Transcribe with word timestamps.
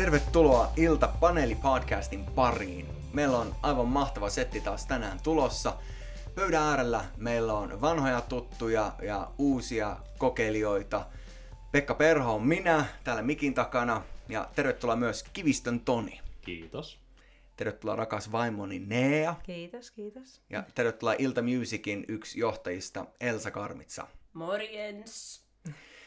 Tervetuloa 0.00 0.72
Ilta 0.76 1.08
Paneeli 1.20 1.54
podcastin 1.54 2.24
pariin. 2.24 2.86
Meillä 3.12 3.38
on 3.38 3.54
aivan 3.62 3.88
mahtava 3.88 4.30
setti 4.30 4.60
taas 4.60 4.86
tänään 4.86 5.20
tulossa. 5.22 5.76
Pöydän 6.34 6.62
äärellä 6.62 7.04
meillä 7.16 7.54
on 7.54 7.80
vanhoja 7.80 8.20
tuttuja 8.20 8.92
ja 9.02 9.30
uusia 9.38 9.96
kokeilijoita. 10.18 11.06
Pekka 11.72 11.94
Perho 11.94 12.34
on 12.34 12.46
minä 12.46 12.84
täällä 13.04 13.22
mikin 13.22 13.54
takana 13.54 14.02
ja 14.28 14.48
tervetuloa 14.54 14.96
myös 14.96 15.22
Kivistön 15.32 15.80
Toni. 15.80 16.20
Kiitos. 16.40 16.98
Tervetuloa 17.56 17.96
rakas 17.96 18.32
vaimoni 18.32 18.78
Nea 18.78 19.34
Kiitos, 19.42 19.90
kiitos. 19.90 20.42
ja 20.50 20.64
tervetuloa 20.74 21.14
Ilta 21.18 21.42
Musicin 21.42 22.04
yksi 22.08 22.40
johtajista 22.40 23.06
Elsa 23.20 23.50
Karmitsa. 23.50 24.06
Morjens. 24.32 25.44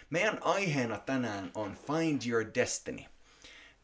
Meidän 0.09 0.37
aiheena 0.41 0.97
tänään 0.97 1.51
on 1.55 1.77
Find 1.87 2.21
Your 2.31 2.45
Destiny. 2.55 3.12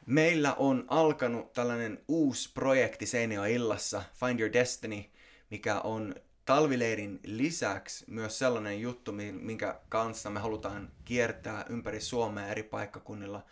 Meillä 0.10 0.54
on 0.54 0.86
alkanut 0.88 1.54
tällainen 1.54 2.04
uusi 2.08 2.52
projekti 2.54 3.06
Seinäjoen 3.06 3.52
illassa, 3.52 4.04
Find 4.14 4.40
Your 4.40 4.54
Destiny, 4.54 5.04
mikä 5.50 5.80
on 5.80 6.16
talvileirin 6.46 7.20
lisäksi 7.24 8.06
myös 8.08 8.40
sellainen 8.40 8.82
juttu, 8.82 9.12
mi- 9.12 9.32
minkä 9.32 9.80
kanssa 9.90 10.30
me 10.30 10.40
halutaan 10.40 10.92
kiertää 11.06 11.66
ympäri 11.70 12.02
Suomea 12.02 12.48
eri 12.48 12.64
paikkakunnilla, 12.64 13.46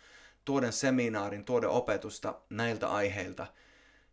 tuoden 0.44 0.72
seminaarin, 0.72 1.44
tuoden 1.44 1.70
opetusta 1.70 2.40
näiltä 2.50 2.88
aiheilta. 2.88 3.46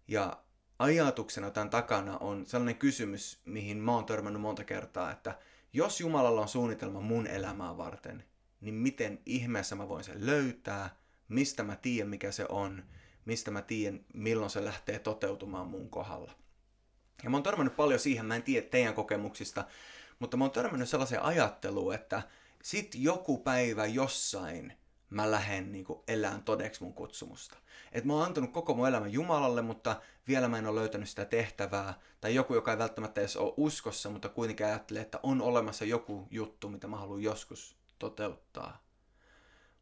Ja 0.08 0.44
ajatuksena 0.80 1.52
tämän 1.52 1.70
takana 1.70 2.18
on 2.18 2.46
sellainen 2.46 2.78
kysymys, 2.78 3.42
mihin 3.46 3.78
mä 3.78 3.92
oon 3.92 4.06
törmännyt 4.06 4.42
monta 4.42 4.64
kertaa, 4.64 5.12
että 5.12 5.38
jos 5.74 6.02
Jumalalla 6.02 6.42
on 6.42 6.48
suunnitelma 6.48 7.02
mun 7.02 7.28
elämää 7.28 7.78
varten, 7.78 8.24
niin 8.62 8.76
miten 8.76 9.20
ihmeessä 9.26 9.76
mä 9.76 9.90
voin 9.90 10.04
sen 10.04 10.26
löytää, 10.26 11.05
mistä 11.28 11.64
mä 11.64 11.76
tiedän 11.76 12.10
mikä 12.10 12.32
se 12.32 12.46
on, 12.50 12.84
mistä 13.26 13.52
mä 13.52 13.62
tiedän 13.62 14.06
milloin 14.14 14.50
se 14.50 14.66
lähtee 14.66 15.00
toteutumaan 15.00 15.68
mun 15.68 15.90
kohdalla. 15.90 16.32
Ja 17.24 17.30
mä 17.30 17.38
oon 17.38 17.44
törmännyt 17.44 17.76
paljon 17.76 18.00
siihen, 18.00 18.26
mä 18.26 18.36
en 18.36 18.44
tiedä 18.44 18.68
teidän 18.68 18.94
kokemuksista, 18.94 19.66
mutta 20.20 20.38
mä 20.38 20.44
oon 20.44 20.52
törmännyt 20.52 20.90
sellaiseen 20.90 21.22
ajatteluun, 21.22 21.94
että 21.94 22.22
sit 22.64 22.96
joku 22.96 23.38
päivä 23.38 23.86
jossain 23.86 24.74
mä 25.10 25.32
lähden 25.32 25.72
niin 25.72 25.86
elään 26.08 26.44
todeksi 26.44 26.84
mun 26.84 26.94
kutsumusta. 26.94 27.58
Et 27.92 28.06
mä 28.06 28.14
oon 28.14 28.26
antanut 28.26 28.52
koko 28.52 28.74
mun 28.74 28.88
elämän 28.88 29.14
Jumalalle, 29.14 29.62
mutta 29.62 30.02
vielä 30.28 30.48
mä 30.48 30.58
en 30.58 30.68
ole 30.68 30.80
löytänyt 30.80 31.10
sitä 31.10 31.26
tehtävää. 31.26 31.94
Tai 32.22 32.36
joku, 32.36 32.54
joka 32.54 32.72
ei 32.72 32.78
välttämättä 32.78 33.22
edes 33.22 33.38
ole 33.38 33.54
uskossa, 33.58 34.10
mutta 34.10 34.30
kuitenkin 34.30 34.66
ajattelee, 34.66 35.02
että 35.02 35.20
on 35.24 35.42
olemassa 35.42 35.86
joku 35.86 36.28
juttu, 36.32 36.70
mitä 36.70 36.88
mä 36.88 36.98
haluan 36.98 37.24
joskus 37.24 37.76
toteuttaa. 38.00 38.85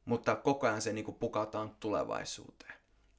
Mutta 0.06 0.36
koko 0.36 0.68
ajan 0.68 0.82
se 0.82 0.94
niin 0.94 1.06
kuin 1.06 1.18
pukataan 1.18 1.76
tulevaisuuteen. 1.80 2.74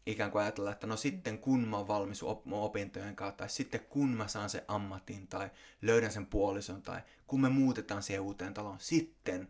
Ikään 0.07 0.31
kuin 0.31 0.43
ajatella, 0.43 0.73
että 0.73 0.87
no 0.87 0.97
sitten 0.97 1.39
kun 1.39 1.69
mä 1.69 1.77
oon 1.77 1.89
valmis 1.89 2.23
op- 2.23 2.53
opintojen 2.53 3.17
kanssa, 3.17 3.37
tai 3.37 3.49
sitten 3.49 3.81
kun 3.81 4.09
mä 4.09 4.29
saan 4.29 4.51
sen 4.51 4.63
ammatin, 4.69 5.27
tai 5.29 5.51
löydän 5.83 6.13
sen 6.13 6.27
puolison, 6.27 6.83
tai 6.83 7.01
kun 7.27 7.41
me 7.41 7.49
muutetaan 7.49 8.03
siihen 8.03 8.23
uuteen 8.23 8.55
taloon, 8.55 8.81
sitten 8.81 9.49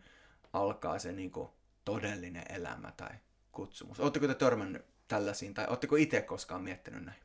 alkaa 0.52 0.98
se 0.98 1.12
niin 1.12 1.30
kuin 1.30 1.48
todellinen 1.84 2.44
elämä 2.48 2.92
tai 2.96 3.10
kutsumus. 3.52 4.00
Oletteko 4.00 4.26
te 4.26 4.34
törmännyt 4.34 4.84
tällaisiin, 5.08 5.54
tai 5.54 5.66
oletteko 5.68 5.96
itse 5.96 6.20
koskaan 6.22 6.62
miettinyt 6.62 7.04
näin? 7.04 7.18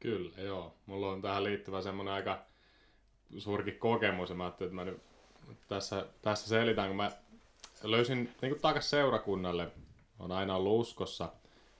Kyllä, 0.00 0.42
joo. 0.42 0.74
Mulla 0.86 1.08
on 1.08 1.22
tähän 1.22 1.44
liittyvä 1.44 1.82
semmoinen 1.82 2.14
aika 2.14 2.46
suurikin 3.38 3.78
kokemus, 3.78 4.30
ja 4.30 4.36
mä 4.36 4.44
ajattelin, 4.44 4.80
että 4.80 4.84
mä 4.84 4.84
nyt 5.48 5.58
tässä, 5.68 6.06
tässä 6.22 6.48
selitän, 6.48 6.88
kun 6.88 6.96
mä 6.96 7.10
löysin 7.82 8.34
niin 8.42 8.52
kuin 8.52 8.60
takas 8.60 8.90
seurakunnalle, 8.90 9.68
on 10.18 10.32
aina 10.32 10.56
ollut 10.56 10.80
uskossa 10.80 11.32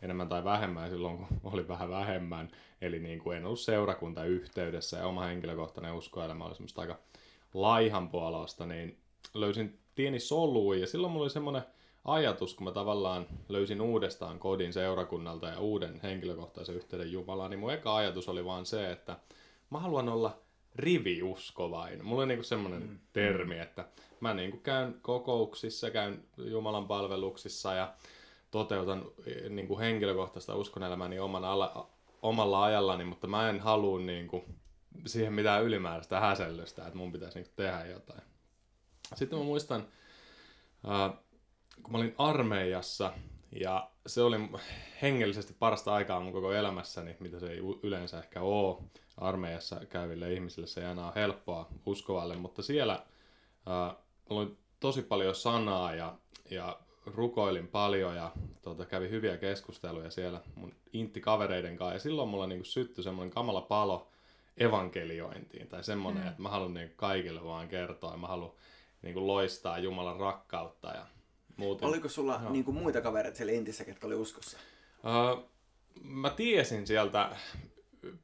enemmän 0.02 0.28
tai 0.28 0.44
vähemmän 0.44 0.90
silloin, 0.90 1.16
kun 1.16 1.26
oli 1.52 1.68
vähän 1.68 1.90
vähemmän, 1.90 2.50
eli 2.80 2.98
niin 2.98 3.18
kuin 3.18 3.36
en 3.36 3.44
ollut 3.44 3.60
seurakunta 3.60 4.24
yhteydessä 4.24 4.96
ja 4.96 5.06
oma 5.06 5.24
henkilökohtainen 5.24 5.94
uskoelämä 5.94 6.44
oli 6.44 6.54
semmoista 6.54 6.80
aika 6.80 6.98
laihan 7.54 8.08
puolesta, 8.08 8.66
niin 8.66 8.98
löysin 9.34 9.78
tieni 9.94 10.20
soluun 10.20 10.80
ja 10.80 10.86
silloin 10.86 11.12
mulla 11.12 11.24
oli 11.24 11.30
semmoinen 11.30 11.62
ajatus, 12.04 12.54
kun 12.54 12.64
mä 12.64 12.70
tavallaan 12.70 13.26
löysin 13.48 13.80
uudestaan 13.80 14.38
kodin 14.38 14.72
seurakunnalta 14.72 15.48
ja 15.48 15.60
uuden 15.60 16.00
henkilökohtaisen 16.02 16.74
yhteyden 16.74 17.12
Jumalaan, 17.12 17.50
niin 17.50 17.60
mun 17.60 17.72
eka 17.72 17.96
ajatus 17.96 18.28
oli 18.28 18.44
vaan 18.44 18.66
se, 18.66 18.92
että 18.92 19.16
mä 19.70 19.78
haluan 19.78 20.08
olla 20.08 20.38
riviuskovainen. 20.78 22.04
Mulla 22.04 22.22
on 22.22 22.28
niinku 22.28 22.44
semmoinen 22.44 22.82
mm. 22.82 22.98
termi, 23.12 23.58
että 23.58 23.88
mä 24.20 24.34
niinku 24.34 24.56
käyn 24.56 24.94
kokouksissa, 25.02 25.90
käyn 25.90 26.24
Jumalan 26.36 26.86
palveluksissa 26.86 27.74
ja 27.74 27.94
toteutan 28.50 29.06
eh, 29.26 29.50
niinku 29.50 29.78
henkilökohtaista 29.78 30.54
uskonelämäni 30.54 31.18
oman 31.18 31.44
ala, 31.44 31.90
omalla 32.22 32.64
ajallani, 32.64 33.04
mutta 33.04 33.26
mä 33.26 33.50
en 33.50 33.60
halua 33.60 34.00
niinku 34.00 34.44
siihen 35.06 35.32
mitään 35.32 35.64
ylimääräistä 35.64 36.20
häsellystä, 36.20 36.86
että 36.86 36.98
mun 36.98 37.12
pitäisi 37.12 37.38
niinku 37.38 37.52
tehdä 37.56 37.86
jotain. 37.86 38.22
Sitten 39.14 39.38
mä 39.38 39.44
muistan, 39.44 39.88
äh, 40.88 41.18
kun 41.82 41.92
mä 41.92 41.98
olin 41.98 42.14
armeijassa, 42.18 43.12
ja 43.52 43.90
se 44.06 44.22
oli 44.22 44.36
hengellisesti 45.02 45.56
parasta 45.58 45.94
aikaa 45.94 46.20
mun 46.20 46.32
koko 46.32 46.52
elämässäni, 46.52 47.16
mitä 47.20 47.40
se 47.40 47.50
ei 47.50 47.60
yleensä 47.82 48.18
ehkä 48.18 48.40
ole. 48.40 48.76
Armeijassa 49.16 49.80
käyville 49.88 50.32
ihmisille 50.32 50.66
se 50.66 50.80
ei 50.80 50.86
aina 50.86 51.06
ole 51.06 51.14
helppoa 51.14 51.68
uskovalle, 51.86 52.36
mutta 52.36 52.62
siellä 52.62 52.94
äh, 53.68 53.96
oli 54.30 54.56
tosi 54.80 55.02
paljon 55.02 55.34
sanaa 55.34 55.94
ja, 55.94 56.14
ja 56.50 56.78
rukoilin 57.06 57.68
paljon 57.68 58.16
ja 58.16 58.32
tota, 58.62 58.86
kävi 58.86 59.10
hyviä 59.10 59.36
keskusteluja 59.36 60.10
siellä 60.10 60.40
mun 60.54 60.74
intti-kavereiden 60.92 61.76
kanssa. 61.76 61.94
Ja 61.94 61.98
silloin 61.98 62.28
mulla 62.28 62.46
niinku 62.46 62.64
syttyi 62.64 63.04
semmoinen 63.04 63.34
kamala 63.34 63.60
palo 63.60 64.08
evankeliointiin 64.56 65.68
tai 65.68 65.84
semmoinen, 65.84 66.22
mm. 66.22 66.28
että 66.28 66.42
mä 66.42 66.48
haluan 66.48 66.74
niinku 66.74 66.94
kaikille 66.96 67.44
vaan 67.44 67.68
kertoa 67.68 68.10
ja 68.10 68.16
mä 68.16 68.26
haluan 68.26 68.52
niinku 69.02 69.26
loistaa 69.26 69.78
Jumalan 69.78 70.20
rakkautta 70.20 70.88
ja 70.88 71.06
muuten. 71.58 71.88
Oliko 71.88 72.08
sulla 72.08 72.40
Joo. 72.42 72.52
niin 72.52 72.64
kuin 72.64 72.76
muita 72.76 73.00
kavereita 73.00 73.36
siellä 73.36 73.52
Intissä, 73.52 73.84
ketkä 73.84 74.06
oli 74.06 74.14
uskossa? 74.14 74.58
Uh, 74.98 75.44
mä 76.02 76.30
tiesin 76.30 76.86
sieltä 76.86 77.36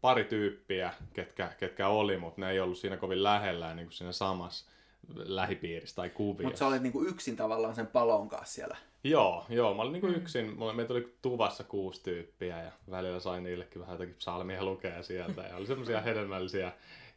pari 0.00 0.25
tyyppiä, 0.25 0.93
ketkä, 1.12 1.53
ketkä 1.59 1.89
oli, 1.89 2.17
mutta 2.17 2.41
ne 2.41 2.50
ei 2.50 2.61
ollut 2.61 2.78
siinä 2.78 2.97
kovin 2.97 3.22
lähellä 3.22 3.75
niin 3.75 3.87
kuin 3.87 3.95
siinä 3.95 4.12
samassa 4.12 4.71
lähipiirissä 5.15 5.97
tai 5.97 6.11
kuviossa. 6.11 6.49
Mutta 6.49 6.59
sä 6.59 6.67
olit 6.67 6.83
niin 6.83 6.93
kuin 6.93 7.09
yksin 7.09 7.37
tavallaan 7.37 7.75
sen 7.75 7.87
palon 7.87 8.28
kanssa 8.28 8.55
siellä. 8.55 8.77
Joo, 9.05 9.47
joo, 9.49 9.75
mä 9.75 9.83
olin 9.83 9.93
niinku 9.93 10.06
yksin, 10.06 10.59
mulla, 10.59 10.72
meitä 10.72 10.93
oli 10.93 11.15
tuvassa 11.22 11.65
kuusi 11.65 12.03
tyyppiä 12.03 12.62
ja 12.62 12.72
välillä 12.91 13.21
sain 13.21 13.45
niillekin 13.45 13.81
vähän 13.81 13.95
jotakin 13.95 14.15
psalmia 14.15 14.65
lukea 14.65 15.03
sieltä 15.03 15.43
ja 15.43 15.56
oli 15.56 15.66
semmoisia 15.66 16.01
hedelmällisiä 16.01 16.72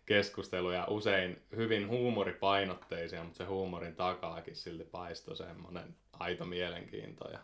keskusteluja, 0.07 0.85
usein 0.89 1.41
hyvin 1.55 1.87
huumoripainotteisia, 1.87 3.23
mutta 3.23 3.37
se 3.37 3.43
huumorin 3.43 3.95
takaakin 3.95 4.55
silti 4.55 4.83
paistoi 4.83 5.35
semmoinen 5.35 5.95
aito 6.13 6.45
mielenkiinto. 6.45 7.29
Ja... 7.31 7.39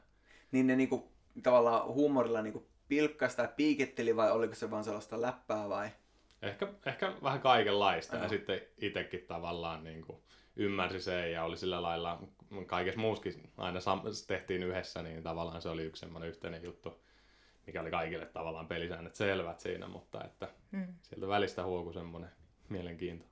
Niin 0.51 0.67
ne 0.67 0.75
niinku, 0.75 1.11
tavallaan 1.43 1.87
huumorilla 1.87 2.41
niinku 2.41 2.67
pilkkasi 2.87 3.37
tai 3.37 3.47
piiketteli 3.55 4.15
vai 4.15 4.31
oliko 4.31 4.55
se 4.55 4.71
vaan 4.71 4.83
sellaista 4.83 5.21
läppää 5.21 5.69
vai? 5.69 5.89
Ehkä, 6.41 6.67
ehkä 6.85 7.13
vähän 7.23 7.41
kaikenlaista 7.41 8.15
Joo. 8.15 8.23
ja 8.23 8.29
sitten 8.29 8.61
itsekin 8.77 9.25
tavallaan 9.27 9.83
niin 9.83 10.01
kuin 10.01 10.21
ymmärsi 10.55 11.01
sen 11.01 11.31
ja 11.31 11.43
oli 11.43 11.57
sillä 11.57 11.81
lailla, 11.81 12.21
kaikessa 12.65 12.99
muuskin 12.99 13.51
aina 13.57 13.79
sam- 13.79 14.27
tehtiin 14.27 14.63
yhdessä, 14.63 15.01
niin 15.01 15.23
tavallaan 15.23 15.61
se 15.61 15.69
oli 15.69 15.83
yksi 15.83 15.99
semmoinen 15.99 16.29
yhteinen 16.29 16.63
juttu, 16.63 17.03
mikä 17.67 17.81
oli 17.81 17.91
kaikille 17.91 18.25
tavallaan 18.25 18.67
pelisäännöt 18.67 19.15
selvät 19.15 19.59
siinä, 19.59 19.87
mutta 19.87 20.23
että 20.23 20.47
Mm. 20.71 20.87
sieltä 21.01 21.27
välistä 21.27 21.63
huoku 21.63 21.93
semmoinen 21.93 22.29
mielenkiinto. 22.73 23.25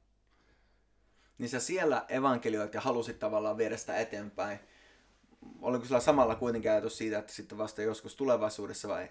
Niin 1.37 1.49
sä 1.49 1.59
siellä 1.59 2.05
evankelioit 2.09 2.73
ja 2.73 2.81
halusit 2.81 3.19
tavallaan 3.19 3.57
viedä 3.57 3.77
sitä 3.77 3.97
eteenpäin. 3.97 4.59
Oliko 5.61 5.85
sulla 5.85 5.99
samalla 5.99 6.35
kuitenkin 6.35 6.71
ajatus 6.71 6.97
siitä, 6.97 7.19
että 7.19 7.33
sitten 7.33 7.57
vasta 7.57 7.81
joskus 7.81 8.15
tulevaisuudessa 8.15 8.87
vai? 8.87 9.09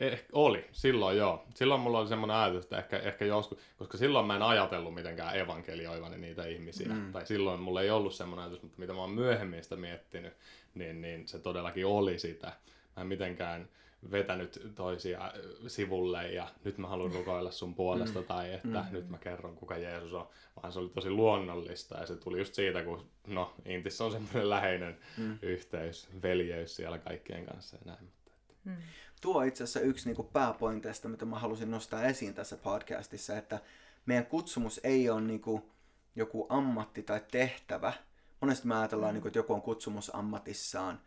Eh, 0.00 0.24
oli, 0.32 0.68
silloin 0.72 1.16
joo. 1.16 1.44
Silloin 1.54 1.80
mulla 1.80 1.98
oli 1.98 2.08
semmoinen 2.08 2.36
ajatus, 2.36 2.64
että 2.64 2.78
ehkä, 2.78 2.98
ehkä 2.98 3.24
joskus, 3.24 3.58
koska 3.78 3.98
silloin 3.98 4.26
mä 4.26 4.36
en 4.36 4.42
ajatellut 4.42 4.94
mitenkään 4.94 5.38
evankelioivani 5.38 6.18
niitä 6.18 6.46
ihmisiä. 6.46 6.88
Mm. 6.88 7.12
Tai 7.12 7.26
silloin 7.26 7.60
mulla 7.60 7.82
ei 7.82 7.90
ollut 7.90 8.14
semmoinen 8.14 8.44
ajatus, 8.44 8.62
mutta 8.62 8.78
mitä 8.78 8.92
mä 8.92 9.00
oon 9.00 9.10
myöhemmin 9.10 9.62
sitä 9.62 9.76
miettinyt, 9.76 10.32
niin, 10.74 11.00
niin 11.00 11.28
se 11.28 11.38
todellakin 11.38 11.86
oli 11.86 12.18
sitä. 12.18 12.52
Mä 12.96 13.00
en 13.00 13.06
mitenkään 13.06 13.68
vetänyt 14.10 14.72
toisia 14.74 15.32
sivulle 15.66 16.28
ja 16.32 16.48
nyt 16.64 16.78
mä 16.78 16.88
haluan 16.88 17.12
rukoilla 17.12 17.50
sun 17.50 17.74
puolesta 17.74 18.22
tai 18.22 18.52
että 18.52 18.68
Mm. 18.88 18.92
nyt 18.92 19.08
mä 19.08 19.18
kerron 19.18 19.56
kuka 19.56 19.76
Jeesus 19.76 20.12
on, 20.12 20.28
vaan 20.56 20.72
se 20.72 20.78
oli 20.78 20.88
tosi 20.88 21.10
luonnollista 21.10 21.98
ja 21.98 22.06
se 22.06 22.16
tuli 22.16 22.38
just 22.38 22.54
siitä, 22.54 22.82
kun 22.84 23.06
no 23.26 23.54
Intissä 23.64 24.04
on 24.04 24.12
semmoinen 24.12 24.50
läheinen 24.50 24.98
Mm. 25.18 25.38
yhteys, 25.42 26.08
veljeys 26.22 26.76
siellä 26.76 26.98
kaikkien 26.98 27.46
kanssa 27.46 27.76
ja 27.76 27.82
näin. 27.84 28.04
Mutta, 28.04 28.30
että, 28.50 28.54
Mm. 28.64 28.76
Tuo 29.20 29.38
on 29.38 29.46
itse 29.46 29.64
asiassa 29.64 29.80
yksi 29.80 30.06
niinku 30.08 30.22
pääpointeista, 30.22 31.08
mitä 31.08 31.24
mä 31.24 31.38
halusin 31.38 31.70
nostaa 31.70 32.02
esiin 32.04 32.34
tässä 32.34 32.56
podcastissa, 32.56 33.36
että 33.38 33.60
meidän 34.06 34.26
kutsumus 34.26 34.80
ei 34.84 35.10
ole 35.10 35.20
niinku 35.20 35.70
joku 36.16 36.46
ammatti 36.48 37.02
tai 37.02 37.20
tehtävä. 37.30 37.92
Monesti 38.40 38.66
me 38.66 38.76
ajatellaan, 38.76 39.14
niinku, 39.14 39.28
että 39.28 39.38
joku 39.38 39.54
on 39.54 39.62
kutsumus 39.62 40.14
ammatissaan 40.14 41.00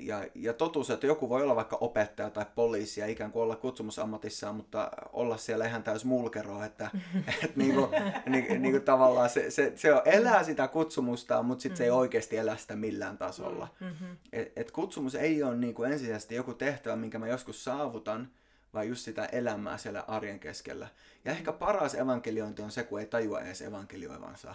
ja, 0.00 0.24
ja 0.34 0.52
totuus, 0.52 0.90
että 0.90 1.06
joku 1.06 1.28
voi 1.28 1.42
olla 1.42 1.56
vaikka 1.56 1.76
opettaja 1.80 2.30
tai 2.30 2.46
poliisi 2.54 3.00
ja 3.00 3.06
ikään 3.06 3.32
kuin 3.32 3.42
olla 3.42 3.56
kutsumusammatissaan, 3.56 4.54
mutta 4.54 4.90
olla 5.12 5.36
siellä 5.36 5.66
ihan 5.66 5.82
täys 5.82 6.04
mulkero, 6.04 6.62
että 6.62 6.90
et 7.44 7.56
niinku, 7.56 7.88
ni, 8.26 8.58
niinku 8.58 8.80
tavallaan 8.80 9.30
se, 9.30 9.50
se, 9.50 9.72
se 9.76 9.88
elää 10.04 10.42
sitä 10.42 10.68
kutsumusta, 10.68 11.42
mutta 11.42 11.62
sitten 11.62 11.76
se 11.76 11.84
ei 11.84 11.90
oikeasti 11.90 12.36
elä 12.36 12.56
sitä 12.56 12.76
millään 12.76 13.18
tasolla. 13.18 13.68
Mm-hmm. 13.80 14.16
Et, 14.32 14.52
et 14.56 14.70
kutsumus 14.70 15.14
ei 15.14 15.42
ole 15.42 15.56
niinku 15.56 15.84
ensisijaisesti 15.84 16.34
joku 16.34 16.54
tehtävä, 16.54 16.96
minkä 16.96 17.18
mä 17.18 17.28
joskus 17.28 17.64
saavutan, 17.64 18.30
vaan 18.74 18.88
just 18.88 19.04
sitä 19.04 19.24
elämää 19.24 19.78
siellä 19.78 20.04
arjen 20.08 20.40
keskellä. 20.40 20.88
Ja 21.24 21.32
ehkä 21.32 21.52
paras 21.52 21.94
evankeliointi 21.94 22.62
on 22.62 22.70
se, 22.70 22.84
kun 22.84 23.00
ei 23.00 23.06
tajua 23.06 23.40
edes 23.40 23.62
evankelioivansa 23.62 24.54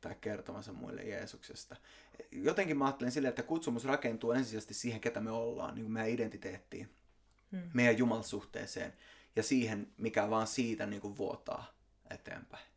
tai 0.00 0.14
kertomansa 0.20 0.72
muille 0.72 1.02
Jeesuksesta. 1.02 1.76
Jotenkin 2.32 2.78
mä 2.78 2.84
ajattelen 2.84 3.12
silleen, 3.12 3.28
että 3.28 3.42
kutsumus 3.42 3.84
rakentuu 3.84 4.32
ensisijaisesti 4.32 4.74
siihen, 4.74 5.00
ketä 5.00 5.20
me 5.20 5.30
ollaan, 5.30 5.74
niin 5.74 5.84
kuin 5.84 5.92
meidän 5.92 6.10
identiteettiin, 6.10 6.90
hmm. 7.52 7.70
meidän 7.74 7.98
jumalsuhteeseen 7.98 8.92
ja 9.36 9.42
siihen, 9.42 9.88
mikä 9.96 10.30
vaan 10.30 10.46
siitä 10.46 10.86
niin 10.86 11.02
kuin 11.02 11.16
vuotaa 11.16 11.72
eteenpäin. 12.10 12.70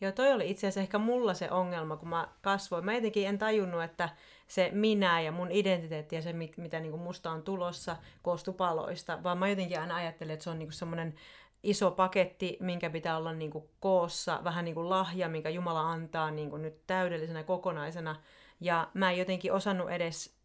Joo, 0.00 0.12
toi 0.12 0.32
oli 0.32 0.50
itse 0.50 0.66
asiassa 0.66 0.80
ehkä 0.80 0.98
mulla 0.98 1.34
se 1.34 1.50
ongelma, 1.50 1.96
kun 1.96 2.08
mä 2.08 2.28
kasvoin. 2.40 2.84
Mä 2.84 2.94
jotenkin 2.94 3.28
en 3.28 3.38
tajunnut, 3.38 3.82
että 3.82 4.08
se 4.48 4.70
minä 4.72 5.20
ja 5.20 5.32
mun 5.32 5.50
identiteetti 5.50 6.16
ja 6.16 6.22
se, 6.22 6.32
mitä 6.56 6.80
niinku 6.80 6.98
musta 6.98 7.30
on 7.30 7.42
tulossa, 7.42 7.96
koostuu 8.22 8.54
paloista, 8.54 9.22
vaan 9.22 9.38
mä 9.38 9.48
jotenkin 9.48 9.80
aina 9.80 9.96
ajattelin, 9.96 10.34
että 10.34 10.44
se 10.44 10.50
on 10.50 10.58
niinku 10.58 10.72
semmoinen 10.72 11.14
iso 11.62 11.90
paketti, 11.90 12.56
minkä 12.60 12.90
pitää 12.90 13.16
olla 13.16 13.32
niin 13.32 13.50
kuin 13.50 13.64
koossa, 13.80 14.40
vähän 14.44 14.64
niin 14.64 14.74
kuin 14.74 14.90
lahja, 14.90 15.28
minkä 15.28 15.48
Jumala 15.48 15.92
antaa 15.92 16.30
niin 16.30 16.50
kuin 16.50 16.62
nyt 16.62 16.86
täydellisenä 16.86 17.42
kokonaisena. 17.42 18.16
Ja 18.64 18.88
mä 18.94 19.10
en 19.10 19.18
jotenkin 19.18 19.52
osannut 19.52 19.90
edes, 19.90 20.36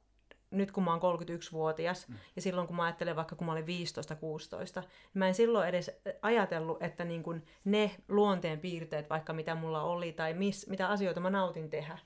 nyt 0.51 0.71
kun 0.71 0.83
mä 0.83 0.91
oon 0.91 1.19
31-vuotias, 1.19 2.07
mm. 2.07 2.15
ja 2.35 2.41
silloin 2.41 2.67
kun 2.67 2.75
mä 2.75 2.83
ajattelen 2.83 3.15
vaikka 3.15 3.35
kun 3.35 3.45
mä 3.45 3.51
olin 3.51 3.65
15-16, 3.65 3.67
niin 3.67 4.89
mä 5.13 5.27
en 5.27 5.35
silloin 5.35 5.69
edes 5.69 5.91
ajatellut, 6.21 6.83
että 6.83 7.05
niin 7.05 7.23
kuin 7.23 7.45
ne 7.65 7.91
luonteen 8.07 8.59
piirteet, 8.59 9.09
vaikka 9.09 9.33
mitä 9.33 9.55
mulla 9.55 9.81
oli, 9.81 10.11
tai 10.11 10.33
mis, 10.33 10.67
mitä 10.67 10.87
asioita 10.87 11.19
mä 11.19 11.29
nautin 11.29 11.69
tehdä, 11.69 11.97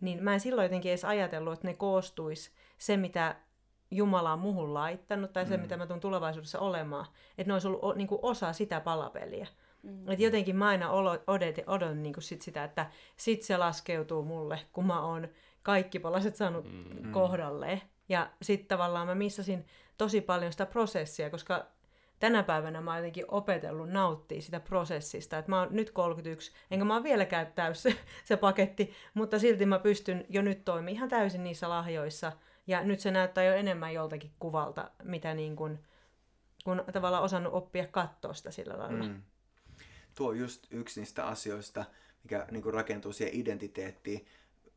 niin 0.00 0.24
mä 0.24 0.34
en 0.34 0.40
silloin 0.40 0.64
jotenkin 0.64 0.90
edes 0.90 1.04
ajatellut, 1.04 1.52
että 1.52 1.66
ne 1.66 1.74
koostuisi 1.74 2.50
se, 2.78 2.96
mitä 2.96 3.36
Jumala 3.90 4.32
on 4.32 4.38
muhun 4.38 4.74
laittanut, 4.74 5.32
tai 5.32 5.46
se, 5.46 5.56
mm. 5.56 5.62
mitä 5.62 5.76
mä 5.76 5.86
tuun 5.86 6.00
tulevaisuudessa 6.00 6.58
olemaan. 6.58 7.06
Että 7.38 7.48
ne 7.48 7.52
olisi 7.52 7.68
ollut 7.68 7.84
o, 7.84 7.92
niin 7.92 8.08
kuin 8.08 8.18
osa 8.22 8.52
sitä 8.52 8.80
palapeliä. 8.80 9.46
Mm. 9.82 10.10
Että 10.10 10.24
jotenkin 10.24 10.56
mä 10.56 10.68
aina 10.68 10.90
odotin, 11.26 11.64
odotin 11.66 12.02
niin 12.02 12.12
kuin 12.12 12.24
sit 12.24 12.42
sitä, 12.42 12.64
että 12.64 12.90
sit 13.16 13.42
se 13.42 13.56
laskeutuu 13.56 14.22
mulle, 14.24 14.60
kun 14.72 14.86
mä 14.86 15.02
oon 15.02 15.28
kaikki 15.66 15.98
palaset 15.98 16.36
saanut 16.36 16.64
mm. 16.64 17.12
kohdalleen. 17.12 17.82
Ja 18.08 18.30
sitten 18.42 18.68
tavallaan 18.68 19.06
mä 19.06 19.14
missasin 19.14 19.66
tosi 19.98 20.20
paljon 20.20 20.52
sitä 20.52 20.66
prosessia, 20.66 21.30
koska 21.30 21.66
tänä 22.18 22.42
päivänä 22.42 22.80
mä 22.80 22.90
oon 22.90 22.98
jotenkin 22.98 23.24
opetellut 23.28 23.90
nauttia 23.90 24.40
sitä 24.40 24.60
prosessista. 24.60 25.38
Että 25.38 25.50
mä 25.50 25.60
oon 25.60 25.68
nyt 25.70 25.90
31, 25.90 26.52
enkä 26.70 26.84
mä 26.84 26.94
oon 26.94 27.02
vieläkään 27.02 27.52
täys 27.54 27.82
se, 27.82 27.96
se 28.24 28.36
paketti, 28.36 28.92
mutta 29.14 29.38
silti 29.38 29.66
mä 29.66 29.78
pystyn 29.78 30.26
jo 30.28 30.42
nyt 30.42 30.64
toimimaan 30.64 30.94
ihan 30.96 31.08
täysin 31.08 31.44
niissä 31.44 31.68
lahjoissa– 31.68 32.32
ja 32.66 32.84
nyt 32.84 33.00
se 33.00 33.10
näyttää 33.10 33.44
jo 33.44 33.54
enemmän 33.54 33.94
joltakin 33.94 34.32
kuvalta, 34.38 34.90
mitä 35.02 35.34
niin 35.34 35.56
kuin, 35.56 35.78
kun 36.64 36.84
tavallaan 36.92 37.22
osannut 37.22 37.54
oppia 37.54 37.86
katsoa 37.86 38.34
sitä 38.34 38.50
sillä 38.50 38.78
lailla. 38.78 39.04
Mm. 39.04 39.22
Tuo 40.14 40.28
on 40.28 40.38
just 40.38 40.66
yksi 40.70 41.00
niistä 41.00 41.26
asioista, 41.26 41.84
mikä 42.22 42.46
niin 42.50 42.62
kuin 42.62 42.74
rakentuu 42.74 43.12
siihen 43.12 43.40
identiteettiin. 43.40 44.26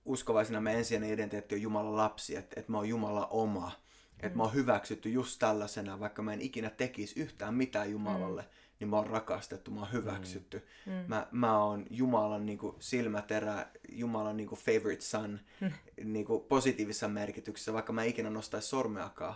Uskovaisina 0.10 0.62
me 0.62 0.74
ensisijainen 0.74 1.14
identiteetti 1.14 1.56
on 1.56 1.62
Jumalan 1.62 1.98
lapsi, 1.98 2.36
että, 2.36 2.60
että 2.60 2.72
mä 2.72 2.78
oon 2.78 2.90
Jumala 2.90 3.28
oma. 3.28 3.72
Että 4.14 4.30
mm. 4.30 4.38
mä 4.38 4.44
oon 4.44 4.54
hyväksytty 4.54 5.10
just 5.10 5.40
tällaisena, 5.40 6.00
vaikka 6.00 6.22
mä 6.22 6.34
en 6.34 6.42
ikinä 6.42 6.70
tekisi 6.70 7.20
yhtään 7.20 7.54
mitään 7.54 7.92
Jumalalle. 7.92 8.42
Mm 8.42 8.48
niin 8.80 8.90
mä 8.90 8.96
oon 8.96 9.08
rakastettu, 9.08 9.72
mä 9.72 9.80
oon 9.80 9.94
hyväksytty. 9.94 10.68
Mm. 10.86 10.94
mm. 10.94 11.04
Mä, 11.08 11.28
mä 11.32 11.64
oon 11.64 11.86
Jumalan 11.90 12.46
niin 12.46 12.58
kuin, 12.58 12.76
silmäterä, 12.80 13.68
Jumalan 13.90 14.38
niin 14.38 14.50
kuin, 14.50 14.60
favorite 14.60 15.02
son 15.02 15.40
mm. 15.62 15.72
niin 16.04 16.26
kuin, 16.26 16.44
positiivisessa 16.44 17.08
merkityksessä, 17.08 17.74
vaikka 17.74 17.94
mä 17.94 18.04
en 18.04 18.10
ikinä 18.10 18.30
nostaisi 18.30 18.68
sormeakaan. 18.68 19.36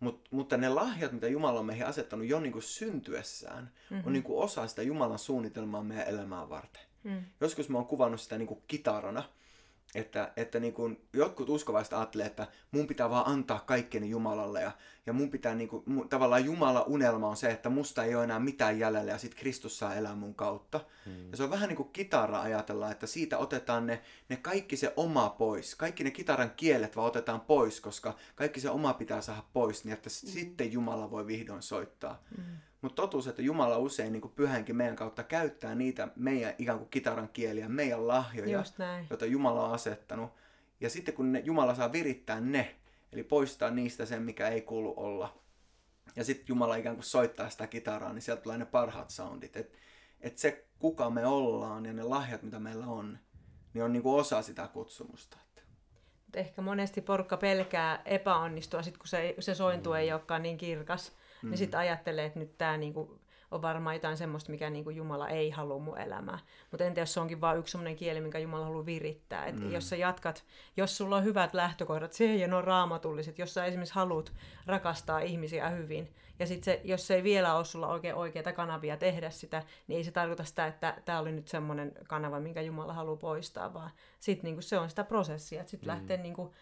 Mut, 0.00 0.28
mutta 0.30 0.56
ne 0.56 0.68
lahjat, 0.68 1.12
mitä 1.12 1.28
Jumala 1.28 1.60
on 1.60 1.66
meihin 1.66 1.86
asettanut 1.86 2.26
jo 2.26 2.40
niin 2.40 2.52
kuin 2.52 2.62
syntyessään, 2.62 3.72
mm-hmm. 3.90 4.06
on 4.06 4.12
niin 4.12 4.22
kuin 4.22 4.44
osa 4.44 4.66
sitä 4.66 4.82
Jumalan 4.82 5.18
suunnitelmaa 5.18 5.82
meidän 5.82 6.08
elämää 6.08 6.48
varten. 6.48 6.82
Mm. 7.04 7.24
Joskus 7.40 7.68
mä 7.68 7.78
oon 7.78 7.86
kuvannut 7.86 8.20
sitä 8.20 8.38
niin 8.38 8.48
kuin 8.48 8.62
kitarana, 8.66 9.22
että, 9.94 10.32
että 10.36 10.60
niin 10.60 10.72
kuin 10.72 11.00
jotkut 11.12 11.48
uskovaiset 11.48 11.92
ajattelee, 11.92 12.26
että 12.26 12.46
mun 12.70 12.86
pitää 12.86 13.10
vaan 13.10 13.26
antaa 13.26 13.60
kaikkeni 13.60 14.10
Jumalalle 14.10 14.62
ja, 14.62 14.72
ja 15.06 15.12
mun 15.12 15.30
pitää 15.30 15.54
niin 15.54 15.68
kuin, 15.68 15.82
mun, 15.86 16.08
tavallaan 16.08 16.44
Jumala 16.44 16.82
unelma 16.82 17.28
on 17.28 17.36
se, 17.36 17.50
että 17.50 17.68
musta 17.70 18.04
ei 18.04 18.14
ole 18.14 18.24
enää 18.24 18.38
mitään 18.38 18.78
jäljellä 18.78 19.12
ja 19.12 19.18
sit 19.18 19.34
Kristus 19.34 19.78
saa 19.78 19.94
elää 19.94 20.14
mun 20.14 20.34
kautta. 20.34 20.80
Hmm. 21.06 21.30
Ja 21.30 21.36
se 21.36 21.42
on 21.42 21.50
vähän 21.50 21.68
niin 21.68 21.76
kuin 21.76 21.92
kitara 21.92 22.40
ajatella, 22.40 22.90
että 22.90 23.06
siitä 23.06 23.38
otetaan 23.38 23.86
ne, 23.86 24.02
ne 24.28 24.36
kaikki 24.36 24.76
se 24.76 24.92
oma 24.96 25.28
pois. 25.28 25.74
Kaikki 25.74 26.04
ne 26.04 26.10
kitaran 26.10 26.50
kielet 26.56 26.96
vaan 26.96 27.08
otetaan 27.08 27.40
pois, 27.40 27.80
koska 27.80 28.16
kaikki 28.34 28.60
se 28.60 28.70
oma 28.70 28.94
pitää 28.94 29.20
saada 29.20 29.42
pois, 29.52 29.84
niin 29.84 29.92
että 29.92 30.10
hmm. 30.22 30.32
sitten 30.32 30.72
Jumala 30.72 31.10
voi 31.10 31.26
vihdoin 31.26 31.62
soittaa. 31.62 32.22
Hmm. 32.36 32.44
Mutta 32.82 33.02
totuus, 33.02 33.26
että 33.26 33.42
Jumala 33.42 33.78
usein 33.78 34.12
niin 34.12 34.32
pyhänkin 34.36 34.76
meidän 34.76 34.96
kautta 34.96 35.22
käyttää 35.22 35.74
niitä 35.74 36.08
meidän 36.16 36.54
ikään 36.58 36.78
kuin 36.78 36.90
kitaran 36.90 37.28
kieliä, 37.28 37.68
meidän 37.68 38.08
lahjoja, 38.08 38.64
joita 39.10 39.26
Jumala 39.26 39.66
on 39.66 39.74
asettanut. 39.74 40.30
Ja 40.80 40.90
sitten 40.90 41.14
kun 41.14 41.32
ne, 41.32 41.42
Jumala 41.44 41.74
saa 41.74 41.92
virittää 41.92 42.40
ne, 42.40 42.76
eli 43.12 43.22
poistaa 43.22 43.70
niistä 43.70 44.06
sen, 44.06 44.22
mikä 44.22 44.48
ei 44.48 44.60
kuulu 44.60 44.94
olla. 44.96 45.40
Ja 46.16 46.24
sitten 46.24 46.46
Jumala 46.48 46.76
ikään 46.76 46.96
kuin 46.96 47.04
soittaa 47.04 47.50
sitä 47.50 47.66
kitaraa, 47.66 48.12
niin 48.12 48.22
sieltä 48.22 48.42
tulee 48.42 48.58
ne 48.58 48.64
parhaat 48.64 49.10
soundit. 49.10 49.56
Että 49.56 49.78
et 50.20 50.38
se, 50.38 50.66
kuka 50.78 51.10
me 51.10 51.26
ollaan 51.26 51.86
ja 51.86 51.92
ne 51.92 52.02
lahjat, 52.02 52.42
mitä 52.42 52.58
meillä 52.58 52.86
on, 52.86 53.18
niin 53.74 53.84
on 53.84 53.92
niin 53.92 54.02
kuin 54.02 54.20
osa 54.20 54.42
sitä 54.42 54.68
kutsumusta. 54.68 55.36
Ehkä 56.34 56.62
monesti 56.62 57.00
porukka 57.00 57.36
pelkää 57.36 58.02
epäonnistua, 58.04 58.82
sit 58.82 58.98
kun 58.98 59.08
se, 59.08 59.34
se 59.38 59.54
sointu 59.54 59.90
mm. 59.90 59.96
ei 59.96 60.12
olekaan 60.12 60.42
niin 60.42 60.58
kirkas 60.58 61.12
mm. 61.42 61.50
niin 61.50 61.58
sitten 61.58 61.80
ajattelee, 61.80 62.24
että 62.24 62.38
nyt 62.38 62.58
tämä 62.58 62.76
niinku 62.76 63.20
on 63.50 63.62
varmaan 63.62 63.96
jotain 63.96 64.16
semmoista, 64.16 64.50
mikä 64.50 64.70
niinku 64.70 64.90
Jumala 64.90 65.28
ei 65.28 65.50
halua 65.50 65.78
mun 65.78 65.98
elämää. 65.98 66.38
Mutta 66.70 66.84
entä 66.84 67.00
jos 67.00 67.14
se 67.14 67.20
onkin 67.20 67.40
vain 67.40 67.58
yksi 67.58 67.72
semmoinen 67.72 67.96
kieli, 67.96 68.20
minkä 68.20 68.38
Jumala 68.38 68.64
haluaa 68.64 68.86
virittää. 68.86 69.46
Et 69.46 69.56
mm. 69.56 69.72
Jos 69.72 69.88
sä 69.88 69.96
jatkat, 69.96 70.44
jos 70.76 70.96
sulla 70.96 71.16
on 71.16 71.24
hyvät 71.24 71.54
lähtökohdat 71.54 72.12
siihen 72.12 72.40
ja 72.40 72.48
ne 72.48 72.56
on 72.56 72.64
raamatulliset, 72.64 73.38
jos 73.38 73.54
sä 73.54 73.64
esimerkiksi 73.64 73.94
haluat 73.94 74.32
rakastaa 74.66 75.20
ihmisiä 75.20 75.68
hyvin, 75.68 76.08
ja 76.38 76.46
sitten 76.46 76.64
se, 76.64 76.80
jos 76.84 77.06
se 77.06 77.14
ei 77.14 77.22
vielä 77.22 77.54
ole 77.54 77.64
sulla 77.64 77.88
oikein 77.88 78.14
oikeita 78.14 78.52
kanavia 78.52 78.96
tehdä 78.96 79.30
sitä, 79.30 79.62
niin 79.86 79.98
ei 79.98 80.04
se 80.04 80.10
tarkoita 80.10 80.44
sitä, 80.44 80.66
että 80.66 80.94
tämä 81.04 81.18
oli 81.18 81.32
nyt 81.32 81.48
semmoinen 81.48 81.92
kanava, 82.08 82.40
minkä 82.40 82.60
Jumala 82.60 82.92
haluaa 82.92 83.16
poistaa, 83.16 83.74
vaan 83.74 83.90
sitten 84.20 84.44
niinku 84.44 84.62
se 84.62 84.78
on 84.78 84.90
sitä 84.90 85.04
prosessia, 85.04 85.60
että 85.60 85.70
sitten 85.70 85.88
mm. 85.88 85.94
lähtee 85.94 86.16
niinku 86.16 86.54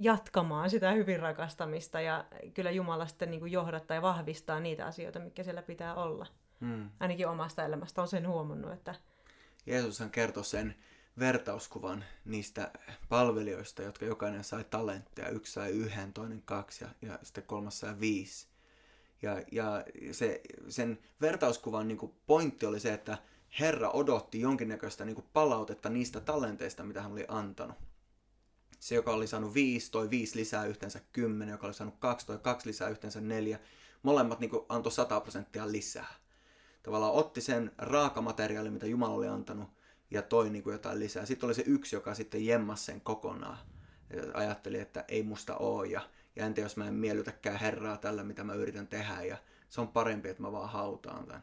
jatkamaan 0.00 0.70
sitä 0.70 0.92
hyvin 0.92 1.20
rakastamista 1.20 2.00
ja 2.00 2.24
kyllä 2.54 2.70
Jumala 2.70 3.06
sitten 3.06 3.30
niin 3.30 3.40
kuin 3.40 3.52
johdattaa 3.52 3.94
ja 3.94 4.02
vahvistaa 4.02 4.60
niitä 4.60 4.86
asioita, 4.86 5.18
mitkä 5.18 5.42
siellä 5.42 5.62
pitää 5.62 5.94
olla. 5.94 6.26
Hmm. 6.60 6.90
Ainakin 7.00 7.28
omasta 7.28 7.64
elämästä 7.64 8.02
on 8.02 8.08
sen 8.08 8.28
huomannut, 8.28 8.72
että... 8.72 8.94
Jeesushan 9.66 10.10
kertoi 10.10 10.44
sen 10.44 10.74
vertauskuvan 11.18 12.04
niistä 12.24 12.70
palvelijoista, 13.08 13.82
jotka 13.82 14.04
jokainen 14.04 14.44
sai 14.44 14.64
talentteja. 14.64 15.28
Yksi 15.28 15.52
sai 15.52 15.70
yhden, 15.70 16.12
toinen 16.12 16.42
kaksi 16.44 16.84
ja, 16.84 16.90
ja 17.02 17.18
sitten 17.22 17.44
kolmas 17.44 17.80
sai 17.80 18.00
viisi. 18.00 18.48
Ja, 19.22 19.42
ja 19.52 19.84
se, 20.12 20.40
sen 20.68 20.98
vertauskuvan 21.20 21.88
niin 21.88 21.98
kuin 21.98 22.14
pointti 22.26 22.66
oli 22.66 22.80
se, 22.80 22.92
että 22.92 23.18
Herra 23.60 23.90
odotti 23.90 24.40
jonkinnäköistä 24.40 25.04
niin 25.04 25.14
kuin 25.14 25.26
palautetta 25.32 25.88
niistä 25.88 26.20
talenteista, 26.20 26.84
mitä 26.84 27.02
hän 27.02 27.12
oli 27.12 27.24
antanut 27.28 27.76
se, 28.80 28.94
joka 28.94 29.12
oli 29.12 29.26
saanut 29.26 29.54
viisi, 29.54 29.90
toi 29.90 30.10
viisi 30.10 30.38
lisää 30.38 30.64
yhteensä 30.64 31.00
kymmenen, 31.12 31.52
joka 31.52 31.66
oli 31.66 31.74
saanut 31.74 31.98
kaksi, 31.98 32.26
toi 32.26 32.38
kaksi 32.38 32.68
lisää 32.68 32.88
yhteensä 32.88 33.20
neljä. 33.20 33.58
Molemmat 34.02 34.40
niin 34.40 34.50
antoi 34.68 34.92
100 34.92 35.20
prosenttia 35.20 35.72
lisää. 35.72 36.14
Tavallaan 36.82 37.12
otti 37.12 37.40
sen 37.40 37.72
raakamateriaalin, 37.78 38.72
mitä 38.72 38.86
Jumala 38.86 39.14
oli 39.14 39.28
antanut, 39.28 39.68
ja 40.10 40.22
toi 40.22 40.50
niin 40.50 40.62
kuin 40.62 40.72
jotain 40.72 41.00
lisää. 41.00 41.26
Sitten 41.26 41.46
oli 41.46 41.54
se 41.54 41.64
yksi, 41.66 41.96
joka 41.96 42.14
sitten 42.14 42.46
jemmasi 42.46 42.84
sen 42.84 43.00
kokonaan. 43.00 43.58
Ja 44.16 44.22
ajatteli, 44.34 44.78
että 44.78 45.04
ei 45.08 45.22
musta 45.22 45.56
oo, 45.56 45.84
ja, 45.84 46.00
ja 46.36 46.46
entä 46.46 46.60
jos 46.60 46.76
mä 46.76 46.88
en 46.88 46.94
miellytäkään 46.94 47.60
Herraa 47.60 47.96
tällä, 47.96 48.24
mitä 48.24 48.44
mä 48.44 48.54
yritän 48.54 48.86
tehdä, 48.86 49.22
ja 49.22 49.36
se 49.68 49.80
on 49.80 49.88
parempi, 49.88 50.28
että 50.28 50.42
mä 50.42 50.52
vaan 50.52 50.68
hautaan 50.68 51.26
tämän 51.26 51.42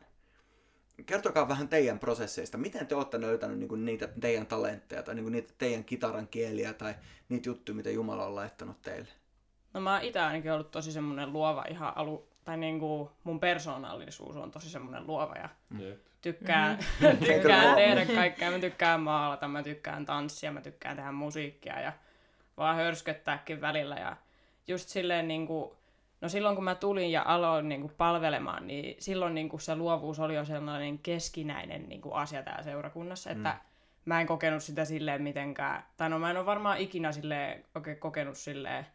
kertokaa 1.06 1.48
vähän 1.48 1.68
teidän 1.68 2.00
prosesseista. 2.00 2.58
Miten 2.58 2.88
te 2.88 2.96
olette 2.96 3.22
löytänyt 3.22 3.60
niin 3.60 3.86
niitä 3.86 4.10
teidän 4.22 4.48
talentteja 4.48 5.04
tai 5.04 5.16
niin 5.16 5.32
niitä 5.32 5.54
teidän 5.58 5.84
kitaran 5.84 6.27
kieliä 6.27 6.74
tai 6.74 6.96
niitä 7.30 7.50
juttuja, 7.50 7.75
mitä 7.75 7.89
Jumala 7.89 8.25
on 8.25 8.36
laittanut 8.36 8.82
teille? 8.82 9.10
No 9.74 9.80
mä 9.80 10.01
itse 10.01 10.20
ainakin 10.20 10.51
ollut 10.51 10.72
tosi 10.72 10.92
semmoinen 10.92 11.34
luova 11.34 11.66
ihan 11.70 11.94
alu, 11.96 12.27
tai 12.44 12.58
niin 12.58 12.80
kuin 12.80 13.10
mun 13.24 13.39
persoonallisuus 13.39 14.36
on 14.36 14.51
tosi 14.51 14.70
semmoinen 14.70 15.08
luova 15.08 15.36
ja 15.36 15.50
Jep. 15.80 16.00
tykkään, 16.22 16.77
mm-hmm. 16.77 17.18
tykkään 17.25 17.75
tehdä 17.75 18.06
kaikkea. 18.06 18.51
Mä 18.51 18.60
tykkään 18.60 19.01
maalata, 19.01 19.48
mä 19.48 19.63
tykkään 19.63 20.06
tanssia, 20.06 20.51
mä 20.51 20.62
tykkään 20.62 20.96
tehdä 20.96 21.12
musiikkia 21.12 21.80
ja 21.80 21.94
vaan 22.58 22.75
hörsköttääkin 22.75 23.62
välillä 23.62 23.96
ja 23.96 24.18
just 24.68 24.89
silleen 24.89 25.27
niin 25.27 25.48
kuin, 25.48 25.72
no 26.21 26.29
silloin 26.29 26.55
kun 26.55 26.63
mä 26.63 26.75
tulin 26.75 27.12
ja 27.12 27.24
aloin 27.25 27.69
niin 27.69 27.81
kuin 27.81 27.93
palvelemaan, 27.97 28.67
niin 28.67 28.95
silloin 29.00 29.36
niin 29.36 29.50
kuin 29.50 29.62
se 29.62 29.75
luovuus 29.75 30.19
oli 30.19 30.36
jo 30.36 30.45
sellainen 30.45 31.00
keskinäinen 31.00 31.89
niin 31.89 32.01
kuin 32.01 32.15
asia 32.15 32.43
täällä 32.43 32.63
seurakunnassa, 32.63 33.29
että 33.29 33.50
mm. 33.50 33.59
mä 34.05 34.21
en 34.21 34.27
kokenut 34.27 34.63
sitä 34.63 34.86
silleen 34.86 35.21
mitenkään, 35.21 35.83
tai 35.97 36.09
no 36.09 36.19
mä 36.19 36.29
en 36.29 36.38
ole 36.38 36.45
varmaan 36.45 36.77
ikinä 36.77 37.12
silleen 37.12 37.65
oikein 37.75 38.00
kokenut 38.00 38.38
silleen, 38.38 38.88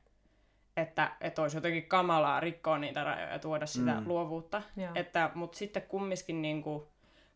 että, 0.76 1.12
että 1.20 1.42
olisi 1.42 1.56
jotenkin 1.56 1.86
kamalaa 1.86 2.40
rikkoa 2.40 2.78
niitä 2.78 3.04
rajoja 3.04 3.32
ja 3.32 3.38
tuoda 3.38 3.66
sitä 3.66 4.00
mm. 4.00 4.08
luovuutta. 4.08 4.62
Että, 4.94 5.30
mutta 5.34 5.58
sitten 5.58 5.82
kumminkin 5.82 6.42
niin 6.42 6.62
kuin, 6.62 6.82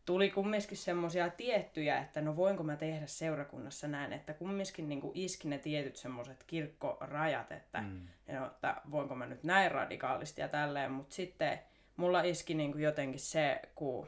tuli 0.07 0.29
kumminkin 0.29 0.77
semmoisia 0.77 1.29
tiettyjä, 1.29 1.99
että 1.99 2.21
no 2.21 2.35
voinko 2.35 2.63
mä 2.63 2.75
tehdä 2.75 3.07
seurakunnassa 3.07 3.87
näin, 3.87 4.13
että 4.13 4.33
kumminkin 4.33 4.89
niin 4.89 5.11
iski 5.13 5.47
ne 5.47 5.57
tietyt 5.57 5.95
semmoiset 5.95 6.43
kirkkorajat, 6.47 7.51
että, 7.51 7.81
mm. 7.81 8.07
no, 8.33 8.45
että 8.45 8.81
voinko 8.91 9.15
mä 9.15 9.25
nyt 9.25 9.43
näin 9.43 9.71
radikaalisti 9.71 10.41
ja 10.41 10.47
tälleen, 10.47 10.91
mutta 10.91 11.15
sitten 11.15 11.59
mulla 11.97 12.21
iski 12.21 12.53
niin 12.53 12.71
kuin 12.71 12.83
jotenkin 12.83 13.19
se, 13.19 13.61
kun 13.75 14.07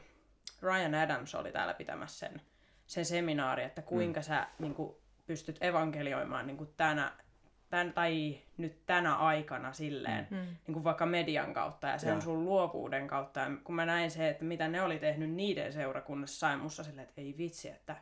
Ryan 0.62 0.94
Adams 0.94 1.34
oli 1.34 1.52
täällä 1.52 1.74
pitämässä 1.74 2.26
sen, 2.26 2.40
sen 2.86 3.04
seminaari, 3.04 3.62
että 3.62 3.82
kuinka 3.82 4.20
mm. 4.20 4.24
sä 4.24 4.46
niin 4.58 4.74
kuin, 4.74 4.96
pystyt 5.26 5.58
evankelioimaan 5.60 6.46
niin 6.46 6.56
kuin 6.56 6.70
tänä 6.76 7.12
tän, 7.70 7.92
tai 7.92 8.38
nyt 8.56 8.86
tänä 8.86 9.14
aikana 9.14 9.72
silleen, 9.72 10.26
mm. 10.30 10.36
niin 10.36 10.72
kuin 10.72 10.84
vaikka 10.84 11.06
median 11.06 11.54
kautta 11.54 11.86
ja 11.86 11.98
sen 11.98 12.14
ja. 12.14 12.20
sun 12.20 12.44
luovuuden 12.44 13.08
kautta. 13.08 13.40
Ja 13.40 13.50
kun 13.64 13.74
mä 13.74 13.86
näin 13.86 14.10
se, 14.10 14.28
että 14.28 14.44
mitä 14.44 14.68
ne 14.68 14.82
oli 14.82 14.98
tehnyt 14.98 15.30
niiden 15.30 15.72
seurakunnassa, 15.72 16.38
sain 16.38 16.58
musta 16.58 16.84
silleen, 16.84 17.08
että 17.08 17.20
ei 17.20 17.34
vitsi, 17.38 17.68
että 17.68 17.96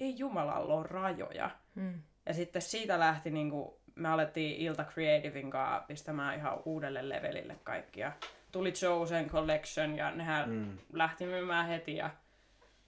ei 0.00 0.18
Jumalalla 0.18 0.74
ole 0.74 0.86
rajoja. 0.86 1.50
Mm. 1.74 2.02
Ja 2.26 2.34
sitten 2.34 2.62
siitä 2.62 2.98
lähti, 2.98 3.30
niin 3.30 3.50
kuin, 3.50 3.70
me 3.94 4.08
alettiin 4.08 4.56
Ilta 4.56 4.84
Creativein 4.84 5.50
kanssa 5.50 5.84
pistämään 5.86 6.38
ihan 6.38 6.58
uudelle 6.64 7.08
levelille 7.08 7.56
kaikkia. 7.64 8.12
Tuli 8.52 8.72
Chosen 8.72 9.30
Collection 9.30 9.96
ja 9.96 10.10
nehän 10.10 10.50
mm. 10.50 10.78
lähti 10.92 11.26
myymään 11.26 11.66
heti. 11.66 11.96
Ja... 11.96 12.10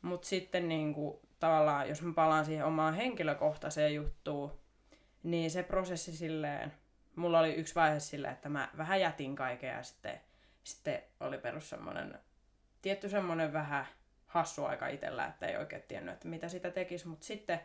Mutta 0.02 0.26
sitten 0.26 0.68
niin 0.68 0.94
kuin, 0.94 1.18
tavallaan, 1.40 1.88
jos 1.88 2.02
mä 2.02 2.12
palaan 2.12 2.44
siihen 2.44 2.66
omaan 2.66 2.94
henkilökohtaiseen 2.94 3.94
juttuun, 3.94 4.60
niin 5.22 5.50
se 5.50 5.62
prosessi 5.62 6.16
silleen, 6.16 6.72
mulla 7.16 7.40
oli 7.40 7.54
yksi 7.54 7.74
vaihe 7.74 8.00
silleen, 8.00 8.32
että 8.34 8.48
mä 8.48 8.68
vähän 8.76 9.00
jätin 9.00 9.36
kaiken 9.36 9.70
ja 9.70 9.82
sitten, 9.82 10.20
sitten 10.64 11.02
oli 11.20 11.38
perus 11.38 11.68
semmoinen, 11.68 12.18
tietty 12.82 13.08
semmoinen 13.08 13.52
vähän 13.52 13.86
hassu 14.26 14.64
aika 14.64 14.88
itsellä, 14.88 15.26
että 15.26 15.46
ei 15.46 15.56
oikein 15.56 15.82
tiennyt, 15.88 16.14
että 16.14 16.28
mitä 16.28 16.48
sitä 16.48 16.70
tekisi, 16.70 17.08
mutta 17.08 17.26
sitten 17.26 17.60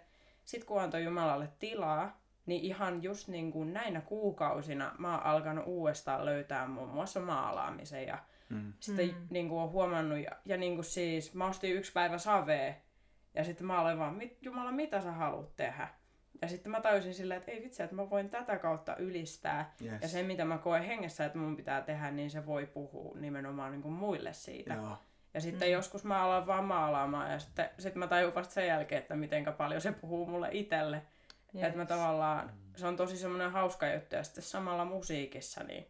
sit 0.45 0.63
kun 0.63 0.81
antoi 0.81 1.03
Jumalalle 1.03 1.49
tilaa, 1.59 2.21
niin 2.45 2.61
ihan 2.61 3.03
just 3.03 3.27
niin 3.27 3.51
kuin 3.51 3.73
näinä 3.73 4.01
kuukausina 4.01 4.95
mä 4.97 5.11
oon 5.11 5.25
alkanut 5.25 5.63
uudestaan 5.67 6.25
löytää 6.25 6.67
muun 6.67 6.89
muassa 6.89 7.19
maalaamisen 7.19 8.07
ja 8.07 8.17
mm. 8.49 8.73
sitten 8.79 9.07
mm. 9.07 9.27
niin 9.29 9.49
kuin 9.49 9.61
on 9.61 9.71
huomannut, 9.71 10.19
ja, 10.19 10.31
ja 10.45 10.57
niin 10.57 10.75
kuin 10.75 10.85
siis 10.85 11.33
mä 11.33 11.45
ostin 11.45 11.75
yksi 11.75 11.91
päivä 11.91 12.17
savee 12.17 12.81
ja 13.33 13.43
sitten 13.43 13.67
mä 13.67 13.81
olen 13.81 13.99
vaan, 13.99 14.21
Jumala, 14.41 14.71
mitä 14.71 15.01
sä 15.01 15.11
haluat 15.11 15.55
tehdä? 15.55 15.87
Ja 16.41 16.47
sitten 16.47 16.71
mä 16.71 16.81
tajusin 16.81 17.13
silleen, 17.13 17.37
että 17.37 17.51
ei 17.51 17.63
vitsi, 17.63 17.83
että 17.83 17.95
mä 17.95 18.09
voin 18.09 18.29
tätä 18.29 18.57
kautta 18.57 18.95
ylistää. 18.95 19.73
Yes. 19.85 20.01
Ja 20.01 20.07
se, 20.07 20.23
mitä 20.23 20.45
mä 20.45 20.57
koen 20.57 20.83
hengessä, 20.83 21.25
että 21.25 21.37
mun 21.37 21.55
pitää 21.55 21.81
tehdä, 21.81 22.11
niin 22.11 22.31
se 22.31 22.45
voi 22.45 22.65
puhua 22.65 23.19
nimenomaan 23.19 23.71
niin 23.71 23.81
kuin 23.81 23.93
muille 23.93 24.33
siitä. 24.33 24.73
Joo. 24.73 24.97
Ja 25.33 25.41
sitten 25.41 25.67
mm. 25.67 25.71
joskus 25.71 26.03
mä 26.03 26.23
alan 26.23 26.47
vaan 26.47 26.65
maalaamaan 26.65 27.31
ja 27.31 27.39
sitten 27.39 27.69
sit 27.79 27.95
mä 27.95 28.07
tajun 28.07 28.35
vasta 28.35 28.53
sen 28.53 28.67
jälkeen, 28.67 29.01
että 29.01 29.15
miten 29.15 29.45
paljon 29.57 29.81
se 29.81 29.91
puhuu 29.91 30.25
mulle 30.25 30.49
itselle. 30.51 31.01
Yes. 31.55 31.63
Että 31.63 31.77
mä 31.77 31.85
tavallaan, 31.85 32.51
se 32.75 32.87
on 32.87 32.97
tosi 32.97 33.17
semmoinen 33.17 33.51
hauska 33.51 33.93
juttu 33.93 34.15
ja 34.15 34.23
sitten 34.23 34.43
samalla 34.43 34.85
musiikissa, 34.85 35.63
niin 35.63 35.87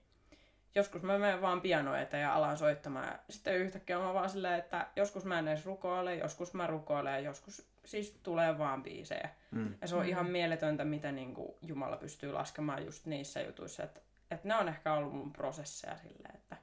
joskus 0.75 1.02
mä 1.02 1.18
menen 1.18 1.42
vaan 1.42 1.62
piano 1.62 1.96
eteen 1.96 2.22
ja 2.22 2.34
alan 2.34 2.58
soittamaan 2.58 3.08
ja 3.08 3.20
sitten 3.30 3.56
yhtäkkiä 3.56 4.00
mä 4.00 4.14
vaan 4.14 4.30
silleen, 4.30 4.60
että 4.60 4.88
joskus 4.96 5.25
mä 5.25 5.40
en 5.40 5.48
edes 5.48 5.66
rukoile, 5.66 6.16
joskus 6.16 6.54
mä 6.54 6.68
rukoilen 6.68 7.14
ja 7.14 7.20
joskus 7.20 7.68
siis 7.86 8.20
tulee 8.24 8.58
vaan 8.58 8.84
biisejä. 8.84 9.30
Mm. 9.51 9.75
Ja 9.82 9.88
se 9.88 9.96
on 9.96 10.04
mm. 10.04 10.10
ihan 10.10 10.25
mieletöntä, 10.25 10.86
mitä 10.86 11.12
niin 11.12 11.34
kuin 11.34 11.51
Jumala 11.62 11.98
pystyy 11.98 12.32
laskemaan 12.32 12.86
just 12.86 13.06
niissä 13.06 13.42
jutuissa. 13.42 13.84
Että 13.84 14.01
et 14.32 14.44
ne 14.44 14.56
on 14.56 14.68
ehkä 14.68 14.94
ollut 14.94 15.13
mun 15.13 15.34
prosesseja 15.34 15.98
silleen, 15.98 16.36
että 16.36 16.58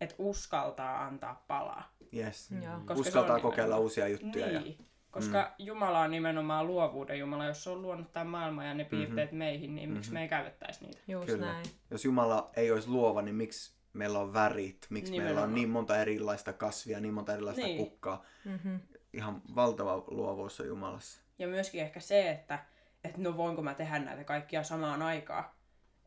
et 0.00 0.14
uskaltaa 0.18 1.04
antaa 1.04 1.44
palaa. 1.48 1.94
Yes. 2.16 2.50
Mm. 2.50 2.60
Koska 2.86 3.00
uskaltaa 3.00 3.40
kokeilla 3.40 3.78
uusia 3.78 4.08
juttuja. 4.08 4.46
Niin. 4.46 4.76
Ja... 4.78 4.84
Koska 5.10 5.42
mm. 5.42 5.64
Jumala 5.66 6.00
on 6.00 6.10
nimenomaan 6.10 6.66
luovuuden 6.66 7.18
Jumala. 7.18 7.46
Jos 7.46 7.64
se 7.64 7.70
on 7.70 7.82
luonut 7.82 8.12
tämän 8.12 8.26
maailman 8.26 8.66
ja 8.66 8.74
ne 8.74 8.84
piirteet 8.84 9.30
mm-hmm. 9.30 9.38
meihin, 9.38 9.74
niin 9.74 9.90
miksi 9.90 10.10
mm-hmm. 10.10 10.14
me 10.14 10.22
ei 10.22 10.28
käytettäisi 10.28 10.84
niitä? 10.84 11.00
Just 11.08 11.26
Kyllä. 11.26 11.46
näin. 11.46 11.66
Jos 11.90 12.04
Jumala 12.04 12.50
ei 12.56 12.70
olisi 12.70 12.88
luova, 12.88 13.22
niin 13.22 13.34
miksi 13.34 13.74
meillä 13.92 14.18
on 14.18 14.32
värit? 14.32 14.86
Miksi 14.90 15.12
nimenomaan. 15.12 15.34
meillä 15.34 15.48
on 15.48 15.54
niin 15.54 15.68
monta 15.68 15.96
erilaista 15.96 16.52
kasvia, 16.52 17.00
niin 17.00 17.14
monta 17.14 17.32
erilaista 17.32 17.62
niin. 17.62 17.76
kukkaa? 17.76 18.24
Mm-hmm 18.44 18.80
ihan 19.12 19.42
valtava 19.54 20.04
luovuus 20.06 20.60
on 20.60 20.66
Jumalassa. 20.66 21.22
Ja 21.38 21.48
myöskin 21.48 21.82
ehkä 21.82 22.00
se, 22.00 22.30
että, 22.30 22.58
että 23.04 23.20
no 23.20 23.36
voinko 23.36 23.62
mä 23.62 23.74
tehdä 23.74 23.98
näitä 23.98 24.24
kaikkia 24.24 24.62
samaan 24.62 25.02
aikaan. 25.02 25.44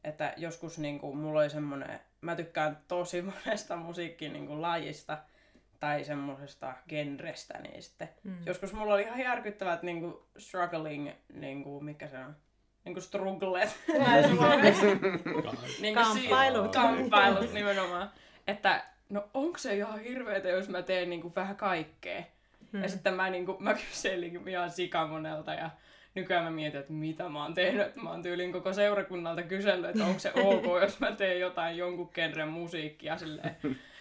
Että 0.03 0.33
joskus 0.37 0.79
niin 0.79 0.99
kuin, 0.99 1.17
mulla 1.17 1.39
oli 1.39 1.49
semmoinen, 1.49 1.99
mä 2.21 2.35
tykkään 2.35 2.77
tosi 2.87 3.21
monesta 3.45 3.75
musiikkin 3.75 4.33
niin 4.33 4.47
kuin, 4.47 4.61
lajista 4.61 5.17
tai 5.79 6.03
semmoisesta 6.03 6.73
genrestä, 6.89 7.59
niin 7.59 7.83
sitten 7.83 8.09
mm. 8.23 8.37
joskus 8.45 8.73
mulla 8.73 8.93
oli 8.93 9.01
ihan 9.01 9.19
järkyttävät 9.19 9.83
niin 9.83 10.01
kuin, 10.01 10.15
struggling, 10.37 11.09
niin 11.33 11.63
kuin, 11.63 11.85
mikä 11.85 12.07
se 12.07 12.17
on, 12.17 12.35
niin 12.85 12.93
kuin 12.93 13.03
strugglet. 13.03 13.77
niin 15.81 15.95
Kamppailut. 15.95 16.71
Kamppailut 16.71 17.53
nimenomaan. 17.53 18.11
Että 18.47 18.85
no 19.09 19.29
onko 19.33 19.57
se 19.57 19.75
ihan 19.75 19.99
hirveetä, 19.99 20.49
jos 20.49 20.69
mä 20.69 20.81
teen 20.81 21.09
niin 21.09 21.21
kuin, 21.21 21.35
vähän 21.35 21.55
kaikkea. 21.55 22.23
Hmm. 22.75 22.83
Ja 22.83 22.89
sitten 22.89 23.13
mä, 23.13 23.29
niin 23.29 23.45
kuin, 23.45 23.63
mä 23.63 23.73
kyselin 23.73 24.47
ihan 24.47 24.71
sikamonelta 24.71 25.53
ja 25.53 25.69
nykyään 26.15 26.43
mä 26.43 26.51
mietin, 26.51 26.79
että 26.79 26.93
mitä 26.93 27.29
mä 27.29 27.43
oon 27.43 27.53
tehnyt. 27.53 27.95
Mä 27.95 28.09
oon 28.09 28.21
tyylin 28.21 28.51
koko 28.51 28.73
seurakunnalta 28.73 29.43
kysellyt, 29.43 29.89
että 29.89 30.05
onko 30.05 30.19
se 30.19 30.31
ok, 30.35 30.65
jos 30.81 30.99
mä 30.99 31.11
teen 31.11 31.39
jotain 31.39 31.77
jonkun 31.77 32.09
genren 32.13 32.47
musiikkia 32.47 33.17
silleen. 33.17 33.57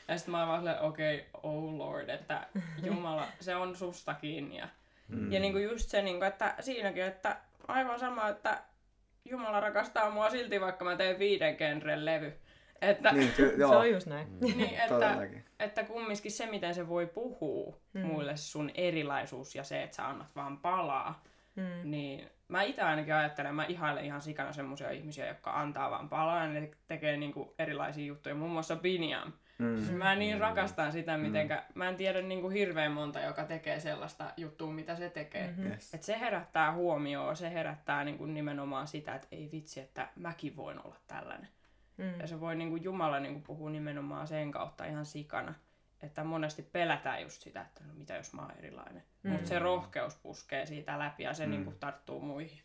Ja 0.08 0.18
sitten 0.18 0.32
mä 0.32 0.38
oon 0.38 0.48
vaan 0.48 0.60
silleen, 0.60 0.80
okei, 0.80 1.16
okay, 1.16 1.40
oh 1.42 1.76
lord, 1.76 2.08
että 2.08 2.46
Jumala, 2.82 3.26
se 3.40 3.56
on 3.56 3.76
susta 3.76 4.14
kiinni. 4.14 4.56
Ja, 4.56 4.68
hmm. 5.08 5.32
ja 5.32 5.40
niin 5.40 5.52
kuin 5.52 5.64
just 5.64 5.88
se, 5.88 6.02
niin 6.02 6.16
kuin, 6.16 6.28
että 6.28 6.54
siinäkin, 6.60 7.04
että 7.04 7.36
aivan 7.68 7.98
sama, 8.00 8.28
että 8.28 8.58
Jumala 9.24 9.60
rakastaa 9.60 10.10
mua 10.10 10.30
silti, 10.30 10.60
vaikka 10.60 10.84
mä 10.84 10.96
teen 10.96 11.18
viiden 11.18 11.56
genren 11.56 12.04
levy. 12.04 12.32
Että, 12.90 13.12
niin, 13.12 13.32
ky- 13.36 13.54
joo. 13.58 13.70
Se 13.70 13.76
on 13.76 13.90
just 13.90 14.06
näin. 14.06 14.26
Mm. 14.28 14.40
niin, 14.40 14.80
että, 14.80 15.26
että 15.58 15.84
kumminkin 15.84 16.32
se, 16.32 16.46
miten 16.46 16.74
se 16.74 16.88
voi 16.88 17.06
puhua 17.06 17.76
mm. 17.92 18.00
muille 18.00 18.36
sun 18.36 18.70
erilaisuus 18.74 19.54
ja 19.54 19.64
se, 19.64 19.82
että 19.82 19.96
sä 19.96 20.08
annat 20.08 20.36
vaan 20.36 20.58
palaa, 20.58 21.22
mm. 21.56 21.90
niin 21.90 22.30
mä 22.48 22.62
itse 22.62 22.82
ainakin 22.82 23.14
ajattelen, 23.14 23.54
mä 23.54 23.64
ihailen 23.64 24.04
ihan 24.04 24.22
sikana 24.22 24.52
semmoisia 24.52 24.90
ihmisiä, 24.90 25.26
jotka 25.26 25.60
antaa 25.60 25.90
vaan 25.90 26.08
palaa 26.08 26.46
ja 26.46 26.52
ne 26.52 26.70
tekee 26.86 27.16
niinku 27.16 27.54
erilaisia 27.58 28.06
juttuja, 28.06 28.34
muun 28.34 28.50
muassa 28.50 28.76
Biniam. 28.76 29.32
Mm. 29.58 29.76
Siis 29.78 29.92
mä 29.92 30.14
niin 30.14 30.36
mm. 30.36 30.40
rakastan 30.40 30.92
sitä, 30.92 31.16
miten 31.16 31.48
mm. 31.48 31.56
mä 31.74 31.88
en 31.88 31.96
tiedä 31.96 32.22
niin 32.22 32.40
kuin 32.40 32.52
hirveän 32.52 32.92
monta, 32.92 33.20
joka 33.20 33.44
tekee 33.44 33.80
sellaista 33.80 34.30
juttua, 34.36 34.72
mitä 34.72 34.96
se 34.96 35.10
tekee. 35.10 35.46
Mm-hmm. 35.46 35.70
Yes. 35.70 35.94
Et 35.94 36.02
se 36.02 36.20
herättää 36.20 36.72
huomioon, 36.72 37.36
se 37.36 37.52
herättää 37.52 38.04
niin 38.04 38.18
kuin 38.18 38.34
nimenomaan 38.34 38.86
sitä, 38.86 39.14
että 39.14 39.28
ei 39.32 39.48
vitsi, 39.52 39.80
että 39.80 40.08
mäkin 40.16 40.56
voin 40.56 40.84
olla 40.84 40.96
tällainen. 41.06 41.48
Mm. 41.96 42.20
Ja 42.20 42.26
se 42.26 42.40
voi 42.40 42.56
niin 42.56 42.70
kuin 42.70 42.84
Jumala 42.84 43.20
niin 43.20 43.32
kuin 43.32 43.42
puhua 43.42 43.70
nimenomaan 43.70 44.28
sen 44.28 44.50
kautta 44.50 44.84
ihan 44.84 45.06
sikana. 45.06 45.54
Että 46.02 46.24
monesti 46.24 46.62
pelätään 46.62 47.22
just 47.22 47.42
sitä, 47.42 47.60
että 47.60 47.84
no 47.84 47.94
mitä 47.94 48.14
jos 48.14 48.32
mä 48.32 48.42
oon 48.42 48.58
erilainen. 48.58 49.02
Mm. 49.22 49.30
Mutta 49.30 49.48
se 49.48 49.58
rohkeus 49.58 50.16
puskee 50.16 50.66
siitä 50.66 50.98
läpi 50.98 51.22
ja 51.22 51.34
se 51.34 51.46
mm. 51.46 51.50
niin 51.50 51.64
kuin 51.64 51.78
tarttuu 51.78 52.20
muihin. 52.20 52.62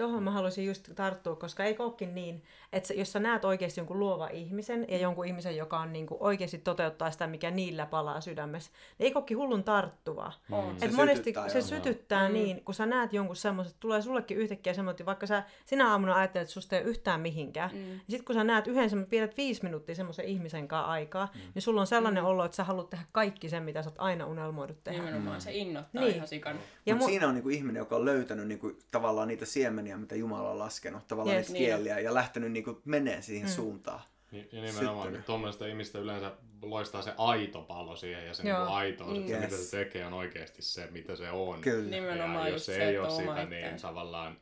Tuohon 0.00 0.22
mä 0.22 0.30
haluaisin 0.30 0.66
just 0.66 0.90
tarttua, 0.94 1.36
koska 1.36 1.64
ei 1.64 1.76
olekin 1.78 2.14
niin, 2.14 2.42
että 2.72 2.94
jos 2.94 3.12
sä 3.12 3.18
näet 3.18 3.44
oikeasti 3.44 3.80
jonkun 3.80 3.98
luova 3.98 4.28
ihmisen 4.28 4.86
ja 4.88 4.98
jonkun 4.98 5.26
ihmisen, 5.26 5.56
joka 5.56 5.78
on 5.78 5.92
niinku 5.92 6.16
oikeasti 6.20 6.58
toteuttaa 6.58 7.10
sitä, 7.10 7.26
mikä 7.26 7.50
niillä 7.50 7.86
palaa 7.86 8.20
sydämessä, 8.20 8.70
niin 8.98 9.04
ei 9.04 9.12
kokki 9.12 9.34
hullun 9.34 9.64
tarttuvaa. 9.64 10.32
Mm. 10.48 10.70
Et 10.70 10.90
se 10.90 10.96
monesti 10.96 11.16
sytyttää, 11.16 11.48
se 11.48 11.62
sytyttää 11.62 12.28
mm. 12.28 12.34
niin, 12.34 12.64
kun 12.64 12.74
sä 12.74 12.86
näet 12.86 13.12
jonkun 13.12 13.36
semmoisen, 13.36 13.74
tulee 13.80 14.02
sullekin 14.02 14.36
yhtäkkiä 14.36 14.74
semmoinen, 14.74 15.06
vaikka 15.06 15.26
sä 15.26 15.42
sinä 15.64 15.90
aamuna 15.90 16.14
ajattelet, 16.14 16.42
että 16.42 16.52
susta 16.52 16.76
ei 16.76 16.82
ole 16.82 16.90
yhtään 16.90 17.20
mihinkään, 17.20 17.70
mm. 17.70 17.78
niin 17.78 18.00
sitten 18.08 18.24
kun 18.24 18.34
sä 18.34 18.44
näet 18.44 18.66
yhden 18.66 18.90
semmoisen, 18.90 19.10
viedät 19.10 19.36
viisi 19.36 19.62
minuuttia 19.62 19.94
semmoisen 19.94 20.24
ihmisen 20.24 20.68
kanssa 20.68 20.90
aikaa, 20.90 21.28
mm. 21.34 21.40
niin 21.54 21.62
sulla 21.62 21.80
on 21.80 21.86
sellainen 21.86 22.22
mm. 22.22 22.28
olo, 22.28 22.44
että 22.44 22.56
sä 22.56 22.64
haluat 22.64 22.90
tehdä 22.90 23.04
kaikki 23.12 23.48
sen, 23.48 23.62
mitä 23.62 23.82
sä 23.82 23.90
oot 23.90 23.98
aina 23.98 24.26
unelmoidut 24.26 24.84
tehdä. 24.84 24.98
Nimenomaan, 24.98 25.40
se 25.40 25.52
innoittaa 25.52 26.02
niin. 26.02 26.14
ihan 26.14 26.28
sikan. 26.28 26.56
Mutta 26.56 27.04
mu- 27.04 27.08
siinä 27.08 27.28
on 27.28 27.34
niinku 27.34 27.48
ihminen, 27.48 27.80
joka 27.80 27.96
on 27.96 28.04
löytänyt 28.04 28.48
niinku, 28.48 28.72
tavallaan 28.90 29.28
niitä 29.28 29.46
siemeniä, 29.46 29.89
mitä 29.98 30.14
Jumala 30.14 30.50
on 30.50 30.58
laskenut, 30.58 31.06
tavallaan 31.06 31.36
yes, 31.36 31.50
niitä 31.50 31.58
niin 31.58 31.66
kieliä 31.66 31.98
ja 31.98 32.14
lähtenyt 32.14 32.52
niinku 32.52 32.82
menee 32.84 33.22
siihen 33.22 33.48
mm. 33.48 33.52
suuntaan. 33.52 34.00
Niin, 34.30 34.48
ja 34.52 34.62
nimenomaan 34.62 35.12
niin 35.12 35.24
tuommoista 35.24 35.66
ihmistä 35.66 35.98
yleensä 35.98 36.32
loistaa 36.62 37.02
se 37.02 37.12
aito 37.18 37.62
pallo 37.62 37.96
siihen 37.96 38.26
ja 38.26 38.34
se 38.34 38.42
niin 38.42 38.54
aitous, 38.54 39.18
että 39.18 39.32
yes. 39.32 39.40
se 39.40 39.46
mitä 39.46 39.56
se 39.56 39.76
tekee 39.76 40.06
on 40.06 40.12
oikeasti 40.12 40.62
se, 40.62 40.88
mitä 40.90 41.16
se 41.16 41.30
on. 41.30 41.60
Kyllä. 41.60 41.90
Nimenomaan 41.90 42.46
ja 42.46 42.52
jos 42.52 42.66
se 42.66 42.88
ei 42.88 42.98
ole 42.98 43.10
sitä, 43.10 43.44
niin 43.44 43.80
tavallaan 43.82 44.36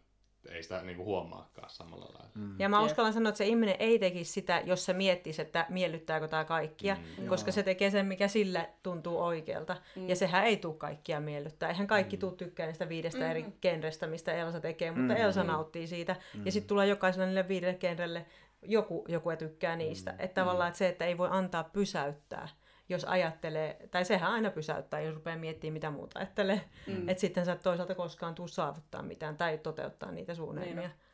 ei 0.48 0.62
sitä 0.62 0.82
niinku 0.82 1.04
huomaakaan 1.04 1.70
samalla 1.70 2.04
lailla. 2.04 2.30
Mm. 2.34 2.54
Ja 2.58 2.68
mä 2.68 2.82
uskallan 2.82 3.12
sanoa, 3.12 3.28
että 3.28 3.38
se 3.38 3.46
ihminen 3.46 3.76
ei 3.78 3.98
tekisi 3.98 4.32
sitä, 4.32 4.62
jos 4.64 4.84
se 4.84 4.92
miettisi, 4.92 5.42
että 5.42 5.66
miellyttääkö 5.68 6.28
tämä 6.28 6.44
kaikkia, 6.44 6.96
mm, 7.18 7.26
koska 7.26 7.48
Joo. 7.48 7.52
se 7.52 7.62
tekee 7.62 7.90
sen, 7.90 8.06
mikä 8.06 8.28
sille 8.28 8.68
tuntuu 8.82 9.20
oikealta. 9.20 9.76
Mm. 9.96 10.08
Ja 10.08 10.16
sehän 10.16 10.44
ei 10.44 10.56
tule 10.56 10.74
kaikkia 10.74 11.20
miellyttää. 11.20 11.68
Eihän 11.68 11.86
kaikki 11.86 12.16
mm. 12.16 12.20
tule 12.20 12.32
tykkään 12.32 12.66
niistä 12.66 12.88
viidestä 12.88 13.20
mm. 13.20 13.30
eri 13.30 13.44
genrestä, 13.62 14.06
mistä 14.06 14.32
Elsa 14.32 14.60
tekee, 14.60 14.90
mutta 14.90 15.14
mm. 15.14 15.20
Elsa 15.20 15.44
nauttii 15.44 15.86
siitä. 15.86 16.16
Mm. 16.34 16.46
Ja 16.46 16.52
sitten 16.52 16.68
tulee 16.68 16.86
jokaiselle 16.86 17.26
niille 17.26 17.48
viidelle 17.48 17.74
genrelle 17.74 18.26
joku, 18.62 19.04
joku 19.08 19.30
ei 19.30 19.36
tykkää 19.36 19.76
niistä. 19.76 20.10
Mm. 20.10 20.16
Että 20.20 20.40
tavallaan 20.40 20.68
että 20.68 20.78
se, 20.78 20.88
että 20.88 21.04
ei 21.04 21.18
voi 21.18 21.28
antaa 21.30 21.64
pysäyttää 21.64 22.48
jos 22.88 23.04
ajattelee, 23.04 23.88
tai 23.90 24.04
sehän 24.04 24.32
aina 24.32 24.50
pysäyttää, 24.50 25.00
jos 25.00 25.14
rupeaa 25.14 25.36
miettimään, 25.36 25.72
mitä 25.72 25.90
muuta 25.90 26.18
ajattelee. 26.18 26.60
Mm. 26.86 27.08
Että 27.08 27.20
sitten 27.20 27.44
sä 27.44 27.52
et 27.52 27.62
toisaalta 27.62 27.94
koskaan 27.94 28.34
tuu 28.34 28.48
saavuttaa 28.48 29.02
mitään 29.02 29.36
tai 29.36 29.58
toteuttaa 29.58 30.12
niitä 30.12 30.34
suunnitelmia. 30.34 30.82
Niin 30.82 31.08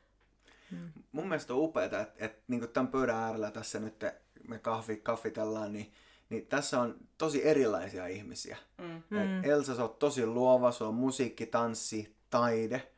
mun 1.12 1.28
mielestä 1.28 1.54
on 1.54 1.60
upeaa, 1.60 1.84
että, 1.84 2.06
että 2.16 2.42
niin 2.48 2.68
tämän 2.68 2.88
pöydän 2.88 3.16
äärellä 3.16 3.50
tässä 3.50 3.80
nyt 3.80 4.04
me 4.48 4.58
kahvi, 4.58 4.96
kaffitellaan, 4.96 5.72
niin, 5.72 5.92
niin 6.28 6.46
tässä 6.46 6.80
on 6.80 6.96
tosi 7.18 7.48
erilaisia 7.48 8.06
ihmisiä. 8.06 8.56
Mm. 8.78 8.96
Et 8.96 9.46
Elsa, 9.46 9.76
sä 9.76 9.82
oot 9.82 9.98
tosi 9.98 10.26
luova, 10.26 10.72
se 10.72 10.84
on 10.84 10.94
musiikki, 10.94 11.46
tanssi, 11.46 12.16
taide. 12.30 12.88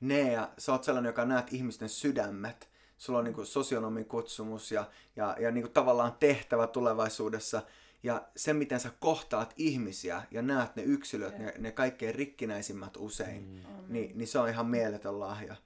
Nea, 0.00 0.48
sä 0.58 0.72
oot 0.72 0.84
sellainen, 0.84 1.08
joka 1.08 1.24
näet 1.24 1.52
ihmisten 1.52 1.88
sydämet. 1.88 2.68
Sulla 2.98 3.18
on 3.18 3.24
niin 3.24 3.46
sosionomin 3.46 4.04
kutsumus 4.04 4.72
ja, 4.72 4.84
ja, 5.16 5.36
ja 5.40 5.50
niin 5.50 5.72
tavallaan 5.72 6.16
tehtävä 6.20 6.66
tulevaisuudessa. 6.66 7.62
Ja 8.02 8.22
se, 8.36 8.52
miten 8.52 8.80
sä 8.80 8.90
kohtaat 9.00 9.54
ihmisiä 9.56 10.22
ja 10.30 10.42
näet 10.42 10.76
ne 10.76 10.82
yksilöt, 10.82 11.38
ne, 11.38 11.54
ne 11.58 11.72
kaikkein 11.72 12.14
rikkinäisimmät 12.14 12.96
usein, 12.96 13.42
mm. 13.42 13.62
niin, 13.88 14.18
niin 14.18 14.28
se 14.28 14.38
on 14.38 14.48
ihan 14.48 14.66
mieletön 14.66 15.20
lahja. 15.20 15.56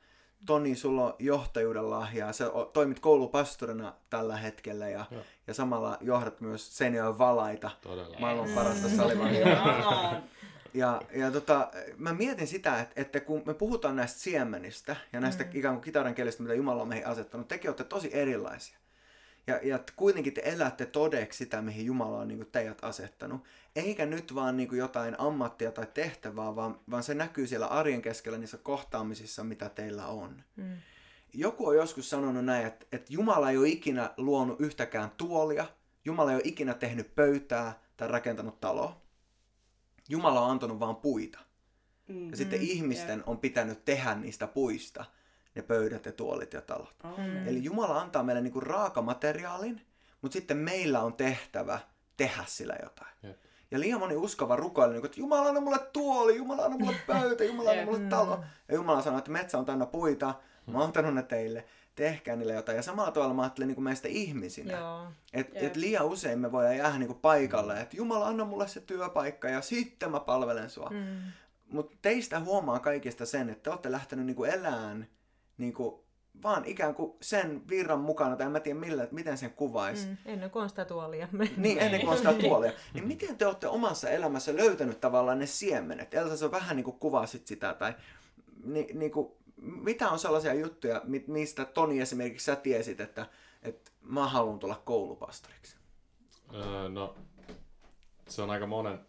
Toni, 0.46 0.74
sulla 0.74 1.04
on 1.04 1.14
johtajuuden 1.18 1.90
lahjaa. 1.90 2.32
Sä 2.32 2.50
toimit 2.72 3.00
koulupastorina 3.00 3.94
tällä 4.10 4.36
hetkellä 4.36 4.88
ja, 4.88 5.04
ja 5.46 5.54
samalla 5.54 5.98
johdat 6.00 6.40
myös 6.40 6.76
Seinäjoen 6.76 7.18
valaita. 7.18 7.70
Todella. 7.82 8.18
Maailman 8.18 8.50
parasta 8.54 8.88
salivangia. 8.88 9.46
Ja, 10.74 11.02
ja 11.14 11.30
tota, 11.30 11.70
mä 11.96 12.14
mietin 12.14 12.46
sitä, 12.46 12.80
että, 12.80 13.00
että 13.00 13.20
kun 13.20 13.42
me 13.46 13.54
puhutaan 13.54 13.96
näistä 13.96 14.20
siemenistä 14.20 14.96
ja 15.12 15.20
näistä 15.20 15.44
mm. 15.44 15.50
ikään 15.54 15.74
kuin 15.74 15.84
kitaran 15.84 16.14
kielistä, 16.14 16.42
mitä 16.42 16.54
Jumala 16.54 16.82
on 16.82 16.88
meihin 16.88 17.06
asettanut, 17.06 17.48
tekin 17.48 17.70
olette 17.70 17.84
tosi 17.84 18.10
erilaisia. 18.12 18.78
Ja, 19.46 19.60
ja 19.62 19.80
kuitenkin 19.96 20.34
te 20.34 20.42
elätte 20.44 20.86
todeksi 20.86 21.38
sitä, 21.38 21.62
mihin 21.62 21.86
Jumala 21.86 22.18
on 22.18 22.28
niin 22.28 22.38
kuin 22.38 22.50
teidät 22.52 22.84
asettanut. 22.84 23.44
Eikä 23.76 24.06
nyt 24.06 24.34
vaan 24.34 24.56
niin 24.56 24.68
kuin 24.68 24.78
jotain 24.78 25.20
ammattia 25.20 25.72
tai 25.72 25.86
tehtävää, 25.94 26.56
vaan, 26.56 26.80
vaan 26.90 27.02
se 27.02 27.14
näkyy 27.14 27.46
siellä 27.46 27.66
arjen 27.66 28.02
keskellä 28.02 28.38
niissä 28.38 28.58
kohtaamisissa, 28.58 29.44
mitä 29.44 29.68
teillä 29.68 30.06
on. 30.06 30.42
Mm. 30.56 30.76
Joku 31.32 31.66
on 31.66 31.76
joskus 31.76 32.10
sanonut 32.10 32.44
näin, 32.44 32.66
että, 32.66 32.86
että 32.92 33.12
Jumala 33.12 33.50
ei 33.50 33.56
ole 33.56 33.68
ikinä 33.68 34.10
luonut 34.16 34.60
yhtäkään 34.60 35.10
tuolia, 35.16 35.66
Jumala 36.04 36.30
ei 36.30 36.36
ole 36.36 36.42
ikinä 36.44 36.74
tehnyt 36.74 37.14
pöytää 37.14 37.80
tai 37.96 38.08
rakentanut 38.08 38.60
taloa. 38.60 39.00
Jumala 40.08 40.40
on 40.40 40.50
antanut 40.50 40.80
vaan 40.80 40.96
puita. 40.96 41.38
Mm, 42.08 42.30
ja 42.30 42.36
sitten 42.36 42.60
mm, 42.60 42.66
ihmisten 42.68 43.18
yeah. 43.18 43.28
on 43.28 43.38
pitänyt 43.38 43.84
tehdä 43.84 44.14
niistä 44.14 44.46
puista 44.46 45.04
ne 45.56 45.62
pöydät 45.62 46.06
ja 46.06 46.12
tuolit 46.12 46.52
ja 46.52 46.60
talot. 46.60 46.94
Mm. 47.04 47.48
Eli 47.48 47.64
Jumala 47.64 48.00
antaa 48.00 48.22
meille 48.22 48.42
niinku 48.42 48.60
raakamateriaalin, 48.60 49.86
mutta 50.22 50.32
sitten 50.32 50.56
meillä 50.56 51.00
on 51.00 51.12
tehtävä 51.12 51.78
tehdä 52.16 52.44
sillä 52.46 52.76
jotain. 52.82 53.12
Yeah. 53.24 53.36
Ja 53.70 53.80
liian 53.80 54.00
moni 54.00 54.16
uskova 54.16 54.56
rukoilee, 54.56 54.92
niinku, 54.92 55.06
että 55.06 55.20
Jumala 55.20 55.48
anna 55.48 55.60
mulle 55.60 55.78
tuoli, 55.78 56.36
Jumala 56.36 56.64
anna 56.64 56.78
mulle 56.78 56.96
pöytä, 57.06 57.44
Jumala 57.44 57.70
anna 57.70 57.84
mulle 57.84 58.08
talo. 58.08 58.44
Ja 58.68 58.74
Jumala 58.74 59.02
sanoo, 59.02 59.18
että 59.18 59.30
metsä 59.30 59.58
on 59.58 59.64
täynnä 59.64 59.86
puita, 59.86 60.34
mä 60.66 60.78
oon 60.78 60.86
antanut 60.86 61.14
ne 61.14 61.22
teille, 61.22 61.64
tehkää 61.94 62.36
niille 62.36 62.54
jotain. 62.54 62.76
Ja 62.76 62.82
samalla 62.82 63.10
tavalla 63.10 63.34
mä 63.34 63.42
ajattelen 63.42 63.68
niin 63.68 63.82
meistä 63.82 64.08
ihmisinä. 64.08 64.78
Että 65.32 65.58
et 65.58 65.76
liian 65.76 66.06
usein 66.06 66.38
me 66.38 66.52
voidaan 66.52 66.76
jäädä 66.76 66.98
niin 66.98 67.14
paikalle, 67.14 67.80
että 67.80 67.96
Jumala 67.96 68.26
anna 68.26 68.44
mulle 68.44 68.68
se 68.68 68.80
työpaikka 68.80 69.48
ja 69.48 69.60
sitten 69.60 70.10
mä 70.10 70.20
palvelen 70.20 70.70
sua. 70.70 70.90
Mm. 70.90 71.32
Mutta 71.70 71.96
teistä 72.02 72.40
huomaa 72.40 72.78
kaikista 72.78 73.26
sen, 73.26 73.50
että 73.50 73.62
te 73.62 73.70
olette 73.70 73.92
lähtenyt 73.92 74.26
niin 74.26 74.46
elämään 74.46 75.06
niin 75.58 75.74
vaan 76.42 76.64
ikään 76.64 76.94
kuin 76.94 77.12
sen 77.22 77.68
virran 77.68 78.00
mukana, 78.00 78.36
tai 78.36 78.46
en 78.46 78.52
mä 78.52 78.60
tiedä 78.60 78.80
millä, 78.80 79.08
miten 79.10 79.38
sen 79.38 79.50
kuvaisi. 79.50 80.06
Mm, 80.06 80.16
ennen 80.26 80.50
kuin 80.50 80.62
on 80.62 80.68
sitä 80.68 80.84
tuolia. 80.84 81.28
niin, 81.56 81.78
ennen 81.78 82.00
kuin 82.00 82.10
on 82.10 82.18
sitä 82.18 82.32
tuolia. 82.32 82.72
Niin 82.94 83.06
miten 83.06 83.38
te 83.38 83.46
olette 83.46 83.68
omassa 83.68 84.10
elämässä 84.10 84.56
löytänyt 84.56 85.00
tavallaan 85.00 85.38
ne 85.38 85.46
siemenet? 85.46 86.14
Elsa, 86.14 86.36
se 86.36 86.50
vähän 86.50 86.76
niin 86.76 86.84
kuin 86.84 86.98
kuvasit 86.98 87.46
sitä, 87.46 87.74
tai 87.74 87.94
ni, 88.64 88.88
niin 88.94 89.10
kuin, 89.10 89.32
mitä 89.56 90.08
on 90.08 90.18
sellaisia 90.18 90.54
juttuja, 90.54 91.02
mistä 91.26 91.64
Toni 91.64 92.00
esimerkiksi 92.00 92.44
sä 92.44 92.56
tiesit, 92.56 93.00
että, 93.00 93.26
että 93.62 93.90
mä 94.00 94.28
haluan 94.28 94.58
tulla 94.58 94.82
koulupastoriksi? 94.84 95.76
Öö, 96.54 96.88
no, 96.88 97.16
se 98.28 98.42
on 98.42 98.50
aika 98.50 98.66
monen, 98.66 99.00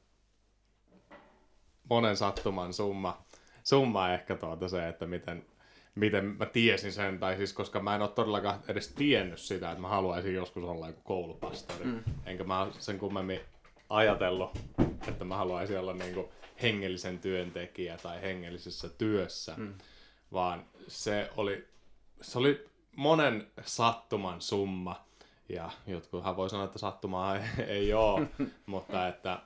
monen 1.90 2.18
sattuman 2.18 2.74
summa, 2.74 3.26
summa 3.64 4.14
ehkä 4.14 4.36
tuota 4.36 4.68
se, 4.68 4.88
että 4.88 5.06
miten, 5.06 5.46
miten 5.98 6.26
mä 6.26 6.46
tiesin 6.46 6.94
sen, 6.94 7.20
tai 7.20 7.38
siis 7.38 7.54
koska 7.54 7.80
mä 7.80 7.96
en 7.96 8.02
ole 8.02 8.10
todellakaan 8.10 8.60
edes 8.68 8.88
tiennyt 8.88 9.40
sitä, 9.40 9.72
että 9.72 9.82
mä 9.82 9.88
haluaisin 9.88 10.34
joskus 10.34 10.64
olla 10.64 10.88
joku 10.88 11.02
koulupastori. 11.04 11.86
Mm. 11.86 12.04
Enkä 12.26 12.44
mä 12.44 12.68
sen 12.80 13.00
kummemmin 13.00 13.40
ajatellut, 13.90 14.60
että 15.08 15.26
mä 15.26 15.38
haluaisin 15.38 15.80
olla 15.80 15.94
niinku 15.94 16.32
hengellisen 16.62 17.20
työntekijä 17.20 17.98
tai 17.98 18.22
hengellisessä 18.22 18.90
työssä. 18.90 19.54
Mm 19.58 19.74
vaan 20.34 20.66
se 20.88 21.30
oli, 21.38 21.68
se 22.22 22.40
oli 22.40 22.70
monen 22.96 23.48
sattuman 23.62 24.42
summa. 24.42 25.08
Ja 25.50 25.72
jotkuthan 25.88 26.38
voi 26.38 26.50
sanoa, 26.50 26.66
että 26.66 26.80
sattumaa 26.80 27.38
ei, 27.38 27.44
ei 27.68 27.94
ole, 27.94 28.28
mutta 28.66 29.08
että 29.08 29.40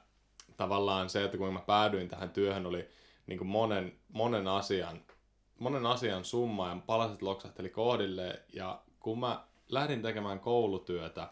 tavallaan 0.58 1.10
se, 1.10 1.24
että 1.24 1.38
kun 1.38 1.54
mä 1.54 1.60
päädyin 1.60 2.10
tähän 2.10 2.30
työhön, 2.30 2.66
oli 2.66 2.90
niin 3.28 3.38
kuin 3.38 3.48
monen, 3.48 3.94
monen, 4.10 4.48
asian, 4.48 5.02
monen 5.62 5.86
asian 5.86 6.26
summa 6.26 6.70
ja 6.70 6.78
palaset 6.86 7.22
loksahteli 7.22 7.70
kohdille. 7.70 8.42
Ja 8.54 8.82
kun 9.00 9.20
mä 9.20 9.44
lähdin 9.70 10.02
tekemään 10.02 10.40
koulutyötä, 10.40 11.30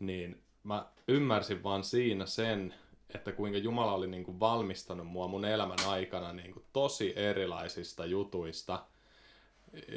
niin 0.00 0.42
mä 0.64 0.86
ymmärsin 1.08 1.62
vaan 1.62 1.84
siinä 1.84 2.26
sen, 2.26 2.74
että 3.14 3.32
kuinka 3.32 3.58
Jumala 3.58 3.92
oli 3.92 4.06
niin 4.06 4.24
kuin 4.24 4.40
valmistanut 4.40 5.06
mua 5.06 5.28
mun 5.28 5.44
elämän 5.44 5.78
aikana 5.86 6.32
niin 6.32 6.52
kuin 6.52 6.64
tosi 6.72 7.12
erilaisista 7.16 8.06
jutuista, 8.06 8.84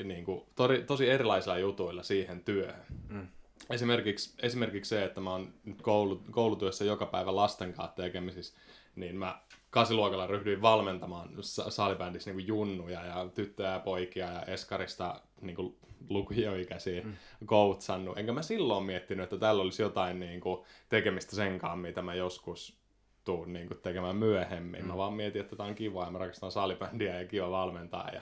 niin 0.03 0.25
kuin, 0.25 0.41
tori, 0.55 0.83
tosi 0.83 1.09
erilaisilla 1.09 1.57
jutuilla 1.57 2.03
siihen 2.03 2.43
työhön. 2.43 2.85
Mm. 3.09 3.27
Esimerkiksi, 3.69 4.33
esimerkiksi 4.41 4.89
se, 4.89 5.03
että 5.03 5.21
mä 5.21 5.31
oon 5.31 5.53
nyt 5.65 5.81
koulu, 5.81 6.21
koulutyössä 6.31 6.85
joka 6.85 7.05
päivä 7.05 7.35
lasten 7.35 7.73
kanssa 7.73 7.95
tekemisissä, 7.95 8.57
niin 8.95 9.15
mä 9.15 9.39
kasiluokalla 9.75 10.27
ryhdyin 10.27 10.61
valmentamaan 10.61 11.29
salibändissä 11.69 12.33
niin 12.33 12.47
junnuja 12.47 13.05
ja 13.05 13.29
tyttöjä 13.33 13.69
ja 13.69 13.79
poikia 13.79 14.31
ja 14.31 14.41
eskarista 14.41 15.21
niin 15.41 15.55
kuin 15.55 15.77
lukioikäisiä 16.09 17.01
mm. 17.03 17.13
coachannut. 17.45 18.17
Enkä 18.17 18.31
mä 18.31 18.41
silloin 18.41 18.85
miettinyt, 18.85 19.23
että 19.23 19.37
tällä 19.37 19.61
olisi 19.61 19.81
jotain 19.81 20.19
niin 20.19 20.41
kuin, 20.41 20.63
tekemistä 20.89 21.35
sen 21.35 21.59
kanssa, 21.59 21.75
mitä 21.75 22.01
mä 22.01 22.15
joskus 22.15 22.79
tuun 23.23 23.53
niin 23.53 23.67
kuin, 23.67 23.79
tekemään 23.81 24.15
myöhemmin. 24.15 24.81
Mm. 24.81 24.87
Mä 24.87 24.97
vaan 24.97 25.13
mietin, 25.13 25.41
että 25.41 25.55
tämä 25.55 25.69
on 25.69 25.75
kiva 25.75 26.05
ja 26.05 26.11
mä 26.11 26.17
rakastan 26.17 26.51
salibändiä 26.51 27.19
ja 27.19 27.27
kiva 27.27 27.51
valmentaa 27.51 28.09
ja, 28.13 28.21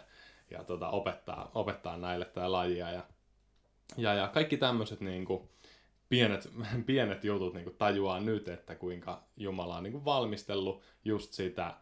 ja 0.52 0.64
tota, 0.64 0.90
opettaa, 0.90 1.52
opettaa 1.56 1.98
näille 1.98 2.26
tämä 2.26 2.52
lajia. 2.52 2.92
Ja, 2.92 3.04
ja, 3.98 4.14
ja 4.14 4.28
kaikki 4.28 4.58
tämmöiset 4.58 5.02
niin 5.02 5.26
kuin, 5.26 5.50
pienet, 6.14 6.50
pienet 6.86 7.24
jutut 7.24 7.54
niin 7.54 7.64
kuin, 7.64 7.76
tajuaa 7.76 8.20
nyt, 8.20 8.48
että 8.48 8.76
kuinka 8.76 9.24
Jumala 9.38 9.78
on 9.78 9.84
niin 9.84 9.92
kuin, 9.92 10.06
valmistellut 10.06 10.82
just 11.06 11.34
sitä 11.34 11.76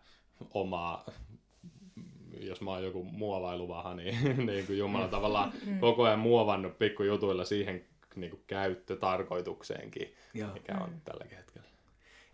omaa 0.53 1.05
jos 2.39 2.61
mä 2.61 2.71
oon 2.71 2.83
joku 2.83 3.03
muovailuvaha, 3.03 3.93
niin, 3.93 4.37
niin 4.47 4.67
kuin 4.67 4.77
Jumala 4.77 5.07
tavallaan 5.07 5.53
koko 5.79 6.03
ajan 6.03 6.19
muovannut 6.19 6.77
pikkujutuilla 6.79 7.45
siihen 7.45 7.85
niin 8.15 8.29
kuin 8.29 8.43
käyttötarkoitukseenkin, 8.47 10.13
Joo. 10.33 10.53
mikä 10.53 10.77
on 10.81 10.89
mm. 10.89 11.01
tälläkin 11.01 11.37
hetkellä. 11.37 11.67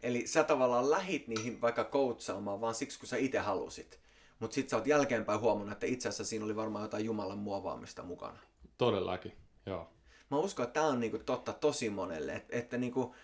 Eli 0.04 0.28
sä 0.28 0.44
tavallaan 0.44 0.90
lähit 0.90 1.28
niihin 1.28 1.62
vaikka 1.62 1.84
koutsaamaan 1.84 2.62
vaan 2.62 2.76
siksi, 2.76 3.00
kun 3.00 3.08
sä 3.08 3.18
itse 3.18 3.40
halusit. 3.40 4.00
Mutta 4.40 4.56
sit 4.56 4.70
sä 4.70 4.76
oot 4.76 4.88
jälkeenpäin 4.88 5.40
huomannut, 5.40 5.74
että 5.74 5.86
itse 5.86 6.10
asiassa 6.10 6.26
siinä 6.26 6.46
oli 6.46 6.56
varmaan 6.56 6.84
jotain 6.84 7.06
Jumalan 7.06 7.38
muovaamista 7.38 8.04
mukana. 8.04 8.40
Todellakin, 8.78 9.34
joo. 9.66 9.90
Mä 10.32 10.38
uskon, 10.38 10.64
että 10.64 10.74
tämä 10.74 10.86
on 10.86 11.00
niinku 11.00 11.18
totta 11.18 11.54
tosi 11.54 11.90
monelle. 11.90 12.34
Että, 12.34 12.58
että 12.58 12.78
niinku, 12.78 13.16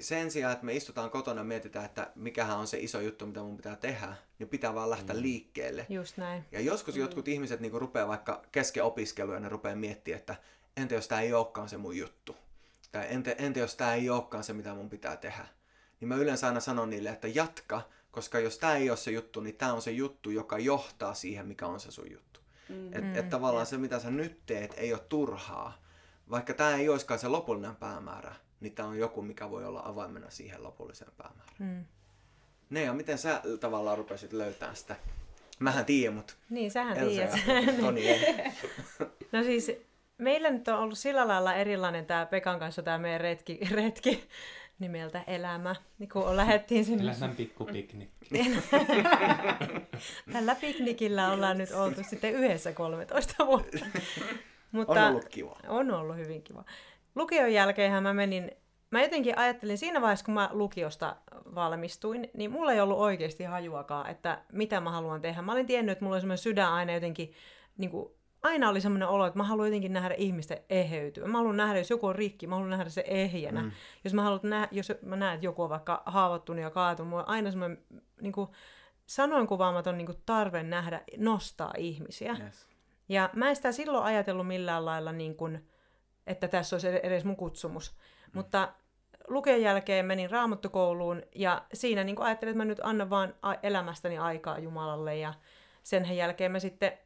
sen 0.00 0.30
sijaan, 0.30 0.52
että 0.52 0.64
me 0.64 0.74
istutaan 0.74 1.10
kotona 1.10 1.40
ja 1.40 1.44
mietitään, 1.44 1.84
että 1.84 2.10
mikähän 2.14 2.58
on 2.58 2.66
se 2.66 2.78
iso 2.78 3.00
juttu, 3.00 3.26
mitä 3.26 3.40
mun 3.40 3.56
pitää 3.56 3.76
tehdä, 3.76 4.14
niin 4.38 4.48
pitää 4.48 4.74
vaan 4.74 4.90
lähteä 4.90 5.16
mm. 5.16 5.22
liikkeelle. 5.22 5.86
Just 5.88 6.16
näin. 6.16 6.44
Ja 6.52 6.60
joskus 6.60 6.94
mm. 6.94 7.00
jotkut 7.00 7.28
ihmiset 7.28 7.60
niinku 7.60 7.78
rupeaa 7.78 8.08
vaikka 8.08 8.42
kesken 8.52 8.84
ja 9.32 9.40
ne 9.40 9.48
rupeaa 9.48 9.76
miettimään, 9.76 10.20
että 10.20 10.36
entä 10.76 10.94
jos 10.94 11.08
tämä 11.08 11.20
ei 11.20 11.32
olekaan 11.32 11.68
se 11.68 11.76
mun 11.76 11.96
juttu? 11.96 12.36
Tai 12.92 13.06
entä, 13.10 13.32
entä 13.38 13.60
jos 13.60 13.76
tämä 13.76 13.94
ei 13.94 14.10
olekaan 14.10 14.44
se, 14.44 14.52
mitä 14.52 14.74
mun 14.74 14.90
pitää 14.90 15.16
tehdä? 15.16 15.46
niin 16.00 16.08
mä 16.08 16.16
yleensä 16.16 16.46
aina 16.46 16.60
sanon 16.60 16.90
niille, 16.90 17.10
että 17.10 17.28
jatka, 17.28 17.82
koska 18.10 18.38
jos 18.38 18.58
tämä 18.58 18.76
ei 18.76 18.90
ole 18.90 18.96
se 18.96 19.10
juttu, 19.10 19.40
niin 19.40 19.56
tämä 19.56 19.72
on 19.72 19.82
se 19.82 19.90
juttu, 19.90 20.30
joka 20.30 20.58
johtaa 20.58 21.14
siihen, 21.14 21.46
mikä 21.46 21.66
on 21.66 21.80
se 21.80 21.90
sun 21.90 22.10
juttu. 22.12 22.40
Mm. 22.68 22.86
Että 22.86 23.20
et 23.20 23.28
tavallaan 23.28 23.66
se, 23.66 23.78
mitä 23.78 23.98
sä 23.98 24.10
nyt 24.10 24.40
teet, 24.46 24.74
ei 24.76 24.92
ole 24.92 25.02
turhaa. 25.08 25.85
Vaikka 26.30 26.54
tämä 26.54 26.76
ei 26.76 26.88
olisikaan 26.88 27.20
se 27.20 27.28
lopullinen 27.28 27.76
päämäärä, 27.76 28.34
niin 28.60 28.74
tämä 28.74 28.88
on 28.88 28.98
joku, 28.98 29.22
mikä 29.22 29.50
voi 29.50 29.64
olla 29.64 29.82
avaimena 29.84 30.30
siihen 30.30 30.62
lopulliseen 30.62 31.12
päämäärään. 31.16 31.56
Mm. 31.58 31.84
Nea, 32.70 32.94
miten 32.94 33.18
sä 33.18 33.42
tavallaan 33.60 33.98
rupesit 33.98 34.32
löytämään 34.32 34.76
sitä? 34.76 34.96
Mähän 35.58 35.84
tiedän, 35.84 36.14
mutta... 36.14 36.34
Niin, 36.50 36.70
sähän 36.70 37.08
tiedät. 37.08 37.30
Toni 37.80 38.08
ei. 38.08 38.34
no 39.32 39.42
siis, 39.42 39.72
meillä 40.18 40.50
nyt 40.50 40.68
on 40.68 40.78
ollut 40.78 40.98
sillä 40.98 41.28
lailla 41.28 41.54
erilainen 41.54 42.06
tämä 42.06 42.26
Pekan 42.26 42.58
kanssa 42.58 42.82
tämä 42.82 42.98
meidän 42.98 43.20
retki, 43.20 43.60
retki 43.70 44.28
nimeltä 44.78 45.24
Elämä, 45.26 45.76
niin 45.98 46.08
kun 46.08 46.36
lähdettiin 46.36 46.84
sinne. 46.84 47.04
Elämän 47.04 47.36
pikkupiknik. 47.36 48.10
Tällä 50.32 50.54
piknikillä 50.54 51.32
ollaan 51.32 51.58
nyt 51.58 51.72
oltu 51.72 52.00
sitten 52.10 52.32
yhdessä 52.32 52.72
13 52.72 53.46
vuotta. 53.46 53.86
Mutta 54.72 55.06
on 55.06 55.10
ollut 55.10 55.28
kiva. 55.28 55.56
On 55.68 55.90
ollut 55.90 56.16
hyvin 56.16 56.42
kiva. 56.42 56.64
Lukion 57.14 57.52
jälkeenhän 57.52 58.02
mä 58.02 58.14
menin, 58.14 58.50
mä 58.90 59.02
jotenkin 59.02 59.38
ajattelin 59.38 59.78
siinä 59.78 60.00
vaiheessa, 60.00 60.24
kun 60.24 60.34
mä 60.34 60.50
lukiosta 60.52 61.16
valmistuin, 61.54 62.30
niin 62.34 62.50
mulla 62.50 62.72
ei 62.72 62.80
ollut 62.80 62.98
oikeasti 62.98 63.44
hajuakaan, 63.44 64.10
että 64.10 64.42
mitä 64.52 64.80
mä 64.80 64.90
haluan 64.90 65.20
tehdä. 65.20 65.42
Mä 65.42 65.52
olin 65.52 65.66
tiennyt, 65.66 65.92
että 65.92 66.04
mulla 66.04 66.14
oli 66.14 66.20
semmoinen 66.20 66.38
sydän 66.38 66.72
aina 66.72 66.92
jotenkin, 66.92 67.32
niin 67.78 67.90
kuin, 67.90 68.12
aina 68.42 68.68
oli 68.68 68.80
semmoinen 68.80 69.08
olo, 69.08 69.26
että 69.26 69.38
mä 69.38 69.44
haluan 69.44 69.68
jotenkin 69.68 69.92
nähdä 69.92 70.14
ihmisten 70.14 70.58
eheytyä. 70.70 71.26
Mä 71.26 71.38
haluan 71.38 71.56
nähdä, 71.56 71.78
jos 71.78 71.90
joku 71.90 72.06
on 72.06 72.14
rikki, 72.14 72.46
mä 72.46 72.54
haluan 72.54 72.70
nähdä 72.70 72.90
se 72.90 73.04
ehjänä. 73.06 73.62
Mm. 73.62 73.70
Jos 74.04 74.14
mä 74.14 74.22
haluan 74.22 74.40
nähdä, 74.42 74.68
jos 74.70 74.92
mä 75.02 75.16
näen, 75.16 75.34
että 75.34 75.46
joku 75.46 75.62
on 75.62 75.70
vaikka 75.70 76.02
haavoittunut 76.06 76.62
ja 76.62 76.70
kaatunut, 76.70 77.10
mulla 77.10 77.22
on 77.22 77.28
aina 77.28 77.50
semmoinen 77.50 77.78
niin 78.20 78.32
kuin, 78.32 78.48
sanoin 79.06 79.46
kuvaamaton 79.46 79.98
niin 79.98 80.06
kuin, 80.06 80.18
tarve 80.26 80.62
nähdä, 80.62 81.02
nostaa 81.16 81.72
ihmisiä. 81.78 82.36
Yes. 82.44 82.75
Ja 83.08 83.30
mä 83.32 83.48
en 83.48 83.56
sitä 83.56 83.72
silloin 83.72 84.04
ajatellut 84.04 84.46
millään 84.46 84.84
lailla, 84.84 85.12
niin 85.12 85.36
kuin, 85.36 85.68
että 86.26 86.48
tässä 86.48 86.76
olisi 86.76 86.88
edes 86.88 87.24
mun 87.24 87.36
kutsumus. 87.36 87.92
Mm. 87.92 88.30
Mutta 88.34 88.72
lukion 89.28 89.62
jälkeen 89.62 90.06
menin 90.06 90.30
raamattukouluun 90.30 91.22
ja 91.34 91.66
siinä 91.72 92.04
niin 92.04 92.20
ajattelin, 92.20 92.50
että 92.50 92.58
mä 92.58 92.64
nyt 92.64 92.80
annan 92.82 93.10
vaan 93.10 93.34
elämästäni 93.62 94.18
aikaa 94.18 94.58
Jumalalle 94.58 95.16
ja 95.16 95.34
sen 95.82 96.16
jälkeen 96.16 96.52
me 96.52 96.60
sitten 96.60 96.98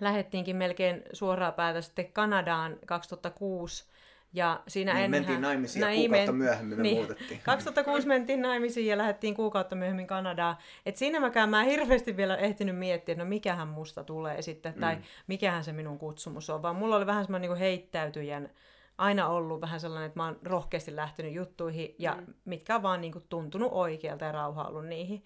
lähettiinkin 0.00 0.56
melkein 0.56 1.02
suoraan 1.12 1.54
päätä 1.54 1.80
sitten 1.80 2.12
Kanadaan 2.12 2.78
2006 2.86 3.89
ja 4.32 4.62
siinä 4.68 4.94
niin, 4.94 5.10
mentiin 5.10 5.40
naimisiin 5.40 5.80
ja 5.82 5.96
kuukautta 5.96 6.32
myöhemmin 6.32 6.78
me 6.78 6.82
niin, 6.82 6.96
muutettiin. 6.96 7.40
2006 7.44 8.06
mentiin 8.06 8.42
naimisiin 8.42 8.86
ja 8.86 8.98
lähdettiin 8.98 9.34
kuukautta 9.34 9.76
myöhemmin 9.76 10.06
Kanadaan. 10.06 10.56
Et 10.86 10.96
siinä 10.96 11.20
mäkään 11.20 11.48
mä 11.48 11.62
hirveästi 11.62 12.16
vielä 12.16 12.36
ehtinyt 12.36 12.78
miettiä, 12.78 13.12
että 13.12 13.24
no 13.24 13.28
mikähän 13.28 13.68
musta 13.68 14.04
tulee 14.04 14.42
sitten, 14.42 14.74
tai 14.74 14.96
mm. 14.96 15.02
mikähän 15.26 15.64
se 15.64 15.72
minun 15.72 15.98
kutsumus 15.98 16.50
on. 16.50 16.62
Vaan 16.62 16.76
mulla 16.76 16.96
oli 16.96 17.06
vähän 17.06 17.24
semmoinen 17.24 17.50
niin 17.50 17.58
heittäytyjän, 17.58 18.50
aina 18.98 19.28
ollut 19.28 19.60
vähän 19.60 19.80
sellainen, 19.80 20.06
että 20.06 20.18
mä 20.20 20.24
oon 20.24 20.38
rohkeasti 20.42 20.96
lähtenyt 20.96 21.32
juttuihin, 21.32 21.94
ja 21.98 22.14
mm. 22.14 22.34
mitkä 22.44 22.74
on 22.74 22.82
vaan 22.82 23.00
niin 23.00 23.12
kuin 23.12 23.24
tuntunut 23.28 23.72
oikealta 23.72 24.24
ja 24.24 24.32
rauha 24.32 24.64
ollut 24.64 24.86
niihin. 24.86 25.24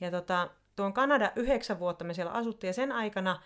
Ja 0.00 0.10
tota, 0.10 0.50
tuon 0.76 0.92
Kanada 0.92 1.32
yhdeksän 1.36 1.78
vuotta 1.78 2.04
me 2.04 2.14
siellä 2.14 2.32
asuttiin, 2.32 2.68
ja 2.68 2.72
sen 2.72 2.92
aikana 2.92 3.42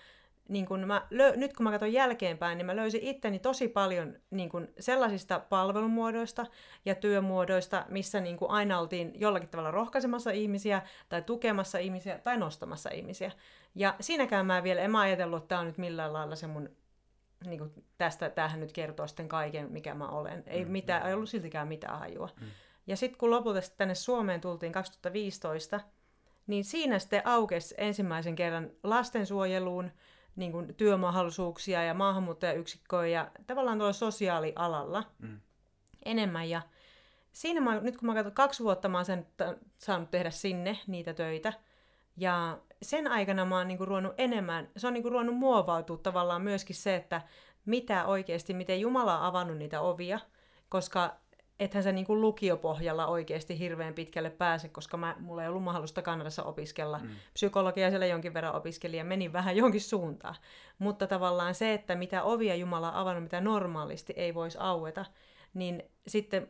niin 0.49 0.67
kun 0.67 0.81
mä, 0.87 1.07
lö, 1.11 1.37
nyt 1.37 1.53
kun 1.53 1.65
mä 1.65 1.71
katson 1.71 1.93
jälkeenpäin, 1.93 2.59
niin 2.59 2.67
mä 2.67 2.77
löysin 2.77 3.03
itteni 3.03 3.39
tosi 3.39 3.69
paljon 3.69 4.17
niin 4.31 4.49
kun 4.49 4.69
sellaisista 4.81 5.41
palvelumuodoista 5.41 6.47
ja 6.85 6.95
työmuodoista, 6.95 7.87
missä 7.89 8.21
niin 8.21 8.37
kun 8.37 8.51
aina 8.51 8.79
oltiin 8.79 9.13
jollakin 9.21 9.49
tavalla 9.49 9.71
rohkaisemassa 9.71 10.31
ihmisiä 10.31 10.83
tai 11.09 11.23
tukemassa 11.23 11.79
ihmisiä 11.79 12.19
tai 12.19 12.39
nostamassa 12.39 12.91
ihmisiä. 12.91 13.33
Ja 13.75 13.95
siinäkään 14.01 14.47
mä 14.47 14.63
vielä 14.63 14.81
en 14.81 14.91
mä 14.91 15.01
ajatellut, 15.01 15.43
että 15.43 15.49
tämä 15.49 15.61
on 15.61 15.67
nyt 15.67 15.79
millään 15.79 16.13
lailla 16.13 16.37
se 16.37 16.47
mun, 16.47 16.69
niin 17.47 17.59
kun 17.59 17.73
tästä 17.99 18.31
tähän 18.31 18.61
nyt 18.61 18.73
kertoo 18.73 19.07
sitten 19.07 19.29
kaiken, 19.29 19.73
mikä 19.73 19.95
mä 19.95 20.09
olen. 20.09 20.43
Ei, 20.47 20.65
mm, 20.65 20.71
mitään, 20.71 21.03
mm. 21.03 21.09
ei 21.09 21.15
ollut 21.15 21.29
siltikään 21.29 21.69
mitään 21.69 21.99
hajua. 21.99 22.29
Mm. 22.41 22.47
Ja 22.87 22.97
sitten 22.97 23.19
kun 23.19 23.31
lopulta 23.31 23.61
tänne 23.77 23.95
Suomeen 23.95 24.41
tultiin 24.41 24.73
2015, 24.73 25.81
niin 26.47 26.65
siinä 26.65 26.99
sitten 26.99 27.23
aukesi 27.25 27.75
ensimmäisen 27.79 28.35
kerran 28.37 28.71
lastensuojeluun, 28.83 29.91
niin 30.37 30.53
kuin 30.53 30.75
työmahdollisuuksia 30.75 31.85
ja 31.85 31.95
maahanmuuttajayksikköä 31.95 33.07
ja 33.07 33.31
tavallaan 33.47 33.79
tuolla 33.79 33.93
sosiaalialalla 33.93 35.05
mm. 35.19 35.41
enemmän. 36.05 36.51
Ja 36.51 36.63
siinä 37.33 37.61
mä, 37.61 37.81
nyt 37.81 37.97
kun 37.97 38.07
mä 38.07 38.15
katson, 38.15 38.33
kaksi 38.33 38.65
vuotta 38.65 38.89
mä 38.89 38.99
oon 38.99 39.05
sen 39.05 39.27
saanut 39.79 40.11
tehdä 40.11 40.31
sinne 40.31 40.79
niitä 40.87 41.15
töitä. 41.15 41.53
Ja 42.17 42.59
sen 42.83 43.09
aikana 43.09 43.45
mä 43.45 43.57
oon 43.57 43.69
niin 43.69 43.79
kuin 43.79 43.89
ruvennut 43.89 44.15
enemmän, 44.19 44.69
se 44.77 44.87
on 44.87 44.93
niin 44.93 45.03
kuin 45.03 45.13
ruvennut 45.13 45.37
muovautua 45.37 45.97
tavallaan 45.97 46.43
myöskin 46.43 46.77
se, 46.77 46.97
että 46.97 47.23
mitä 47.67 48.07
oikeasti, 48.07 48.55
miten 48.55 48.81
Jumala 48.81 49.19
on 49.19 49.25
avannut 49.25 49.59
niitä 49.59 49.81
ovia, 49.81 50.21
koska 50.69 51.17
ethän 51.61 51.83
se 51.83 51.93
niin 51.93 52.07
kuin 52.07 52.21
lukiopohjalla 52.21 53.07
oikeasti 53.07 53.59
hirveän 53.59 53.95
pitkälle 53.95 54.31
pääse, 54.31 54.69
koska 54.69 54.97
mä, 54.97 55.17
mulla 55.19 55.43
ei 55.43 55.49
ollut 55.49 55.63
mahdollista 55.63 56.03
Kanadassa 56.03 56.43
opiskella. 56.43 56.99
Mm. 56.99 57.09
Psykologia 57.35 57.91
siellä 57.91 58.07
jonkin 58.07 58.35
verran 58.35 58.55
opiskelin 58.55 58.99
ja 58.99 59.05
menin 59.05 59.33
vähän 59.33 59.57
jonkin 59.57 59.81
suuntaan. 59.81 60.35
Mutta 60.79 61.07
tavallaan 61.07 61.55
se, 61.55 61.75
että 61.75 61.95
mitä 61.95 62.23
ovia 62.23 62.55
Jumala 62.55 62.93
on 62.93 62.99
avannut, 62.99 63.23
mitä 63.23 63.41
normaalisti 63.41 64.13
ei 64.17 64.35
voisi 64.35 64.59
aueta, 64.61 65.05
niin 65.55 65.83
sitten 66.07 66.49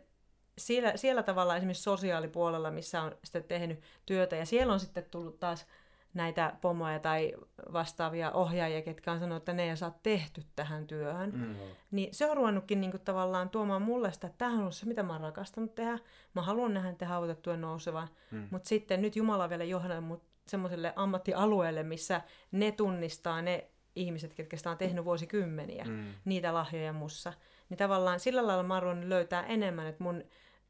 siellä, 0.58 0.96
siellä 0.96 1.22
tavalla 1.22 1.56
esimerkiksi 1.56 1.82
sosiaalipuolella, 1.82 2.70
missä 2.70 3.02
on 3.02 3.16
sitten 3.24 3.44
tehnyt 3.44 3.80
työtä, 4.06 4.36
ja 4.36 4.46
siellä 4.46 4.72
on 4.72 4.80
sitten 4.80 5.04
tullut 5.10 5.40
taas 5.40 5.66
näitä 6.14 6.52
pomoja 6.60 6.98
tai 6.98 7.32
vastaavia 7.72 8.32
ohjaajia, 8.32 8.82
ketkä 8.82 9.12
on 9.12 9.20
sanonut, 9.20 9.42
että 9.42 9.52
ne 9.52 9.70
ei 9.70 9.76
saa 9.76 9.98
tehty 10.02 10.42
tähän 10.56 10.86
työhön. 10.86 11.30
Mm. 11.30 11.54
Niin 11.90 12.14
se 12.14 12.30
on 12.30 12.36
ruvennutkin 12.36 12.80
niinku 12.80 12.98
tavallaan 12.98 13.50
tuomaan 13.50 13.82
mulle 13.82 14.12
sitä, 14.12 14.26
että 14.26 14.38
tämähän 14.38 14.64
on 14.64 14.72
se, 14.72 14.86
mitä 14.86 15.02
mä 15.02 15.12
oon 15.12 15.22
rakastanut 15.22 15.74
tehdä. 15.74 15.98
Mä 16.34 16.42
haluan 16.42 16.74
nähdä 16.74 16.92
tehdä 16.92 17.14
hautettua 17.14 17.56
nousevan. 17.56 18.08
Mm. 18.30 18.48
Mutta 18.50 18.68
sitten 18.68 19.02
nyt 19.02 19.16
Jumala 19.16 19.50
vielä 19.50 19.64
johdannut 19.64 20.04
mut 20.04 20.22
semmoiselle 20.46 20.92
ammattialueelle, 20.96 21.82
missä 21.82 22.20
ne 22.52 22.72
tunnistaa 22.72 23.42
ne 23.42 23.70
ihmiset, 23.96 24.34
ketkä 24.34 24.56
sitä 24.56 24.70
on 24.70 24.78
tehnyt 24.78 25.04
vuosikymmeniä, 25.04 25.84
mm. 25.84 26.04
niitä 26.24 26.54
lahjoja 26.54 26.92
mussa. 26.92 27.32
Niin 27.68 27.78
tavallaan 27.78 28.20
sillä 28.20 28.46
lailla 28.46 28.62
mä 28.62 28.74
oon 28.74 29.08
löytää 29.08 29.46
enemmän, 29.46 29.86
että 29.86 30.04
mun 30.04 30.24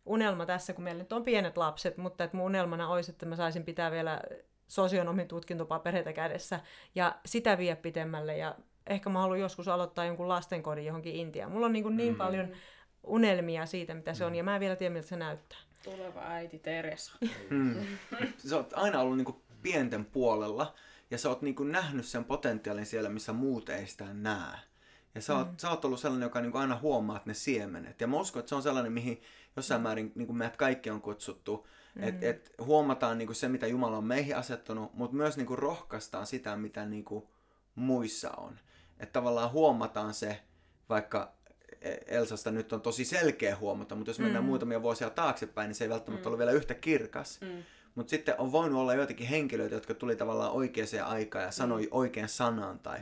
unelma 0.07 0.46
tässä, 0.46 0.72
kun 0.72 0.85
meillä 0.85 1.02
nyt 1.02 1.12
on 1.12 1.24
pienet 1.24 1.57
lapset, 1.57 1.96
mutta 1.96 2.24
että 2.24 2.37
mun 2.37 2.46
unelmana 2.46 2.88
olisi, 2.88 3.11
että 3.11 3.26
mä 3.26 3.37
saisin 3.37 3.64
pitää 3.64 3.90
vielä 3.90 4.20
sosionomin 4.68 5.29
tutkintopapereita 5.29 6.12
kädessä 6.12 6.61
ja 6.94 7.16
sitä 7.27 7.59
vie 7.59 7.77
pitemmälle 7.77 8.37
ja 8.37 8.55
ehkä 8.87 9.11
mä 9.11 9.20
haluan 9.20 9.40
joskus 9.40 9.68
aloittaa 9.68 10.05
jonkun 10.05 10.29
lastenkodin 10.29 10.87
johonkin 10.87 11.14
Intiaan. 11.14 11.53
Mulla 11.53 11.66
on 11.66 11.72
niin, 11.72 11.83
kuin 11.83 11.96
niin 11.96 12.12
mm. 12.12 12.18
paljon 12.18 12.48
unelmia 13.03 13.66
siitä, 13.66 13.94
mitä 13.94 14.14
se 14.14 14.24
on, 14.24 14.35
ja 14.35 14.44
mä 14.44 14.55
en 14.55 14.61
vielä 14.61 14.77
tiedä, 14.77 14.92
miltä 14.92 15.09
se 15.09 15.16
näyttää. 15.16 15.59
Tuleva 15.85 16.20
äiti 16.20 16.59
Teresa. 16.59 17.12
Mm. 17.50 17.87
Sä 18.48 18.57
oot 18.57 18.72
aina 18.77 19.00
ollut 19.00 19.16
niin 19.16 19.24
kuin 19.24 19.37
pienten 19.62 20.05
puolella, 20.05 20.74
ja 21.11 21.18
sä 21.18 21.29
oot 21.29 21.42
niin 21.42 21.55
kuin 21.55 21.72
nähnyt 21.72 22.07
sen 22.07 22.24
potentiaalin 22.24 22.87
siellä, 22.87 23.09
missä 23.09 23.33
muut 23.33 23.68
ei 23.68 23.87
sitä 23.87 24.05
näe. 24.12 24.59
Ja 25.14 25.20
sä 25.20 25.37
oot, 25.37 25.50
mm. 25.50 25.57
sä 25.57 25.70
oot 25.70 25.85
ollut 25.85 26.00
sellainen, 26.00 26.27
joka 26.27 26.40
niin 26.40 26.53
kuin 26.53 26.62
aina 26.62 26.79
huomaat 26.79 27.27
ne 27.27 27.35
siemenet. 27.35 28.00
Ja 28.00 28.07
mä 28.07 28.16
uskon, 28.16 28.40
että 28.40 28.48
se 28.48 28.55
on 28.55 28.62
sellainen, 28.62 28.92
mihin 28.92 29.22
jossain 29.57 29.83
määrin 29.83 30.12
niin 30.14 30.27
kuin 30.27 30.37
meidät 30.37 30.57
kaikki 30.57 30.90
on 30.90 31.00
kutsuttu 31.00 31.66
Mm. 31.94 32.04
Et, 32.04 32.24
et 32.24 32.52
huomataan 32.59 33.18
niinku 33.18 33.35
se, 33.35 33.48
mitä 33.48 33.66
Jumala 33.66 33.96
on 33.96 34.04
meihin 34.04 34.37
asettanut, 34.37 34.94
mutta 34.94 35.16
myös 35.16 35.37
niinku 35.37 35.57
rohkaistaan 35.57 36.26
sitä, 36.26 36.57
mitä 36.57 36.87
niinku 36.87 37.30
muissa 37.74 38.30
on. 38.30 38.59
Että 39.00 39.12
tavallaan 39.12 39.52
huomataan 39.52 40.14
se, 40.14 40.40
vaikka 40.88 41.33
Elsasta 42.07 42.50
nyt 42.50 42.72
on 42.72 42.80
tosi 42.80 43.04
selkeä 43.04 43.57
huomata, 43.57 43.94
mutta 43.94 44.11
jos 44.11 44.18
mennään 44.18 44.44
mm. 44.44 44.48
muutamia 44.48 44.83
vuosia 44.83 45.11
taaksepäin, 45.11 45.68
niin 45.68 45.74
se 45.74 45.85
ei 45.85 45.90
välttämättä 45.90 46.22
mm. 46.22 46.26
ollut 46.26 46.38
vielä 46.38 46.52
yhtä 46.52 46.74
kirkas. 46.74 47.40
Mm. 47.40 47.62
Mutta 47.94 48.11
sitten 48.11 48.35
on 48.38 48.52
voinut 48.52 48.80
olla 48.80 48.94
joitakin 48.94 49.26
henkilöitä, 49.26 49.74
jotka 49.74 49.94
tuli 49.94 50.16
tavallaan 50.16 50.52
oikeaan 50.52 51.04
aikaan 51.04 51.44
ja 51.44 51.50
sanoi 51.50 51.83
mm. 51.83 51.88
oikean 51.90 52.28
sanan 52.28 52.78
tai 52.78 53.00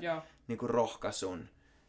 niin 0.48 0.58
kuin 0.58 0.70
rohkaisun. 0.70 1.48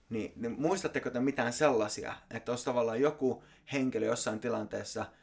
Niin, 0.09 0.33
niin 0.35 0.61
muistatteko 0.61 1.09
te 1.09 1.19
mitään 1.19 1.53
sellaisia, 1.53 2.13
että 2.31 2.51
olisi 2.51 2.65
tavallaan 2.65 3.01
joku 3.01 3.43
henkilö 3.73 4.05
jossain 4.05 4.39
tilanteessa– 4.39 5.05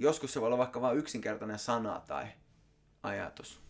joskus 0.00 0.32
se 0.32 0.40
voi 0.40 0.46
olla 0.46 0.58
vaikka 0.58 0.80
vain 0.80 0.98
yksinkertainen 0.98 1.58
sana 1.58 2.02
tai 2.06 2.26
ajatus. 3.02 3.62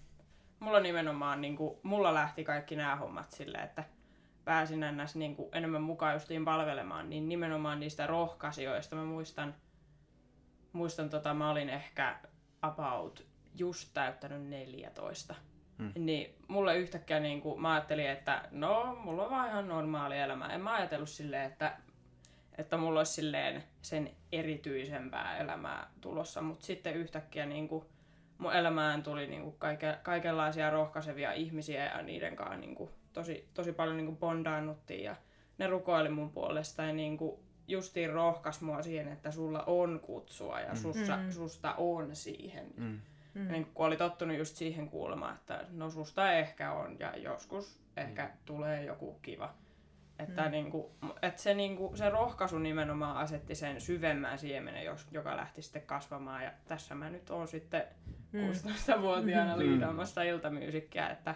Mulla 0.61 0.81
nimenomaan, 0.81 1.41
niin 1.41 1.57
kuin, 1.57 1.79
mulla 1.83 2.15
lähti 2.15 2.45
kaikki 2.45 2.77
nämä 2.77 2.97
hommat 2.97 3.31
silleen, 3.31 3.65
että 3.65 3.85
pääsin 4.45 4.83
ennäs 4.83 5.17
niin 5.17 5.37
kuin, 5.37 5.49
enemmän 5.53 5.83
mukaan 5.83 6.15
justiin 6.15 6.45
palvelemaan, 6.45 7.11
niin 7.11 7.29
nimenomaan 7.29 7.81
niistä 7.81 8.07
rohkaisijoista. 8.07 8.97
Mä 8.97 9.05
muistan, 9.05 9.55
muistan 10.73 11.11
tota, 11.11 11.35
mä 11.35 11.51
olin 11.51 11.69
ehkä 11.69 12.17
about 12.63 13.27
just 13.55 13.91
täyttänyt 13.95 14.43
14. 14.43 15.35
Hmm. 15.79 15.93
Niin 15.99 16.35
mulle 16.49 16.77
yhtäkkiä 16.77 17.21
niin 17.21 17.41
kuin, 17.41 17.61
mä 17.61 17.73
ajattelin, 17.73 18.11
että 18.11 18.49
no, 18.51 18.95
mulla 18.95 19.25
on 19.25 19.31
vaan 19.31 19.49
ihan 19.49 19.69
normaali 19.69 20.19
elämä. 20.19 20.47
En 20.47 20.61
mä 20.61 20.73
ajatellut 20.73 21.09
silleen, 21.09 21.51
että 21.51 21.77
että 22.61 22.77
mulla 22.77 23.01
olisi 23.01 23.13
silleen 23.13 23.65
sen 23.83 24.11
erityisempää 24.33 25.39
elämää 25.39 25.91
tulossa, 26.01 26.43
mutta 26.43 26.67
sitten 26.67 26.95
yhtäkkiä 26.95 27.47
niin 27.47 27.69
kuin 27.69 27.85
mun 28.39 28.53
elämään 28.53 29.03
tuli 29.03 29.27
niinku 29.27 29.53
kaike, 29.53 29.99
kaikenlaisia 30.03 30.71
rohkaisevia 30.71 31.33
ihmisiä 31.33 31.85
ja 31.85 32.03
niiden 32.03 32.37
kanssa 32.37 32.57
niinku 32.57 32.91
tosi, 33.13 33.49
tosi 33.55 33.73
paljon 33.73 33.97
niinku 33.97 34.17
bondaannuttiin 34.17 35.05
ja 35.05 35.17
ne 35.59 35.67
rukoili 35.67 36.09
mun 36.09 36.31
puolesta 36.31 36.83
ja 36.83 36.93
niinku 36.93 37.43
justiin 37.69 38.11
rohkas 38.11 38.61
mua 38.61 38.83
siihen, 38.83 39.09
että 39.09 39.31
sulla 39.31 39.63
on 39.67 40.01
kutsua 40.03 40.61
ja 40.61 40.75
sussa, 40.75 41.17
mm. 41.17 41.31
susta 41.31 41.75
on 41.75 42.17
siihen. 42.17 42.67
Mm. 42.77 43.01
Mm. 43.35 43.47
Ja 43.47 43.53
niin 43.53 43.67
kun 43.75 43.87
oli 43.87 43.97
tottunut 43.97 44.37
just 44.37 44.57
siihen 44.57 44.89
kuulemaan, 44.89 45.35
että 45.35 45.65
no 45.71 45.91
susta 45.91 46.33
ehkä 46.33 46.73
on 46.73 46.97
ja 46.99 47.17
joskus 47.17 47.81
ehkä 47.97 48.25
mm. 48.25 48.31
tulee 48.45 48.85
joku 48.85 49.19
kiva. 49.23 49.55
Että 50.21 50.45
mm. 50.45 50.51
niinku, 50.51 50.91
et 51.23 51.39
se, 51.39 51.55
niinku, 51.55 51.93
se 51.95 52.11
rohkaisu 52.11 52.59
nimenomaan 52.59 53.17
asetti 53.17 53.55
sen 53.55 53.81
syvemmän 53.81 54.39
siemenen, 54.39 54.85
joka 55.11 55.37
lähti 55.37 55.63
sitten 55.63 55.83
kasvamaan. 55.83 56.45
Ja 56.45 56.53
tässä 56.69 56.95
mä 56.95 57.11
nyt 57.11 57.31
oon 57.31 57.49
sitten 57.49 57.85
mm. 58.33 58.41
16-vuotiaana 58.41 59.53
mm. 59.53 59.59
liidaamassa 59.59 60.23
iltamyysikkiä. 60.23 61.09
Että 61.09 61.35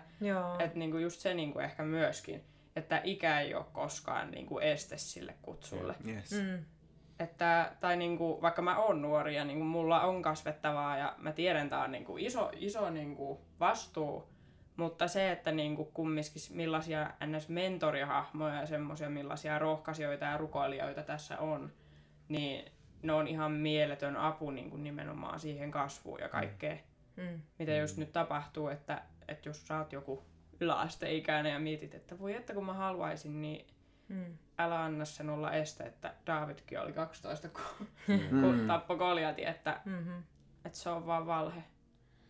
et 0.58 0.74
niinku 0.74 0.98
just 0.98 1.20
se 1.20 1.34
niinku 1.34 1.58
ehkä 1.58 1.82
myöskin, 1.82 2.44
että 2.76 3.00
ikä 3.04 3.40
ei 3.40 3.54
ole 3.54 3.64
koskaan 3.72 4.30
niinku 4.30 4.58
este 4.58 4.96
sille 4.96 5.34
kutsulle. 5.42 5.94
Yes. 6.08 6.32
Mm. 6.32 6.64
Että, 7.18 7.72
tai 7.80 7.96
niinku, 7.96 8.38
vaikka 8.42 8.62
mä 8.62 8.78
oon 8.78 9.02
nuori 9.02 9.36
ja 9.36 9.44
niinku, 9.44 9.64
mulla 9.64 10.00
on 10.00 10.22
kasvettavaa 10.22 10.96
ja 10.98 11.14
mä 11.18 11.32
tiedän, 11.32 11.64
että 11.64 11.78
on 11.78 11.92
niinku 11.92 12.16
iso, 12.16 12.50
iso 12.56 12.90
niinku 12.90 13.40
vastuu, 13.60 14.33
mutta 14.76 15.08
se, 15.08 15.32
että 15.32 15.52
niinku 15.52 15.84
kumminkin 15.84 16.42
millaisia 16.50 17.10
NS-mentorihahmoja 17.24 18.60
ja 18.60 18.66
semmoisia 18.66 19.10
millaisia 19.10 19.58
rohkaisijoita 19.58 20.24
ja 20.24 20.37
rukoilijoita 20.37 21.02
tässä 21.02 21.38
on, 21.38 21.72
niin 22.28 22.72
ne 23.02 23.12
on 23.12 23.28
ihan 23.28 23.52
mieletön 23.52 24.16
apu 24.16 24.50
niinku 24.50 24.76
nimenomaan 24.76 25.40
siihen 25.40 25.70
kasvuun 25.70 26.20
ja 26.20 26.28
kaikkeen, 26.28 26.80
mm. 27.16 27.40
mitä 27.58 27.72
mm. 27.72 27.80
just 27.80 27.96
nyt 27.96 28.12
tapahtuu, 28.12 28.68
että, 28.68 29.02
että 29.28 29.48
jos 29.48 29.66
sä 29.66 29.78
oot 29.78 29.92
joku 29.92 30.24
yläasteikäinen 30.60 31.52
ja 31.52 31.58
mietit, 31.58 31.94
että 31.94 32.18
voi 32.18 32.34
että 32.34 32.54
kun 32.54 32.66
mä 32.66 32.72
haluaisin, 32.72 33.42
niin 33.42 33.66
mm. 34.08 34.38
älä 34.58 34.84
anna 34.84 35.04
sen 35.04 35.30
olla 35.30 35.52
este, 35.52 35.84
että 35.84 36.14
Davidkin 36.26 36.80
oli 36.80 36.92
12, 36.92 37.48
kun, 37.48 37.88
mm. 38.08 38.40
kun 38.40 38.64
tappoi 38.66 38.96
Goliatin, 38.96 39.48
että, 39.48 39.80
mm-hmm. 39.84 40.22
että 40.64 40.78
se 40.78 40.88
on 40.88 41.06
vaan 41.06 41.26
valhe. 41.26 41.64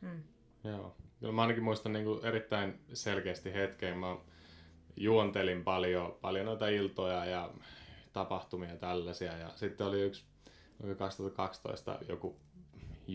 Mm. 0.01 0.23
Joo. 0.65 0.97
Kyllä 1.25 1.35
mä 1.35 1.43
ainakin 1.43 1.65
muistan 1.65 1.93
niin 1.93 2.05
kuin 2.05 2.25
erittäin 2.25 2.81
selkeästi 2.93 3.53
hetkeä. 3.55 3.95
Mä 3.95 4.17
juontelin 4.97 5.65
paljon, 5.65 6.17
paljon 6.21 6.47
noita 6.47 6.69
iltoja 6.69 7.25
ja 7.25 7.51
tapahtumia 8.13 8.71
ja 8.71 8.77
tällaisia. 8.77 9.39
Ja 9.39 9.51
sitten 9.57 9.87
oli 9.87 10.03
yksi 10.03 10.25
2012 10.99 11.99
joku 12.09 12.37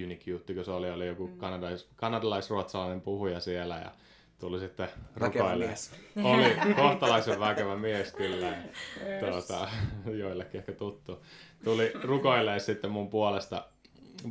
unique 0.03 0.31
juttu, 0.31 0.53
kun 0.53 0.65
se 0.65 0.71
oli, 0.71 0.91
oli 0.91 1.07
joku 1.07 1.27
mm. 1.27 1.37
kanadalais, 1.37 1.89
kanadalais-ruotsalainen 1.95 3.01
puhuja 3.01 3.39
siellä 3.39 3.77
ja 3.77 3.91
tuli 4.39 4.59
sitten 4.59 4.89
rukoilemaan. 5.15 5.77
Oli 6.23 6.75
kohtalaisen 6.75 7.39
väkevä 7.39 7.75
mies 7.75 8.13
kyllä. 8.13 8.53
Yes. 9.05 9.19
Tuota, 9.19 9.69
joillekin 10.17 10.59
ehkä 10.59 10.71
tuttu. 10.71 11.25
Tuli 11.63 11.91
rukoilemaan 12.03 12.59
sitten 12.59 12.91
mun 12.91 13.09
puolesta, 13.09 13.67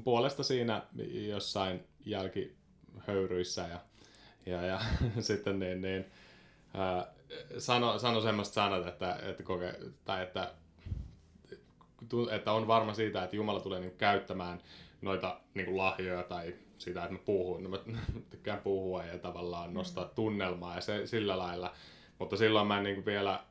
puolesta 0.05 0.43
siinä 0.43 0.83
jossain 1.29 1.85
jälkihöyryissä 2.99 3.67
ja, 3.71 3.81
ja, 4.47 4.63
ja 4.67 4.81
sitten 5.21 5.59
niin, 5.59 5.83
niin 5.83 6.07
ää, 6.75 7.07
sano, 7.59 7.99
sano 7.99 8.21
semmoista 8.21 8.55
sanat, 8.55 8.87
että, 8.87 9.19
että, 9.23 9.43
koke, 9.43 9.75
tai 10.05 10.23
että, 10.23 10.53
että 12.31 12.53
on 12.53 12.67
varma 12.67 12.95
siitä, 12.95 13.25
että 13.25 13.37
Jumala 13.37 13.61
tulee 13.61 13.81
niin 13.81 13.97
käyttämään 13.99 14.61
noita 15.03 15.41
niin 15.55 15.77
lahjoja 15.77 16.23
tai 16.23 16.55
sitä, 16.79 17.03
että 17.03 17.13
mä 17.13 17.19
puhun. 17.25 17.71
Mä 17.71 17.79
tykkään 18.31 18.61
puhua 18.61 19.05
ja 19.05 19.19
tavallaan 19.19 19.75
nostaa 19.75 20.05
mm. 20.05 20.11
tunnelmaa 20.15 20.75
ja 20.75 20.81
se, 20.81 21.07
sillä 21.07 21.39
lailla. 21.39 21.75
Mutta 22.19 22.37
silloin 22.37 22.67
mä 22.67 22.79
en 22.79 22.85
niin 22.85 23.07
vielä, 23.07 23.45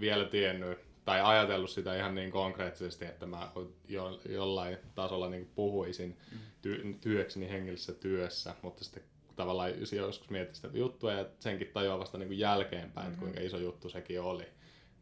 vielä 0.00 0.24
tiennyt 0.24 0.78
tai 1.04 1.20
ajatellut 1.20 1.70
sitä 1.70 1.96
ihan 1.96 2.14
niin 2.14 2.30
konkreettisesti, 2.30 3.04
että 3.04 3.26
mä 3.26 3.50
jo, 3.88 4.20
jollain 4.28 4.78
tasolla 4.94 5.28
niin 5.28 5.50
puhuisin 5.54 6.16
mm. 6.32 6.38
Ty, 6.62 6.98
työkseni 7.00 7.48
hengellisessä 7.48 7.92
työssä, 7.92 8.54
mutta 8.62 8.84
sitten 8.84 9.02
tavallaan 9.36 9.72
joskus 9.92 10.30
mietin 10.30 10.54
sitä 10.54 10.68
juttua 10.72 11.12
ja 11.12 11.26
senkin 11.38 11.70
tajuaa 11.74 11.98
vasta 11.98 12.18
niin 12.18 12.38
jälkeenpäin, 12.38 12.92
mm-hmm. 12.94 13.12
että 13.12 13.20
kuinka 13.20 13.40
iso 13.40 13.58
juttu 13.58 13.88
sekin 13.88 14.20
oli, 14.20 14.46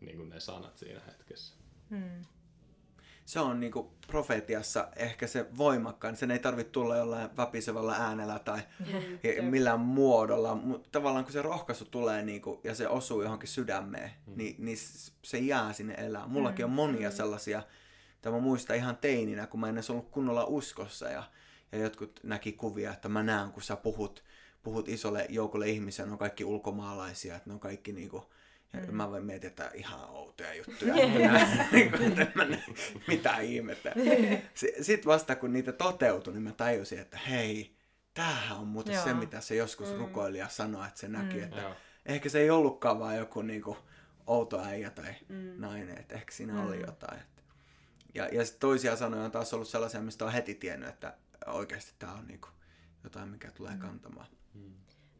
niin 0.01 0.17
kuin 0.17 0.29
ne 0.29 0.41
sanat 0.41 0.77
siinä 0.77 1.01
hetkessä. 1.07 1.55
Mm 1.91 2.25
se 3.29 3.41
on 3.41 3.61
niinku 3.61 3.93
profetiassa 4.07 4.89
ehkä 4.97 5.27
se 5.27 5.47
voimakkaan. 5.59 6.17
Sen 6.17 6.31
ei 6.31 6.39
tarvitse 6.39 6.73
tulla 6.73 6.97
jollain 6.97 7.37
väpisevällä 7.37 7.93
äänellä 7.93 8.39
tai 8.39 8.59
mm. 9.41 9.45
millään 9.45 9.81
muodolla, 9.81 10.55
mutta 10.55 10.89
tavallaan 10.93 11.25
kun 11.25 11.33
se 11.33 11.43
rohkaisu 11.43 11.85
tulee 11.85 12.23
niinku, 12.23 12.61
ja 12.65 12.75
se 12.75 12.89
osuu 12.89 13.23
johonkin 13.23 13.49
sydämeen, 13.49 14.11
mm. 14.27 14.33
niin, 14.37 14.57
niin 14.59 14.79
se 15.23 15.39
jää 15.39 15.73
sinne 15.73 15.95
elää. 15.95 16.27
Mullakin 16.27 16.65
on 16.65 16.71
mm. 16.71 16.75
monia 16.75 17.09
mm. 17.09 17.17
sellaisia, 17.17 17.63
mitä 18.15 18.31
mä 18.31 18.39
muistan 18.39 18.77
ihan 18.77 18.97
teininä, 18.97 19.47
kun 19.47 19.61
mä 19.61 19.69
en 19.69 19.75
edes 19.75 19.91
ollut 19.91 20.11
kunnolla 20.11 20.45
uskossa 20.45 21.09
ja, 21.09 21.23
ja 21.73 21.79
jotkut 21.79 22.21
näki 22.23 22.53
kuvia, 22.53 22.93
että 22.93 23.09
mä 23.09 23.23
näen, 23.23 23.53
kun 23.53 23.63
sä 23.63 23.77
puhut, 23.77 24.25
puhut 24.63 24.89
isolle 24.89 25.27
joukolle 25.29 25.69
ihmisiä, 25.69 26.07
ne 26.07 26.13
on 26.13 26.19
kaikki 26.19 26.45
ulkomaalaisia, 26.45 27.37
että 27.37 27.51
ne 27.51 27.55
on 27.55 27.61
kaikki 27.61 27.93
niinku, 27.93 28.31
ja 28.73 28.81
mm. 28.81 28.95
mä 28.95 29.11
voin 29.11 29.25
miettiä, 29.25 29.49
että 29.49 29.71
ihan 29.75 30.11
outoja 30.11 30.55
juttuja. 30.55 30.95
Niin 31.73 32.63
mitä 33.09 33.39
ihmettä. 33.39 33.93
Sitten 34.81 35.07
vasta 35.07 35.37
kun 35.37 35.53
niitä 35.53 35.73
toteutui, 35.73 36.33
niin 36.33 36.43
mä 36.43 36.53
tajusin, 36.53 36.99
että 36.99 37.19
hei, 37.19 37.77
tämähän 38.15 38.59
on 38.59 38.67
muuten 38.67 38.95
Joo. 38.95 39.05
se, 39.05 39.15
mitä 39.15 39.41
se 39.41 39.55
joskus 39.55 39.93
mm. 39.93 39.99
rukoilija 39.99 40.49
sanoi, 40.49 40.87
että 40.87 41.01
se 41.01 41.09
näki, 41.09 41.37
mm. 41.37 41.43
että 41.43 41.61
Joo. 41.61 41.73
ehkä 42.07 42.29
se 42.29 42.41
ei 42.41 42.51
ollutkaan 42.51 42.99
vaan 42.99 43.17
joku 43.17 43.43
niinku 43.43 43.77
outo 44.27 44.61
äijä 44.61 44.91
tai 44.91 45.15
mm. 45.29 45.53
nainen, 45.57 45.99
että 45.99 46.15
ehkä 46.15 46.33
siinä 46.33 46.53
mm. 46.53 46.67
oli 46.67 46.81
jotain. 46.81 47.21
Ja, 48.15 48.29
ja 48.33 48.45
sit 48.45 48.59
toisia 48.59 48.97
sanoja 48.97 49.25
on 49.25 49.31
taas 49.31 49.55
ollut 49.55 49.69
sellaisia, 49.69 50.01
mistä 50.01 50.25
on 50.25 50.33
heti 50.33 50.55
tiennyt, 50.55 50.89
että 50.89 51.17
oikeasti 51.51 51.95
tämä 51.99 52.13
on 52.13 52.27
niinku 52.27 52.49
jotain, 53.05 53.29
mikä 53.29 53.51
tulee 53.51 53.73
mm. 53.73 53.79
kantamaan. 53.79 54.27
Mm. 54.55 54.73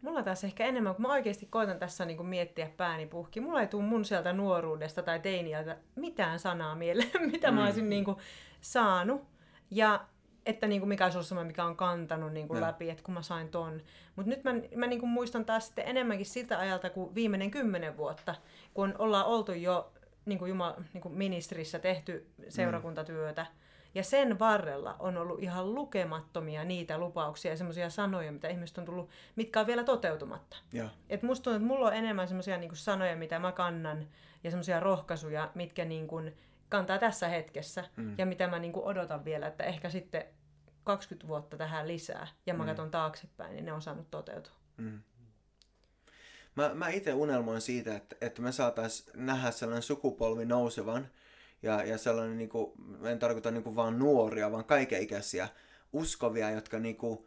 Mulla 0.03 0.23
taas 0.23 0.45
ehkä 0.45 0.67
enemmän, 0.67 0.95
kun 0.95 1.03
mä 1.03 1.13
oikeasti 1.13 1.47
koitan 1.47 1.79
tässä 1.79 2.05
niin 2.05 2.17
kuin 2.17 2.27
miettiä 2.29 2.71
pääni 2.77 3.07
puhki. 3.07 3.41
Mulla 3.41 3.61
ei 3.61 3.67
tule 3.67 3.83
mun 3.83 4.05
sieltä 4.05 4.33
nuoruudesta 4.33 5.03
tai 5.03 5.21
teiniältä 5.21 5.77
mitään 5.97 6.39
sanaa 6.39 6.75
mieleen, 6.75 7.11
mitä 7.33 7.51
mm. 7.51 7.55
mä 7.55 7.65
olisin 7.65 7.89
niin 7.89 8.05
kuin 8.05 8.17
saanut. 8.61 9.23
Ja 9.71 10.07
että 10.47 10.67
niin 10.67 10.81
kuin 10.81 10.89
mikä 10.89 11.05
olisi 11.05 11.35
ollut 11.35 11.47
mikä 11.47 11.65
on 11.65 11.77
kantanut 11.77 12.33
niin 12.33 12.49
kuin 12.49 12.61
läpi, 12.61 12.91
että 12.91 13.03
kun 13.03 13.15
mä 13.15 13.23
sain 13.23 13.49
ton. 13.49 13.83
Mutta 14.17 14.31
nyt 14.31 14.45
mä, 14.45 14.51
mä 14.77 14.87
niin 14.87 15.01
kuin 15.01 15.11
muistan 15.11 15.45
taas 15.45 15.67
sitten 15.67 15.89
enemmänkin 15.89 16.27
siltä 16.27 16.59
ajalta 16.59 16.91
kuin 16.91 17.15
viimeinen 17.15 17.51
kymmenen 17.51 17.97
vuotta, 17.97 18.35
kun 18.75 18.95
ollaan 18.99 19.27
oltu 19.27 19.53
jo 19.53 19.93
niin 20.25 20.39
kuin 20.39 20.49
Jumal, 20.49 20.75
niin 20.93 21.03
kuin 21.03 21.15
ministerissä 21.15 21.79
tehty 21.79 22.27
seurakuntatyötä. 22.49 23.43
Mm 23.43 23.68
ja 23.95 24.05
sen 24.05 24.39
varrella 24.39 24.97
on 24.99 25.17
ollut 25.17 25.43
ihan 25.43 25.75
lukemattomia 25.75 26.65
niitä 26.65 26.99
lupauksia 26.99 27.51
ja 27.51 27.57
semmoisia 27.57 27.91
sanoja, 27.91 28.33
mitä 28.33 28.49
ihmiset 28.49 28.79
on 28.79 28.85
tullut, 28.85 29.11
mitkä 29.37 29.61
on 29.61 29.67
vielä 29.67 29.85
toteutumatta. 29.85 30.57
Ja. 30.73 30.89
Et 31.09 31.23
musta 31.23 31.45
tuntuu, 31.45 31.57
että 31.57 31.75
mulla 31.75 31.87
on 31.87 31.95
enemmän 31.95 32.29
semmoisia 32.29 32.59
niin 32.59 32.77
sanoja, 32.77 33.17
mitä 33.17 33.39
mä 33.39 33.53
kannan, 33.53 34.09
ja 34.45 34.51
semmoisia 34.51 34.81
rohkaisuja, 34.81 35.51
mitkä 35.55 35.85
niin 35.85 36.07
kuin 36.07 36.37
kantaa 36.69 36.99
tässä 36.99 37.29
hetkessä, 37.29 37.85
mm. 37.97 38.15
ja 38.19 38.27
mitä 38.27 38.47
mä 38.47 38.59
niin 38.59 38.73
kuin 38.73 38.87
odotan 38.87 39.25
vielä, 39.25 39.47
että 39.47 39.65
ehkä 39.65 39.91
sitten 39.91 40.25
20 40.85 41.29
vuotta 41.29 41.57
tähän 41.57 41.89
lisää, 41.89 42.27
ja 42.47 42.55
mä 42.55 42.63
mm. 42.63 42.69
katson 42.69 42.91
taaksepäin, 42.91 43.53
niin 43.53 43.65
ne 43.65 43.73
on 43.73 43.83
saanut 43.83 44.11
toteutua. 44.11 44.53
Mm. 44.77 45.03
Mä, 46.55 46.75
mä 46.75 46.89
itse 46.89 47.15
unelmoin 47.15 47.61
siitä, 47.61 47.97
että, 47.97 48.17
että 48.21 48.43
me 48.43 48.53
saataisiin 48.53 49.27
nähdä 49.27 49.51
sellainen 49.51 49.83
sukupolvi 49.83 50.45
nousevan, 50.45 51.09
ja, 51.63 51.85
ja 51.85 51.99
sellainen, 51.99 52.39
niin 52.39 52.49
kuin, 52.49 52.73
en 53.05 53.19
tarkoita 53.19 53.51
niin 53.51 53.63
kuin 53.63 53.77
vaan 53.77 53.99
nuoria, 53.99 54.53
vaan 54.53 54.65
kaikenikäisiä 54.65 55.49
uskovia, 55.93 56.51
jotka 56.51 56.79
niin 56.79 56.97
kuin, 56.97 57.19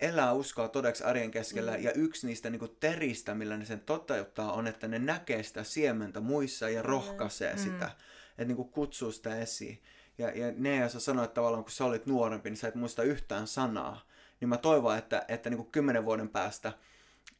elää 0.00 0.32
uskoa 0.32 0.68
todeksi 0.68 1.04
arjen 1.04 1.30
keskellä. 1.30 1.76
Mm. 1.76 1.82
Ja 1.82 1.92
yksi 1.92 2.26
niistä 2.26 2.50
niin 2.50 2.58
kuin, 2.58 2.76
teristä, 2.80 3.34
millä 3.34 3.56
ne 3.56 3.64
sen 3.64 3.80
toteuttaa, 3.80 4.52
on, 4.52 4.66
että 4.66 4.88
ne 4.88 4.98
näkee 4.98 5.42
sitä 5.42 5.64
siementä 5.64 6.20
muissa 6.20 6.68
ja 6.68 6.82
rohkaisee 6.82 7.52
mm. 7.52 7.58
sitä. 7.58 7.90
Että 8.30 8.44
niin 8.44 8.56
kuin, 8.56 8.68
kutsuu 8.68 9.12
sitä 9.12 9.38
esiin. 9.38 9.82
Ja, 10.18 10.30
ja 10.30 10.52
ne, 10.56 10.76
jos 10.76 10.92
sä 10.92 11.00
sanoit 11.00 11.34
tavallaan, 11.34 11.64
kun 11.64 11.72
sä 11.72 11.84
olit 11.84 12.06
nuorempi, 12.06 12.50
niin 12.50 12.56
sä 12.56 12.68
et 12.68 12.74
muista 12.74 13.02
yhtään 13.02 13.46
sanaa. 13.46 14.06
Niin 14.40 14.48
mä 14.48 14.56
toivon, 14.56 14.98
että, 14.98 15.24
että 15.28 15.50
niin 15.50 15.58
kuin 15.58 15.72
kymmenen 15.72 16.04
vuoden 16.04 16.28
päästä– 16.28 16.72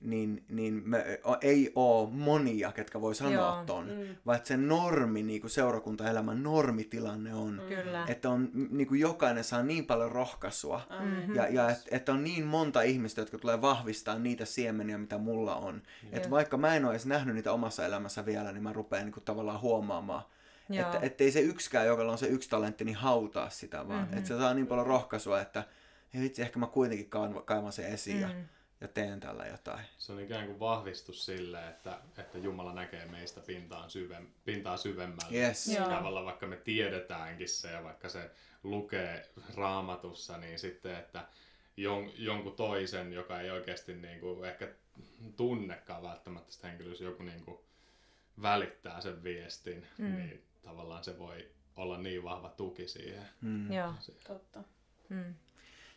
niin, 0.00 0.44
niin 0.48 0.82
me, 0.84 1.20
ei 1.40 1.72
ole 1.74 2.08
monia, 2.10 2.72
ketkä 2.72 3.00
voi 3.00 3.14
sanoa 3.14 3.32
Joo, 3.32 3.64
ton, 3.66 3.86
mm. 3.86 4.16
vaan 4.26 4.36
että 4.36 4.48
se 4.48 4.56
normi, 4.56 5.22
niin 5.22 5.40
kuin 5.40 5.50
seurakuntaelämän 5.50 6.42
normitilanne 6.42 7.34
on, 7.34 7.62
Kyllä. 7.68 8.04
että 8.08 8.30
on, 8.30 8.50
niin 8.70 8.86
kuin 8.86 9.00
jokainen 9.00 9.44
saa 9.44 9.62
niin 9.62 9.86
paljon 9.86 10.12
rohkaisua 10.12 10.80
mm-hmm. 11.00 11.34
ja, 11.34 11.48
ja 11.48 11.70
että 11.70 11.84
et 11.90 12.08
on 12.08 12.24
niin 12.24 12.44
monta 12.44 12.82
ihmistä, 12.82 13.20
jotka 13.20 13.38
tulee 13.38 13.60
vahvistaa 13.60 14.18
niitä 14.18 14.44
siemeniä, 14.44 14.98
mitä 14.98 15.18
mulla 15.18 15.56
on. 15.56 15.82
Että 16.12 16.30
vaikka 16.30 16.56
mä 16.56 16.76
en 16.76 16.84
ole 16.84 16.92
edes 16.92 17.06
nähnyt 17.06 17.34
niitä 17.34 17.52
omassa 17.52 17.86
elämässä 17.86 18.26
vielä, 18.26 18.52
niin 18.52 18.62
mä 18.62 18.72
rupean 18.72 19.04
niin 19.04 19.12
kuin 19.12 19.24
tavallaan 19.24 19.60
huomaamaan, 19.60 20.22
Joo. 20.68 20.86
että 21.02 21.24
ei 21.24 21.32
se 21.32 21.40
yksikään, 21.40 21.86
joka 21.86 22.02
on 22.02 22.18
se 22.18 22.26
yksi 22.26 22.50
talentti, 22.50 22.84
niin 22.84 22.96
hautaa 22.96 23.50
sitä 23.50 23.88
vaan. 23.88 24.00
Mm-hmm. 24.00 24.18
Että 24.18 24.28
se 24.28 24.38
saa 24.38 24.54
niin 24.54 24.66
paljon 24.66 24.86
rohkaisua, 24.86 25.40
että 25.40 25.64
hei 26.14 26.22
vitsi, 26.22 26.42
ehkä 26.42 26.58
mä 26.58 26.66
kuitenkin 26.66 27.10
kaivan, 27.10 27.42
kaivan 27.44 27.72
sen 27.72 27.86
esiin 27.86 28.20
ja, 28.20 28.28
Mm. 28.28 28.34
ja 28.34 28.44
teen 28.94 29.20
tällä 29.20 29.46
jotain. 29.46 29.84
Se 29.98 30.12
on 30.12 30.20
ikään 30.20 30.46
kuin 30.46 30.60
vahvistus 30.60 31.26
sille, 31.26 31.68
että, 31.68 31.98
että 32.18 32.38
Jumala 32.38 32.74
näkee 32.74 33.06
meistä 33.06 33.40
pintaan, 33.40 33.90
syvem, 33.90 34.26
pintaa 34.44 34.76
syvemmälle. 34.76 35.38
Yes. 35.38 35.66
Joo. 35.66 35.88
Tavallaan 35.88 36.26
vaikka 36.26 36.46
me 36.46 36.56
tiedetäänkin 36.56 37.48
se 37.48 37.70
ja 37.70 37.84
vaikka 37.84 38.08
se 38.08 38.30
lukee 38.62 39.30
raamatussa, 39.54 40.38
niin 40.38 40.58
sitten, 40.58 40.96
että 40.96 41.28
jon, 41.76 42.10
jonkun 42.16 42.56
toisen, 42.56 43.12
joka 43.12 43.40
ei 43.40 43.50
oikeasti 43.50 43.94
niin 43.94 44.20
kuin 44.20 44.44
ehkä 44.44 44.68
tunnekaan 45.36 46.02
välttämättä 46.02 46.52
sitä 46.52 46.68
henkilöä, 46.68 46.92
jos 46.92 47.00
joku 47.00 47.22
niin 47.22 47.44
kuin 47.44 47.58
välittää 48.42 49.00
sen 49.00 49.22
viestin, 49.22 49.86
mm. 49.98 50.16
niin 50.16 50.44
tavallaan 50.62 51.04
se 51.04 51.18
voi 51.18 51.48
olla 51.76 51.98
niin 51.98 52.24
vahva 52.24 52.48
tuki 52.48 52.88
siihen. 52.88 53.28
Mm. 53.40 53.72
Joo. 53.72 53.94
Totta. 54.26 54.62
Mm. 55.08 55.34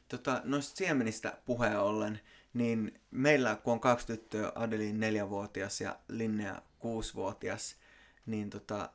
Tota, 0.08 0.41
noista 0.43 0.78
siemenistä 0.78 1.38
puheen 1.46 1.80
ollen, 1.80 2.20
niin 2.54 3.02
meillä 3.12 3.56
kun 3.56 3.74
on 3.74 3.80
kaksi 3.80 4.08
tyttöä, 4.08 4.52
Adelin 4.56 5.00
neljävuotias 5.00 5.82
ja 5.82 6.00
Linnea 6.08 6.62
kuusivuotias, 6.80 7.76
niin 8.26 8.50
tota, 8.50 8.89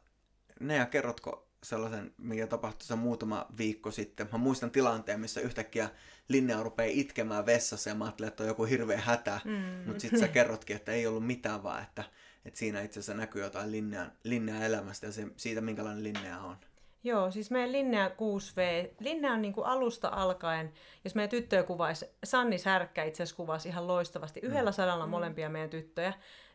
Nea, 0.61 0.87
kerrotko 0.87 1.49
sellaisen, 1.63 2.15
mikä 2.19 2.47
tapahtui 2.47 2.87
se 2.87 2.95
muutama 2.95 3.47
viikko 3.59 3.91
sitten? 3.91 4.29
Mä 4.33 4.39
muistan 4.39 4.71
tilanteen, 4.71 5.21
missä 5.21 5.41
yhtäkkiä 5.41 5.91
Linnea 6.29 6.63
rupeaa 6.63 6.91
itkemään 6.93 7.47
vessassa 7.47 7.91
ja 7.91 7.95
mä 7.95 8.05
ajattelin, 8.05 8.29
että 8.29 8.43
on 8.43 8.49
joku 8.49 8.65
hirveä 8.65 9.01
hätä, 9.01 9.41
mm. 9.45 9.87
mutta 9.87 10.01
sitten 10.01 10.21
sä 10.21 10.29
kerrotkin, 10.29 10.77
että 10.77 10.93
ei 10.93 11.07
ollut 11.07 11.27
mitään 11.27 11.63
vaan, 11.63 11.83
että, 11.83 12.05
että 12.45 12.59
siinä 12.59 12.83
itse 12.83 13.01
asiassa 13.01 13.15
näkyy 13.15 13.43
jotain 13.43 13.73
Linnean, 13.73 14.13
Linnean 14.25 14.63
elämästä 14.63 15.07
ja 15.07 15.13
se, 15.13 15.27
siitä, 15.37 15.61
minkälainen 15.61 16.05
Linnea 16.05 16.41
on. 16.41 16.57
Joo, 17.05 17.31
siis 17.31 17.51
meidän 17.51 17.73
Linnea 17.73 18.09
6V, 18.09 18.91
Linnea 19.01 19.33
on 19.33 19.43
niin 19.43 19.53
kuin 19.53 19.67
alusta 19.67 20.09
alkaen, 20.09 20.73
jos 21.05 21.15
meidän 21.15 21.31
tyttöjä 21.31 21.63
kuvaisi, 21.63 22.07
Sanni 22.25 22.59
Särkkä 22.59 23.05
itse 23.05 23.23
asiassa 23.23 23.37
kuvasi 23.37 23.69
ihan 23.69 23.87
loistavasti, 23.87 24.41
yhdellä 24.43 24.73
sadalla 24.73 25.07
molempia 25.07 25.49
meidän 25.49 25.71
tyttöjä. 25.71 26.13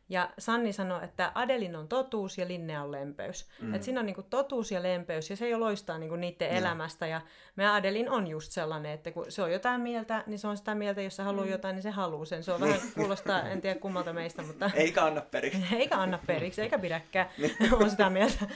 Ja 0.10 0.30
Sanni 0.40 0.74
sanoi, 0.74 1.04
että 1.04 1.32
Adelin 1.36 1.76
on 1.76 1.88
totuus 1.88 2.38
ja 2.38 2.48
Linnea 2.48 2.84
on 2.84 2.92
lempeys. 2.92 3.50
Mm. 3.62 3.74
Että 3.74 3.86
siinä 3.86 4.00
on 4.00 4.06
niinku 4.06 4.24
totuus 4.24 4.72
ja 4.72 4.84
lempeys 4.84 5.30
ja 5.30 5.36
se 5.36 5.50
jo 5.50 5.60
loistaa 5.60 5.98
niinku 5.98 6.16
niiden 6.16 6.50
elämästä. 6.50 7.08
Ja 7.08 7.22
meidän 7.56 7.74
Adelin 7.74 8.10
on 8.10 8.28
just 8.28 8.52
sellainen, 8.52 8.92
että 8.92 9.12
kun 9.12 9.26
se 9.30 9.42
on 9.42 9.52
jotain 9.52 9.82
mieltä, 9.82 10.24
niin 10.28 10.40
se 10.40 10.48
on 10.48 10.58
sitä 10.58 10.76
mieltä, 10.76 11.02
jos 11.02 11.16
se 11.16 11.24
haluaa 11.24 11.46
mm. 11.46 11.52
jotain, 11.52 11.76
niin 11.76 11.84
se 11.84 11.90
haluaa 11.90 12.26
sen. 12.26 12.44
Se 12.44 12.52
on 12.52 12.62
vähän 12.62 12.80
kuulostaa, 12.96 13.42
en 13.42 13.62
tiedä 13.62 13.80
kummalta 13.80 14.14
meistä, 14.14 14.42
mutta 14.42 14.72
Eikä 14.76 15.06
anna 15.06 15.22
periksi. 15.22 15.64
eikä 15.76 15.98
anna 15.98 16.20
periksi, 16.28 16.62
eikä 16.62 16.80
pidäkään, 16.80 17.30
on 17.82 17.90
sitä 17.90 18.10
mieltä. 18.10 18.48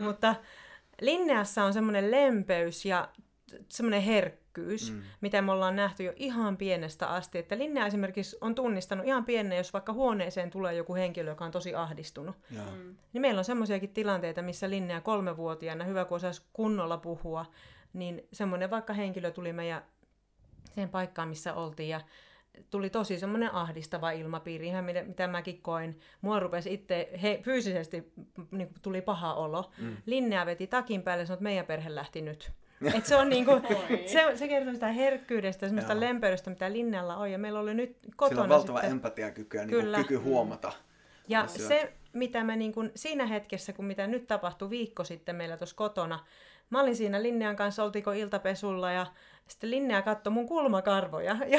Mutta 0.00 0.34
Linneassa 1.02 1.64
on 1.64 1.72
semmoinen 1.72 2.10
lempeys 2.10 2.84
ja 2.84 3.08
semmoinen 3.68 4.02
herkkyys, 4.02 4.92
mm. 4.92 5.02
mitä 5.20 5.42
me 5.42 5.52
ollaan 5.52 5.76
nähty 5.76 6.02
jo 6.02 6.12
ihan 6.16 6.56
pienestä 6.56 7.08
asti. 7.08 7.38
Että 7.38 7.58
Linnea 7.58 7.86
esimerkiksi 7.86 8.36
on 8.40 8.54
tunnistanut 8.54 9.06
ihan 9.06 9.24
pienen, 9.24 9.58
jos 9.58 9.72
vaikka 9.72 9.92
huoneeseen 9.92 10.50
tulee 10.50 10.74
joku 10.74 10.94
henkilö, 10.94 11.30
joka 11.30 11.44
on 11.44 11.50
tosi 11.50 11.74
ahdistunut. 11.74 12.36
Joo. 12.50 12.64
Niin 13.12 13.22
meillä 13.22 13.38
on 13.38 13.44
semmoisiakin 13.44 13.90
tilanteita, 13.90 14.42
missä 14.42 14.70
Linnea 14.70 15.00
kolmevuotiaana, 15.00 15.84
hyvä 15.84 16.04
kun 16.04 16.16
osaisi 16.16 16.42
kunnolla 16.52 16.96
puhua, 16.96 17.46
niin 17.92 18.28
semmoinen 18.32 18.70
vaikka 18.70 18.92
henkilö 18.92 19.30
tuli 19.30 19.52
meidän 19.52 19.82
siihen 20.74 20.88
paikkaan, 20.88 21.28
missä 21.28 21.54
oltiin 21.54 21.88
ja 21.88 22.00
tuli 22.70 22.90
tosi 22.90 23.18
semmoinen 23.18 23.54
ahdistava 23.54 24.10
ilmapiiri, 24.10 24.66
ihan 24.66 24.84
mitä, 24.84 25.02
mitä 25.02 25.26
mäkin 25.26 25.62
koin. 25.62 26.00
Mua 26.20 26.40
rupesi 26.40 26.74
itse, 26.74 27.10
he, 27.22 27.40
fyysisesti 27.42 28.12
niin 28.50 28.68
kuin 28.68 28.80
tuli 28.82 29.02
paha 29.02 29.34
olo. 29.34 29.70
Mm. 29.78 29.96
Linnea 30.06 30.46
veti 30.46 30.66
takin 30.66 31.02
päälle 31.02 31.22
ja 31.22 31.26
sanoi, 31.26 31.36
että 31.36 31.42
meidän 31.42 31.66
perhe 31.66 31.94
lähti 31.94 32.22
nyt. 32.22 32.52
Et 32.96 33.06
se, 33.06 33.16
on 33.16 33.28
niinku, 33.28 33.60
se, 34.06 34.36
se 34.36 34.48
kertoo 34.48 34.74
sitä 34.74 34.88
herkkyydestä 34.88 35.66
semmoista 35.66 35.92
Joo. 35.92 36.00
lempeydestä, 36.00 36.50
mitä 36.50 36.72
Linnealla 36.72 37.16
on. 37.16 37.30
Ja 37.30 37.38
meillä 37.38 37.60
oli 37.60 37.74
nyt 37.74 37.96
Sillä 38.02 38.14
kotona 38.16 38.42
on 38.42 38.48
valtava 38.48 38.78
sitten... 38.78 38.90
empatiakyky 38.90 39.56
ja 39.56 39.64
niin 39.64 39.70
Kyllä. 39.70 39.96
kyky 39.96 40.16
huomata. 40.16 40.72
Ja 41.28 41.40
asioita. 41.40 41.68
se, 41.68 41.92
mitä 42.12 42.44
mä 42.44 42.56
niin 42.56 42.72
kun, 42.72 42.90
siinä 42.94 43.26
hetkessä, 43.26 43.72
kun 43.72 43.84
mitä 43.84 44.06
nyt 44.06 44.26
tapahtui 44.26 44.70
viikko 44.70 45.04
sitten 45.04 45.36
meillä 45.36 45.56
tuossa 45.56 45.76
kotona, 45.76 46.24
mä 46.72 46.80
olin 46.80 46.96
siinä 46.96 47.22
Linnean 47.22 47.56
kanssa, 47.56 47.84
oltiinko 47.84 48.12
iltapesulla 48.12 48.92
ja 48.92 49.06
sitten 49.48 49.70
Linnea 49.70 50.02
katsoi 50.02 50.32
mun 50.32 50.48
kulmakarvoja 50.48 51.36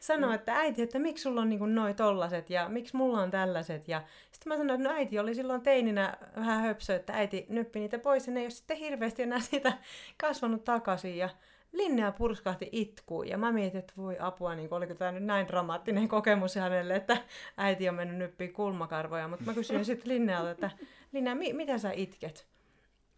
sanoi, 0.00 0.34
että 0.34 0.56
äiti, 0.56 0.82
että 0.82 0.98
miksi 0.98 1.22
sulla 1.22 1.40
on 1.40 1.48
niin 1.48 1.74
noi 1.74 1.94
tollaset 1.94 2.50
ja 2.50 2.68
miksi 2.68 2.96
mulla 2.96 3.20
on 3.20 3.30
tällaiset. 3.30 3.88
Ja 3.88 4.02
sitten 4.32 4.50
mä 4.50 4.56
sanoin, 4.56 4.80
että 4.80 4.88
no 4.88 4.94
äiti 4.94 5.18
oli 5.18 5.34
silloin 5.34 5.60
teininä 5.60 6.16
vähän 6.36 6.62
höpsö, 6.62 6.96
että 6.96 7.12
äiti 7.12 7.46
nyppi 7.48 7.80
niitä 7.80 7.98
pois 7.98 8.26
ja 8.26 8.32
ne 8.32 8.40
ei 8.40 8.46
ole 8.46 8.50
sitten 8.50 8.76
hirveästi 8.76 9.22
enää 9.22 9.40
siitä 9.40 9.72
kasvanut 10.22 10.64
takaisin. 10.64 11.16
Ja 11.16 11.28
Linnea 11.72 12.12
purskahti 12.12 12.68
itkuun 12.72 13.28
ja 13.28 13.38
mä 13.38 13.52
mietin, 13.52 13.78
että 13.78 13.92
voi 13.96 14.16
apua, 14.20 14.54
niin 14.54 14.74
oliko 14.74 14.94
tämä 14.94 15.12
nyt 15.12 15.24
näin 15.24 15.48
dramaattinen 15.48 16.08
kokemus 16.08 16.54
hänelle, 16.54 16.96
että 16.96 17.16
äiti 17.56 17.88
on 17.88 17.94
mennyt 17.94 18.16
nyppiin 18.16 18.52
kulmakarvoja. 18.52 19.28
Mutta 19.28 19.44
mä 19.44 19.54
kysyin 19.54 19.84
sitten 19.84 20.08
Linnealta, 20.12 20.50
että 20.50 20.70
Linnea, 21.12 21.34
mi- 21.34 21.52
mitä 21.52 21.78
sä 21.78 21.92
itket? 21.92 22.57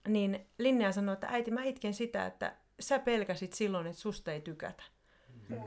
Niin 0.09 0.47
Linnea 0.59 0.93
sanoi, 0.93 1.13
että 1.13 1.27
äiti, 1.31 1.51
mä 1.51 1.65
itken 1.65 1.95
sitä, 1.95 2.27
että 2.27 2.57
sä 2.81 2.99
pelkäsit 2.99 3.53
silloin, 3.53 3.87
että 3.87 4.01
susta 4.01 4.33
ei 4.33 4.41
tykätä. 4.41 4.83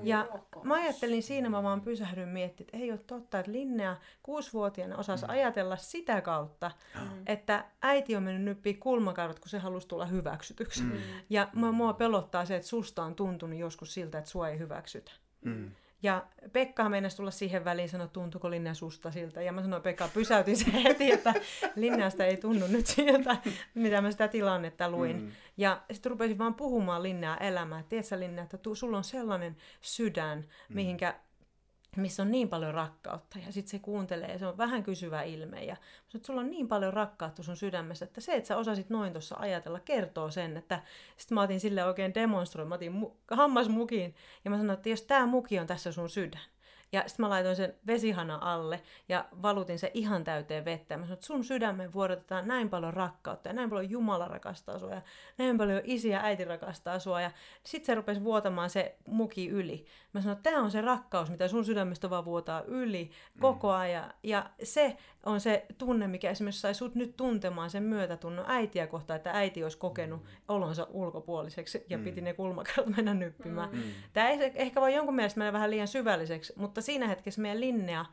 Ja 0.04 0.30
mä 0.63 0.74
ajattelin 0.74 1.24
siinä, 1.24 1.50
mä 1.50 1.63
vaan 1.63 1.82
pysähdyin 1.82 2.30
miettimään, 2.30 2.67
että 2.67 2.78
ei 2.78 2.91
ole 2.91 3.00
totta, 3.08 3.39
että 3.39 3.52
Linnea 3.52 3.98
kuusivuotiaana 4.24 4.98
osasi 4.98 5.26
ajatella 5.28 5.78
sitä 5.78 6.22
kautta, 6.22 6.72
että 7.26 7.65
äiti 7.82 8.15
on 8.15 8.24
mennyt 8.24 8.43
nyppiin 8.43 8.80
kulmakarvat, 8.80 9.39
kun 9.39 9.50
se 9.50 9.58
halusi 9.58 9.88
tulla 9.88 10.06
hyväksytyksi. 10.06 10.84
Ja 11.30 11.50
mua, 11.54 11.72
mua 11.72 11.93
pelottaa 11.93 12.46
se, 12.46 12.56
että 12.56 12.67
susta 12.67 13.04
on 13.04 13.15
tuntunut 13.15 13.60
joskus 13.60 13.93
siltä, 13.93 14.17
että 14.17 14.30
sua 14.30 14.50
ei 14.50 14.60
hyväksytä. 14.60 15.12
Mm. 15.41 15.72
Ja 16.03 16.25
Pekka 16.53 16.89
meinasi 16.89 17.17
tulla 17.17 17.31
siihen 17.31 17.65
väliin 17.65 17.89
sanoa, 17.89 18.07
tuntuuko 18.07 18.49
Linnea 18.49 18.73
susta 18.73 19.11
siltä. 19.11 19.41
Ja 19.41 19.51
mä 19.51 19.61
sanoin, 19.61 19.81
Pekka, 19.81 20.09
pysäytin 20.13 20.57
se 20.57 20.83
heti, 20.83 21.11
että 21.11 21.33
Linneasta 21.75 22.25
ei 22.25 22.37
tunnu 22.37 22.67
nyt 22.67 22.85
siltä, 22.85 23.37
mitä 23.73 24.01
mä 24.01 24.11
sitä 24.11 24.27
tilannetta 24.27 24.89
luin. 24.89 25.21
Mm. 25.21 25.31
Ja 25.57 25.81
sitten 25.91 26.09
rupesin 26.09 26.37
vaan 26.37 26.55
puhumaan 26.55 27.03
Linnea 27.03 27.37
elämää. 27.37 27.83
Tiedätkö 27.89 28.19
Linnea, 28.19 28.43
että 28.43 28.57
tu, 28.57 28.75
sulla 28.75 28.97
on 28.97 29.03
sellainen 29.03 29.57
sydän, 29.81 30.39
mm. 30.39 30.75
mihinkä 30.75 31.15
missä 32.01 32.23
on 32.23 32.32
niin 32.32 32.49
paljon 32.49 32.73
rakkautta. 32.73 33.39
Ja 33.45 33.51
sitten 33.51 33.71
se 33.71 33.79
kuuntelee 33.79 34.32
ja 34.32 34.39
se 34.39 34.47
on 34.47 34.58
vähän 34.58 34.84
kysyvä 34.84 35.21
ilme. 35.21 35.63
Ja 35.63 35.75
että 36.15 36.25
sulla 36.25 36.41
on 36.41 36.51
niin 36.51 36.67
paljon 36.67 36.93
rakkautta 36.93 37.43
sun 37.43 37.58
sydämessä, 37.58 38.06
että 38.06 38.21
se, 38.21 38.34
että 38.34 38.47
sä 38.47 38.58
osasit 38.58 38.89
noin 38.89 39.13
tuossa 39.13 39.36
ajatella, 39.39 39.79
kertoo 39.79 40.32
sen. 40.32 40.58
Että 40.58 40.82
sitten 41.17 41.36
mä 41.36 41.41
otin 41.41 41.60
sille 41.60 41.84
oikein 41.84 42.13
demonstroin, 42.13 42.69
mä 42.69 42.75
otin 42.75 43.01
mu- 43.01 43.36
hammasmukin 43.36 44.15
ja 44.45 44.51
mä 44.51 44.58
sanoin, 44.58 44.77
että 44.77 44.89
jos 44.89 45.01
tämä 45.01 45.25
muki 45.25 45.60
on 45.60 45.67
tässä 45.67 45.91
sun 45.91 46.10
sydän, 46.10 46.41
ja 46.93 47.03
sitten 47.08 47.23
mä 47.23 47.29
laitoin 47.29 47.56
sen 47.56 47.75
vesihana 47.88 48.39
alle 48.41 48.82
ja 49.10 49.25
valutin 49.41 49.79
se 49.79 49.91
ihan 49.93 50.23
täyteen 50.23 50.65
vettä. 50.65 50.93
Ja 50.93 50.97
mä 50.97 51.06
sanoin, 51.06 51.13
että 51.13 51.25
sun 51.25 51.43
sydämeen 51.43 51.93
vuodatetaan 51.93 52.47
näin 52.47 52.69
paljon 52.69 52.93
rakkautta 52.93 53.49
ja 53.49 53.53
näin 53.53 53.69
paljon 53.69 53.89
Jumala 53.89 54.27
rakastaa 54.27 54.79
sua 54.79 54.89
ja 54.89 55.01
näin 55.38 55.58
paljon 55.58 55.82
isi 55.84 56.10
ja 56.10 56.23
äiti 56.23 56.45
rakastaa 56.45 56.99
sua. 56.99 57.21
Ja 57.21 57.32
sitten 57.63 57.86
se 57.86 57.95
rupesi 57.95 58.23
vuotamaan 58.23 58.69
se 58.69 58.95
muki 59.08 59.49
yli. 59.49 59.86
Mä 60.13 60.21
sanoin, 60.21 60.38
että 60.38 60.49
tämä 60.51 60.63
on 60.63 60.71
se 60.71 60.82
rakkaus, 60.82 61.29
mitä 61.29 61.47
sun 61.47 61.65
sydämestä 61.65 62.10
vaan 62.10 62.25
vuotaa 62.25 62.62
yli 62.62 63.12
koko 63.39 63.71
ajan. 63.71 64.13
Ja 64.23 64.49
se 64.63 64.97
on 65.25 65.39
se 65.39 65.65
tunne, 65.77 66.07
mikä 66.07 66.29
esimerkiksi 66.29 66.62
sai 66.62 66.75
sut 66.75 66.95
nyt 66.95 67.17
tuntemaan 67.17 67.69
sen 67.69 67.83
myötätunnon 67.83 68.45
äitiä 68.47 68.88
kohtaan, 68.88 69.17
että 69.17 69.31
äiti 69.31 69.63
olisi 69.63 69.77
kokenut 69.77 70.21
olonsa 70.47 70.88
ulkopuoliseksi 70.91 71.86
ja 71.89 71.99
piti 71.99 72.21
ne 72.21 72.33
kulmakarvat 72.33 72.95
mennä 72.95 73.13
nyppimään. 73.13 73.69
Mm. 73.71 73.81
Tämä 74.13 74.29
ei 74.29 74.51
ehkä 74.55 74.81
voi 74.81 74.95
jonkun 74.95 75.15
mielestä 75.15 75.38
mennä 75.38 75.53
vähän 75.53 75.71
liian 75.71 75.88
syvälliseksi, 75.88 76.53
mutta 76.55 76.81
siinä 76.81 77.07
hetkessä 77.07 77.41
meidän 77.41 77.59
Linnea, 77.59 78.05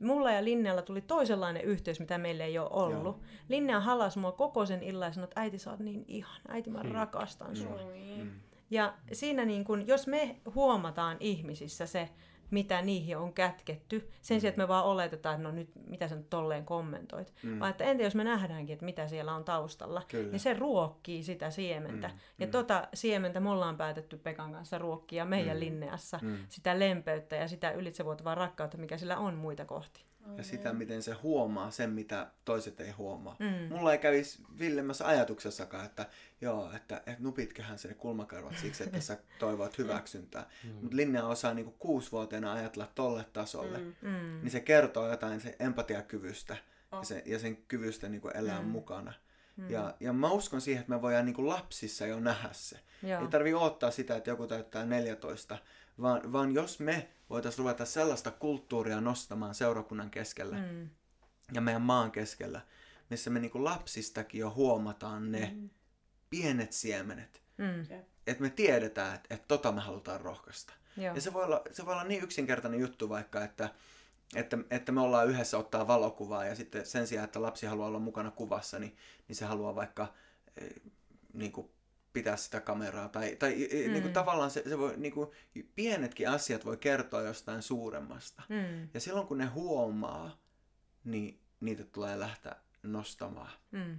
mulla 0.00 0.32
ja 0.32 0.44
Linnealla 0.44 0.82
tuli 0.82 1.00
toisenlainen 1.00 1.62
yhteys, 1.62 2.00
mitä 2.00 2.18
meillä 2.18 2.44
ei 2.44 2.58
ole 2.58 2.68
ollut. 2.70 3.16
Joo. 3.16 3.24
Linnea 3.48 3.80
halas 3.80 4.16
mua 4.16 4.32
koko 4.32 4.66
sen 4.66 4.82
illan 4.82 5.08
ja 5.08 5.12
sanoi, 5.12 5.24
että 5.24 5.40
äiti 5.40 5.58
sä 5.58 5.70
oot 5.70 5.80
niin 5.80 6.04
ihan, 6.08 6.40
äiti 6.48 6.70
mä 6.70 6.82
rakastan 6.82 7.56
sua. 7.56 7.78
Mm. 8.18 8.30
Ja 8.70 8.94
siinä 9.12 9.44
niin 9.44 9.64
kun, 9.64 9.86
jos 9.86 10.06
me 10.06 10.36
huomataan 10.54 11.16
ihmisissä 11.20 11.86
se, 11.86 12.08
mitä 12.50 12.82
niihin 12.82 13.16
on 13.16 13.32
kätketty, 13.32 14.10
sen 14.22 14.40
sijaan, 14.40 14.50
että 14.50 14.62
me 14.62 14.68
vaan 14.68 14.84
oletetaan, 14.84 15.34
että 15.34 15.48
no 15.48 15.54
nyt, 15.54 15.70
mitä 15.86 16.08
sä 16.08 16.14
nyt 16.14 16.30
tolleen 16.30 16.64
kommentoit. 16.64 17.34
Mm. 17.42 17.60
Vaan 17.60 17.70
että 17.70 17.84
entä 17.84 18.02
jos 18.02 18.14
me 18.14 18.24
nähdäänkin, 18.24 18.72
että 18.72 18.84
mitä 18.84 19.08
siellä 19.08 19.34
on 19.34 19.44
taustalla, 19.44 20.02
Kyllä. 20.08 20.30
niin 20.30 20.40
se 20.40 20.54
ruokkii 20.54 21.22
sitä 21.22 21.50
siementä. 21.50 22.08
Mm. 22.08 22.14
Ja 22.38 22.46
mm. 22.46 22.50
tota 22.50 22.88
siementä 22.94 23.40
me 23.40 23.50
ollaan 23.50 23.76
päätetty 23.76 24.16
Pekan 24.16 24.52
kanssa 24.52 24.78
ruokkia 24.78 25.24
meidän 25.24 25.56
mm. 25.56 25.60
linneassa, 25.60 26.18
mm. 26.22 26.36
sitä 26.48 26.78
lempeyttä 26.78 27.36
ja 27.36 27.48
sitä 27.48 27.70
ylitsevuotavaa 27.70 28.34
rakkautta, 28.34 28.78
mikä 28.78 28.98
sillä 28.98 29.18
on 29.18 29.34
muita 29.34 29.64
kohti. 29.64 30.06
Ja 30.36 30.44
sitä, 30.44 30.72
miten 30.72 31.02
se 31.02 31.12
huomaa 31.12 31.70
sen, 31.70 31.90
mitä 31.90 32.30
toiset 32.44 32.80
ei 32.80 32.90
huomaa. 32.90 33.36
Mm. 33.38 33.74
Mulla 33.76 33.92
ei 33.92 33.98
kävisi 33.98 34.42
villemmässä 34.58 35.06
ajatuksessakaan, 35.06 35.86
että 35.86 36.06
joo, 36.40 36.72
että, 36.76 36.96
että 36.96 37.22
nupitköhän 37.22 37.78
se 37.78 37.94
kulmakarvat 37.94 38.58
siksi, 38.58 38.84
että 38.84 39.00
sä 39.00 39.18
toivot 39.38 39.78
hyväksyntää. 39.78 40.46
Mm. 40.64 40.70
Mutta 40.70 40.96
Linnea 40.96 41.26
osaa 41.26 41.54
niinku 41.54 41.74
kuusivuotiaana 41.78 42.52
ajatella 42.52 42.88
tolle 42.94 43.24
tasolle. 43.32 43.78
Mm. 43.78 43.94
Mm. 44.02 44.40
Niin 44.42 44.50
se 44.50 44.60
kertoo 44.60 45.10
jotain 45.10 45.40
sen 45.40 45.54
empatiakyvystä 45.58 46.56
oh. 46.92 46.98
ja, 46.98 47.04
sen, 47.04 47.22
ja 47.26 47.38
sen 47.38 47.56
kyvystä 47.56 48.08
niinku 48.08 48.28
elää 48.28 48.62
mm. 48.62 48.68
mukana. 48.68 49.12
Mm. 49.56 49.70
Ja, 49.70 49.94
ja 50.00 50.12
mä 50.12 50.30
uskon 50.30 50.60
siihen, 50.60 50.80
että 50.80 50.92
me 50.92 51.02
voidaan 51.02 51.24
niinku 51.24 51.48
lapsissa 51.48 52.06
jo 52.06 52.20
nähdä 52.20 52.48
se. 52.52 52.80
Joo. 53.02 53.22
Ei 53.22 53.28
tarvi 53.28 53.54
odottaa 53.54 53.90
sitä, 53.90 54.16
että 54.16 54.30
joku 54.30 54.46
täyttää 54.46 54.84
14, 54.84 55.58
vaan, 56.00 56.32
vaan 56.32 56.54
jos 56.54 56.80
me 56.80 57.08
voitaisiin 57.30 57.58
ruveta 57.58 57.84
sellaista 57.84 58.30
kulttuuria 58.30 59.00
nostamaan 59.00 59.54
seurakunnan 59.54 60.10
keskellä 60.10 60.56
Mm. 60.56 60.88
ja 61.52 61.60
meidän 61.60 61.82
maan 61.82 62.10
keskellä, 62.12 62.60
missä 63.10 63.30
me 63.30 63.38
niinku 63.40 63.64
lapsistakin 63.64 64.40
jo 64.40 64.50
huomataan 64.50 65.32
ne 65.32 65.52
Mm. 65.54 65.70
pienet 66.30 66.72
siemenet. 66.72 67.42
Mm. 67.58 68.00
Että 68.26 68.42
me 68.42 68.50
tiedetään, 68.50 69.14
että, 69.14 69.34
että 69.34 69.48
tota 69.48 69.72
me 69.72 69.80
halutaan 69.80 70.20
rohkaista. 70.20 70.72
Joo. 70.96 71.14
Ja 71.14 71.20
se 71.20 71.32
voi, 71.32 71.44
olla, 71.44 71.62
se 71.72 71.86
voi 71.86 71.92
olla 71.92 72.04
niin 72.04 72.22
yksinkertainen 72.22 72.80
juttu 72.80 73.08
vaikka, 73.08 73.44
että, 73.44 73.68
että, 74.34 74.58
että 74.70 74.92
me 74.92 75.00
ollaan 75.00 75.28
yhdessä 75.28 75.58
ottaa 75.58 75.86
valokuvaa 75.86 76.44
ja 76.44 76.54
sitten 76.54 76.86
sen 76.86 77.06
sijaan, 77.06 77.24
että 77.24 77.42
lapsi 77.42 77.66
haluaa 77.66 77.88
olla 77.88 77.98
mukana 77.98 78.30
kuvassa, 78.30 78.78
niin, 78.78 78.96
niin 79.28 79.36
se 79.36 79.44
haluaa 79.44 79.74
vaikka 79.74 80.14
eh, 80.56 80.70
niin 81.32 81.52
kuin 81.52 81.70
pitää 82.16 82.36
sitä 82.36 82.60
kameraa. 82.60 83.08
Tai, 83.08 83.36
tai 83.36 83.54
mm. 83.54 83.92
niin 83.92 84.02
kuin 84.02 84.12
tavallaan 84.12 84.50
se, 84.50 84.62
se 84.68 84.78
voi, 84.78 84.94
niin 84.96 85.12
kuin, 85.12 85.30
pienetkin 85.74 86.28
asiat 86.28 86.64
voi 86.64 86.76
kertoa 86.76 87.22
jostain 87.22 87.62
suuremmasta. 87.62 88.42
Mm. 88.48 88.88
Ja 88.94 89.00
silloin 89.00 89.26
kun 89.26 89.38
ne 89.38 89.46
huomaa, 89.46 90.38
niin 91.04 91.40
niitä 91.60 91.84
tulee 91.84 92.18
lähteä 92.18 92.56
nostamaan. 92.82 93.50
Mm. 93.70 93.98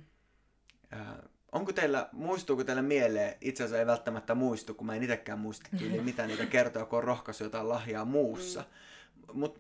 Ää, 0.92 1.24
onko 1.52 1.74
teillä, 1.74 2.10
muistuuko 2.12 2.64
teillä 2.64 2.82
mieleen, 2.82 3.36
itse 3.42 3.64
asiassa 3.64 3.80
ei 3.80 3.86
välttämättä 3.86 4.36
muistu, 4.36 4.74
kun 4.74 4.88
mä 4.88 4.96
en 4.96 5.04
itsekään 5.04 5.40
muista 5.40 5.70
tyyliin, 5.78 6.06
mitä 6.12 6.28
niitä 6.28 6.46
kertoo, 6.46 6.86
kun 6.86 6.98
on 6.98 7.04
rohkaisu 7.04 7.44
jotain 7.44 7.70
lahjaa 7.70 8.06
muussa. 8.06 8.60
Mm. 8.60 9.40
Mutta 9.40 9.60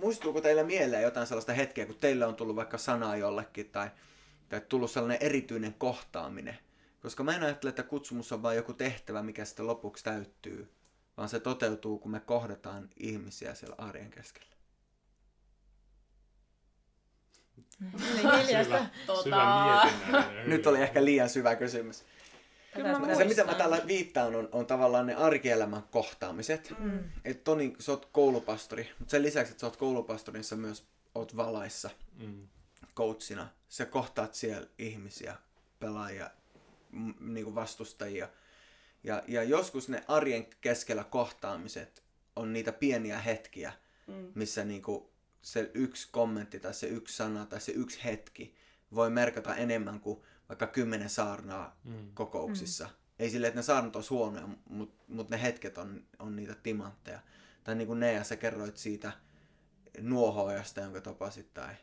muistuuko 0.00 0.40
teillä 0.40 0.64
mieleen 0.64 1.02
jotain 1.02 1.26
sellaista 1.26 1.52
hetkeä, 1.52 1.86
kun 1.86 1.96
teille 2.00 2.26
on 2.26 2.36
tullut 2.36 2.56
vaikka 2.56 2.78
sanaa 2.78 3.16
jollekin 3.16 3.70
tai, 3.70 3.90
tai 4.48 4.60
tullut 4.68 4.90
sellainen 4.90 5.18
erityinen 5.20 5.74
kohtaaminen? 5.74 6.58
Koska 7.00 7.22
mä 7.22 7.36
en 7.36 7.42
ajattele, 7.42 7.68
että 7.68 7.82
kutsumus 7.82 8.32
on 8.32 8.42
vain 8.42 8.56
joku 8.56 8.72
tehtävä, 8.74 9.22
mikä 9.22 9.44
sitten 9.44 9.66
lopuksi 9.66 10.04
täyttyy, 10.04 10.72
vaan 11.16 11.28
se 11.28 11.40
toteutuu, 11.40 11.98
kun 11.98 12.10
me 12.10 12.20
kohdataan 12.20 12.88
ihmisiä 12.96 13.54
siellä 13.54 13.74
arjen 13.78 14.10
keskellä. 14.10 14.50
Hiljasta. 18.38 18.78
Syvä, 18.78 18.88
Tota- 19.06 19.22
syvä. 20.06 20.32
Nyt 20.46 20.66
oli 20.66 20.82
ehkä 20.82 21.04
liian 21.04 21.28
syvä 21.28 21.56
kysymys. 21.56 22.04
Kyllä 22.74 22.98
mä 22.98 23.14
Se, 23.14 23.24
mitä 23.24 23.44
mä 23.44 23.54
täällä 23.54 23.80
viittaan, 23.86 24.34
on, 24.36 24.48
on 24.52 24.66
tavallaan 24.66 25.06
ne 25.06 25.14
arkielämän 25.14 25.82
kohtaamiset. 25.90 26.74
Mm. 26.78 27.04
Et 27.24 27.44
Toni, 27.44 27.76
sä 27.78 27.92
oot 27.92 28.08
koulupastori, 28.12 28.90
mutta 28.98 29.10
sen 29.10 29.22
lisäksi, 29.22 29.50
että 29.50 29.60
sä 29.60 29.66
oot 29.66 29.76
koulupastori, 29.76 30.38
niin 30.38 30.44
sä 30.44 30.56
myös 30.56 30.86
oot 31.14 31.36
valaissa 31.36 31.90
Mm. 32.18 32.48
coachina. 32.96 33.48
Sä 33.68 33.86
kohtaat 33.86 34.34
siellä 34.34 34.66
ihmisiä, 34.78 35.36
pelaajia, 35.78 36.30
m- 36.92 37.34
niinku 37.34 37.54
vastustajia. 37.54 38.28
Ja, 39.04 39.22
ja 39.28 39.42
joskus 39.42 39.88
ne 39.88 40.04
arjen 40.08 40.46
keskellä 40.60 41.04
kohtaamiset 41.04 42.02
on 42.36 42.52
niitä 42.52 42.72
pieniä 42.72 43.18
hetkiä, 43.18 43.72
Mm. 44.06 44.32
missä 44.34 44.64
niinku 44.64 45.12
se 45.42 45.70
yksi 45.74 46.08
kommentti 46.12 46.60
tai 46.60 46.74
se 46.74 46.86
yksi 46.86 47.16
sana 47.16 47.46
tai 47.46 47.60
se 47.60 47.72
yksi 47.72 48.04
hetki 48.04 48.54
voi 48.94 49.10
merkata 49.10 49.54
enemmän 49.56 50.00
kuin 50.00 50.20
vaikka 50.48 50.66
kymmenen 50.66 51.10
saarnaa 51.10 51.80
Mm. 51.84 52.10
kokouksissa. 52.14 52.88
Ei 53.18 53.30
silleen, 53.30 53.48
että 53.48 53.58
ne 53.58 53.62
saarnat 53.62 53.96
olisi 53.96 54.10
huonoja, 54.10 54.48
mutta 54.68 55.04
mut 55.08 55.30
ne 55.30 55.42
hetket 55.42 55.78
on, 55.78 56.04
on 56.18 56.36
niitä 56.36 56.54
timantteja. 56.54 57.20
Tai 57.64 57.74
niin 57.74 57.86
kuin 57.86 58.00
Nea, 58.00 58.24
sä 58.24 58.36
kerroit 58.36 58.76
siitä 58.76 59.12
nuohoajasta, 60.00 60.80
jonka 60.80 61.00
tapasit, 61.00 61.54
tai, 61.54 61.74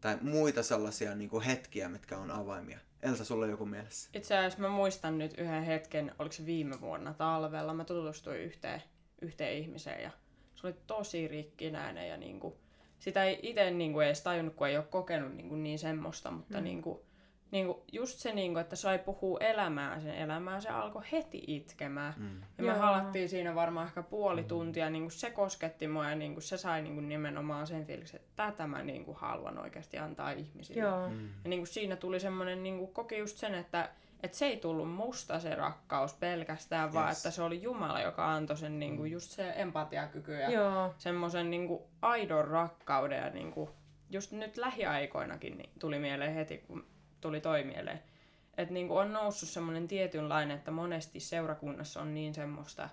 tai 0.00 0.18
muita 0.20 0.62
sellaisia 0.62 1.14
niin 1.14 1.30
kuin 1.30 1.42
hetkiä, 1.42 1.88
mitkä 1.88 2.18
on 2.18 2.30
avaimia. 2.30 2.78
Elsa, 3.02 3.24
sulla 3.24 3.44
on 3.44 3.50
joku 3.50 3.66
mielessä? 3.66 4.10
Itse 4.14 4.36
asiassa 4.36 4.58
mä 4.58 4.68
muistan 4.68 5.18
nyt 5.18 5.38
yhden 5.38 5.62
hetken, 5.62 6.14
oliko 6.18 6.32
se 6.32 6.46
viime 6.46 6.80
vuonna 6.80 7.14
talvella, 7.14 7.74
mä 7.74 7.84
tutustuin 7.84 8.40
yhteen, 8.40 8.82
yhteen 9.22 9.58
ihmiseen 9.58 10.02
ja 10.02 10.10
se 10.54 10.66
oli 10.66 10.76
tosi 10.86 11.28
rikkinäinen 11.28 12.08
ja 12.08 12.16
niinku, 12.16 12.56
sitä 12.98 13.24
ei 13.24 13.40
itse 13.42 13.70
niinku 13.70 14.00
edes 14.00 14.22
tajunnut, 14.22 14.54
kun 14.54 14.68
ei 14.68 14.76
ole 14.76 14.84
kokenut 14.84 15.34
niinku 15.34 15.56
niin 15.56 15.78
semmoista, 15.78 16.30
mutta 16.30 16.58
mm. 16.58 16.64
Niinku, 17.50 17.72
niinku, 17.72 17.84
just 17.92 18.18
se, 18.18 18.32
niinku, 18.32 18.58
että 18.58 18.76
sai 18.76 18.98
puhua 18.98 19.38
elämää 19.40 20.00
sen 20.00 20.14
elämää, 20.14 20.60
se 20.60 20.68
alkoi 20.68 21.02
heti 21.12 21.44
itkemään. 21.46 22.14
Mm. 22.16 22.40
Ja 22.58 22.64
me 22.64 22.68
Joo. 22.68 22.78
halattiin 22.78 23.28
siinä 23.28 23.54
varmaan 23.54 23.86
ehkä 23.86 24.02
puoli 24.02 24.44
tuntia, 24.44 24.90
niin 24.90 25.02
kuin 25.02 25.12
se 25.12 25.30
kosketti 25.30 25.88
mua 25.88 26.10
ja 26.10 26.16
niin 26.16 26.32
kuin 26.32 26.42
se 26.42 26.56
sai 26.56 26.82
niin 26.82 26.94
kuin 26.94 27.08
nimenomaan 27.08 27.66
sen 27.66 27.86
fiiliksen, 27.86 28.20
että 28.20 28.46
tätä 28.46 28.66
mä 28.66 28.82
niin 28.82 29.04
kuin 29.04 29.16
haluan 29.16 29.58
oikeasti 29.58 29.98
antaa 29.98 30.30
ihmisille. 30.30 30.82
Joo. 30.82 31.08
Mm. 31.08 31.28
Ja 31.44 31.50
niin 31.50 31.60
kuin 31.60 31.66
siinä 31.66 31.96
tuli 31.96 32.20
semmoinen, 32.20 32.62
niin 32.62 32.78
kuin 32.78 32.92
koki 32.92 33.18
just 33.18 33.36
sen, 33.38 33.54
että, 33.54 33.88
että 34.22 34.36
se 34.36 34.46
ei 34.46 34.56
tullut 34.56 34.90
musta 34.90 35.40
se 35.40 35.54
rakkaus 35.54 36.14
pelkästään, 36.14 36.84
yes. 36.84 36.94
vaan 36.94 37.12
että 37.12 37.30
se 37.30 37.42
oli 37.42 37.62
Jumala, 37.62 38.00
joka 38.00 38.32
antoi 38.32 38.56
sen 38.56 38.78
niin 38.78 38.96
kuin 38.96 39.12
just 39.12 39.30
se 39.30 39.52
empatiakyky 39.56 40.32
ja 40.32 40.50
Joo. 40.50 40.94
semmoisen 40.98 41.50
niin 41.50 41.68
kuin 41.68 41.82
aidon 42.02 42.48
rakkauden 42.48 43.18
ja 43.18 43.30
niin 43.30 43.52
kuin, 43.52 43.70
just 44.10 44.32
nyt 44.32 44.56
lähiaikoinakin 44.56 45.58
niin 45.58 45.70
tuli 45.78 45.98
mieleen 45.98 46.34
heti, 46.34 46.58
kun 46.58 46.86
tuli 47.20 47.40
toi 47.40 47.64
mieleen. 47.64 48.02
Että 48.58 48.74
niin 48.74 48.90
on 48.90 49.12
noussut 49.12 49.48
semmoinen 49.48 49.88
tietynlainen, 49.88 50.56
että 50.56 50.70
monesti 50.70 51.20
seurakunnassa 51.20 52.00
on 52.00 52.14
niin 52.14 52.34
semmoista, 52.34 52.88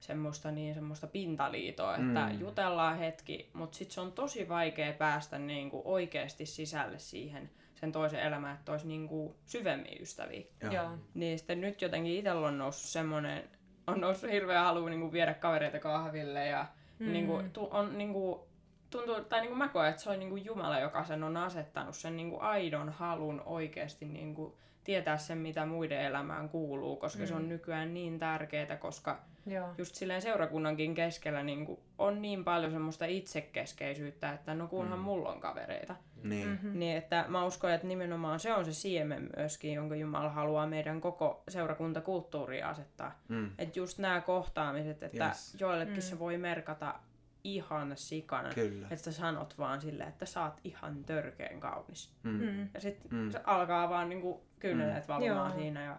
semmoista, 0.00 0.50
niin 0.50 0.74
semmoista 0.74 1.06
pintaliitoa, 1.06 1.96
että 1.96 2.28
Mm. 2.32 2.40
jutellaan 2.40 2.98
hetki, 2.98 3.50
mutta 3.52 3.78
sitten 3.78 3.94
se 3.94 4.00
on 4.00 4.12
tosi 4.12 4.48
vaikea 4.48 4.92
päästä 4.92 5.38
niin 5.38 5.70
kuin 5.70 5.82
oikeasti 5.84 6.46
sisälle 6.46 6.98
siihen 6.98 7.50
sen 7.74 7.92
toisen 7.92 8.20
elämään, 8.20 8.56
että 8.56 8.72
olisi 8.72 8.86
niin 8.86 9.08
kuin 9.08 9.34
syvemmin 9.46 10.02
ystäviä. 10.02 10.42
Joo. 10.62 10.72
Joo. 10.72 10.90
Niin 11.14 11.38
sitten 11.38 11.60
nyt 11.60 11.82
jotenkin 11.82 12.16
itsellä 12.16 12.48
on 12.48 12.58
noussut 12.58 12.90
semmoinen, 12.90 13.44
on 13.86 14.00
noussut 14.00 14.30
hirveä 14.30 14.62
halu 14.62 14.88
niinku 14.88 15.12
viedä 15.12 15.34
kavereita 15.34 15.78
kahville 15.78 16.46
ja 16.46 16.66
mm. 16.98 17.12
niinku, 17.12 17.42
tu, 17.52 17.68
on 17.70 17.98
niinku, 17.98 18.47
tuntuu, 18.90 19.24
tai 19.24 19.40
niinku 19.40 19.56
mä 19.56 19.68
koen, 19.68 19.90
että 19.90 20.02
se 20.02 20.10
on 20.10 20.18
niinku 20.18 20.36
Jumala, 20.36 20.80
joka 20.80 21.04
sen 21.04 21.24
on 21.24 21.36
asettanut 21.36 21.96
sen 21.96 22.16
niinku 22.16 22.38
aidon 22.40 22.88
halun 22.88 23.42
oikeasti 23.46 24.04
niinku 24.04 24.58
tietää 24.84 25.16
sen, 25.16 25.38
mitä 25.38 25.66
muiden 25.66 26.00
elämään 26.00 26.48
kuuluu, 26.48 26.96
koska 26.96 27.22
mm. 27.22 27.26
se 27.26 27.34
on 27.34 27.48
nykyään 27.48 27.94
niin 27.94 28.18
tärkeää, 28.18 28.76
koska 28.76 29.18
Joo. 29.46 29.68
just 29.78 29.94
silleen 29.94 30.22
seurakunnankin 30.22 30.94
keskellä 30.94 31.42
niinku 31.42 31.82
on 31.98 32.22
niin 32.22 32.44
paljon 32.44 32.72
semmoista 32.72 33.06
itsekeskeisyyttä, 33.06 34.32
että 34.32 34.54
no 34.54 34.66
kunhan 34.66 34.98
mm. 34.98 35.04
mulla 35.04 35.28
on 35.28 35.40
kavereita. 35.40 35.96
Niin. 36.22 36.48
Mhm. 36.48 36.78
Niin, 36.78 36.96
että 36.96 37.24
mä 37.28 37.44
uskon, 37.44 37.70
että 37.72 37.86
nimenomaan 37.86 38.40
se 38.40 38.54
on 38.54 38.64
se 38.64 38.72
siemen 38.72 39.30
myöskin, 39.36 39.72
jonka 39.72 39.96
Jumala 39.96 40.28
haluaa 40.28 40.66
meidän 40.66 41.00
koko 41.00 41.42
seurakuntakulttuuriin 41.48 42.64
asettaa. 42.66 43.20
Mm. 43.28 43.50
Että 43.58 43.78
just 43.78 43.98
nämä 43.98 44.20
kohtaamiset, 44.20 45.02
että 45.02 45.26
Yes. 45.26 45.56
joillekin 45.60 45.94
Mm. 45.94 46.00
se 46.00 46.18
voi 46.18 46.38
merkata 46.38 46.94
ihan 47.44 47.96
sikana. 47.96 48.48
Kyllä. 48.54 48.88
Että 48.90 49.04
sä 49.04 49.12
sanot 49.12 49.58
vaan 49.58 49.80
silleen, 49.80 50.08
että 50.08 50.26
sä 50.26 50.44
oot 50.44 50.60
ihan 50.64 51.04
törkeen 51.04 51.60
kaunis. 51.60 52.14
Mm. 52.22 52.30
Mm. 52.30 52.68
Ja 52.74 52.80
sitten 52.80 53.10
Mm. 53.10 53.16
mm. 53.18 53.30
se 53.30 53.40
alkaa 53.44 53.88
vaan 53.88 54.08
niinku 54.08 54.46
kyyneleet 54.58 55.04
mm. 55.04 55.08
valumaan 55.14 55.50
Joo. 55.50 55.58
siinä. 55.60 55.82
Ja 55.84 55.98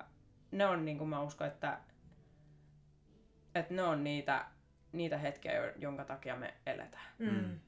ne 0.52 0.66
on 0.66 0.86
niinku 0.86 1.06
mä 1.06 1.22
uskon, 1.22 1.48
että, 1.48 1.80
että 3.56 3.74
ne 3.74 3.84
on 3.84 4.04
niitä, 4.04 4.46
niitä 4.92 5.18
hetkiä, 5.18 5.54
jo- 5.54 5.74
jonka 5.78 6.06
takia 6.06 6.36
me 6.36 6.54
eletään. 6.66 7.08
Mm. 7.20 7.60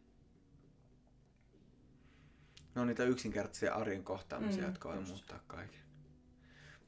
Ne 2.76 2.82
on 2.82 2.88
niitä 2.88 3.04
yksinkertaisia 3.04 3.74
arjen 3.74 4.04
kohtaamisia, 4.04 4.62
Mm, 4.64 4.68
jotka 4.70 4.90
voi 4.90 5.00
muuttaa 5.02 5.40
kaiken. 5.48 5.81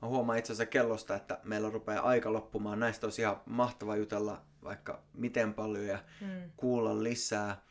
Mä 0.04 0.10
huomaan 0.10 0.38
itse 0.38 0.54
asiassa 0.54 0.66
kellosta, 0.72 1.16
että 1.16 1.39
meillä 1.43 1.70
rupeaa 1.70 2.04
aika 2.04 2.34
loppumaan. 2.34 2.80
Näistä 2.80 3.06
olisi 3.08 3.22
ihan 3.22 3.41
mahtava 3.45 3.95
jutella 3.95 4.41
vaikka 4.64 5.04
miten 5.14 5.54
paljon 5.54 5.86
ja 5.86 6.04
Mm. 6.22 6.51
kuulla 6.58 7.04
lisää. 7.04 7.62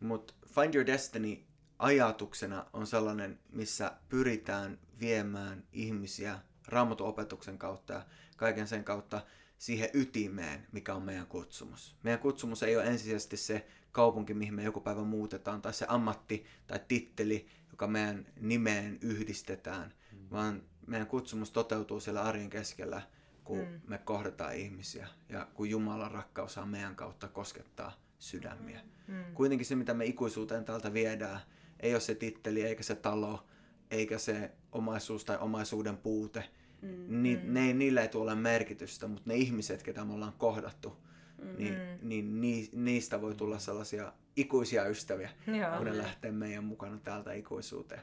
Mutta 0.00 0.34
Find 0.46 0.74
Your 0.74 0.86
Destiny 0.86 1.38
ajatuksena 1.78 2.66
on 2.72 2.86
sellainen, 2.86 3.38
missä 3.52 3.92
pyritään 4.08 4.78
viemään 5.00 5.64
ihmisiä 5.72 6.38
raamatun 6.68 7.06
opetuksen 7.06 7.58
kautta 7.58 7.92
ja 7.92 8.02
kaiken 8.36 8.66
sen 8.68 8.84
kautta 8.84 9.20
siihen 9.58 9.90
ytimeen, 9.94 10.66
mikä 10.72 10.94
on 10.94 11.02
meidän 11.02 11.26
kutsumus. 11.26 11.96
Meidän 12.02 12.20
kutsumus 12.20 12.62
ei 12.62 12.76
ole 12.76 12.84
ensisijaisesti 12.84 13.36
se 13.36 13.66
kaupunki, 13.92 14.34
mihin 14.34 14.54
me 14.54 14.62
joku 14.62 14.80
päivä 14.80 15.02
muutetaan, 15.02 15.62
tai 15.62 15.74
se 15.74 15.86
ammatti 15.88 16.46
tai 16.66 16.80
titteli, 16.88 17.46
joka 17.70 17.86
meidän 17.86 18.26
nimeen 18.40 18.98
yhdistetään, 19.02 19.94
mm. 20.12 20.18
vaan 20.30 20.62
meidän 20.86 21.06
kutsumus 21.06 21.50
toteutuu 21.50 22.00
siellä 22.00 22.22
arjen 22.22 22.50
keskellä, 22.50 23.02
kun 23.44 23.58
mm. 23.58 23.80
me 23.86 23.98
kohdataan 23.98 24.54
ihmisiä 24.56 25.08
ja 25.28 25.48
kun 25.54 25.70
Jumalan 25.70 26.10
rakkaus 26.10 26.54
saa 26.54 26.66
meidän 26.66 26.96
kautta 26.96 27.28
koskettaa 27.28 27.92
sydämiä. 28.18 28.80
Mm. 29.08 29.24
Kuitenkin 29.34 29.66
se, 29.66 29.76
mitä 29.76 29.94
me 29.94 30.04
ikuisuuteen 30.04 30.64
täältä 30.64 30.92
viedään, 30.92 31.40
ei 31.80 31.94
ole 31.94 32.00
se 32.00 32.14
titteli, 32.14 32.62
eikä 32.62 32.82
se 32.82 32.94
talo, 32.94 33.46
eikä 33.90 34.18
se 34.18 34.50
omaisuus 34.72 35.24
tai 35.24 35.38
omaisuuden 35.38 35.96
puute. 35.96 36.44
Mm, 36.82 37.22
Ni, 37.22 37.36
mm. 37.36 37.54
ne, 37.54 37.66
ei- 37.66 37.74
niillä 37.74 38.02
ei 38.02 38.08
tule 38.08 38.22
ole 38.32 38.34
merkitystä, 38.40 39.08
mutta 39.08 39.22
ne 39.30 39.34
ihmiset, 39.34 39.82
ketä 39.82 40.04
me 40.04 40.12
ollaan 40.12 40.32
kohdattu, 40.38 40.96
Mm. 41.42 41.56
niin, 41.58 41.78
niin 42.02 42.40
ni, 42.40 42.68
niistä 42.72 43.20
voi 43.20 43.34
tulla 43.34 43.58
sellaisia 43.58 44.12
ikuisia 44.36 44.84
ystäviä, 44.88 45.30
Joo. 45.46 45.76
kun 45.76 45.86
ne 45.86 45.98
lähtee 45.98 46.32
meidän 46.32 46.64
mukana 46.64 46.98
täältä 46.98 47.32
ikuisuuteen. 47.32 48.00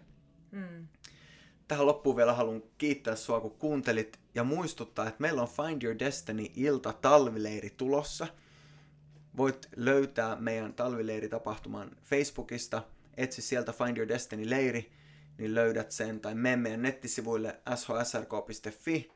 Mm. 0.52 0.88
Tähän 1.74 1.88
loppuun 1.88 2.16
vielä 2.16 2.34
haluan 2.34 2.64
kiittää 2.78 3.16
sua, 3.16 3.42
kun 3.42 3.52
kuuntelit 3.52 4.20
ja 4.36 4.44
muistuttaa, 4.44 5.08
että 5.08 5.22
meillä 5.22 5.42
on 5.42 5.48
Find 5.48 5.84
Your 5.84 6.00
Destiny 6.00 6.46
ilta 6.56 6.94
talvileiri 6.94 7.70
tulossa. 7.70 8.28
voit 9.38 9.70
löytää 9.76 10.36
meidän 10.36 10.74
talvileiritapahtuman 10.74 11.92
Facebookista. 12.04 12.84
Etsi 13.18 13.42
sieltä 13.42 13.74
Find 13.74 13.98
Your 13.98 14.08
Destiny 14.08 14.50
leiri, 14.50 14.92
niin 15.38 15.56
löydät 15.56 15.92
sen. 15.92 16.20
Tai 16.20 16.36
mene 16.36 16.56
meidän 16.56 16.82
nettisivuille 16.82 17.60
shsrk.fi 17.76 19.12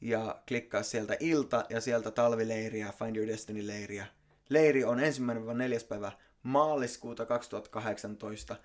ja 0.00 0.42
klikkaa 0.48 0.82
sieltä 0.82 1.16
ilta 1.20 1.64
ja 1.68 1.80
sieltä 1.80 2.10
talvileiriä, 2.10 2.92
Find 2.98 3.16
Your 3.16 3.28
Destiny 3.28 3.66
leiriä. 3.66 4.06
Leiri 4.48 4.84
on 4.84 5.00
ensimmäinen 5.00 5.58
4. 5.58 5.78
päivä 5.88 6.12
maaliskuuta 6.42 7.26
2018. 7.26 8.56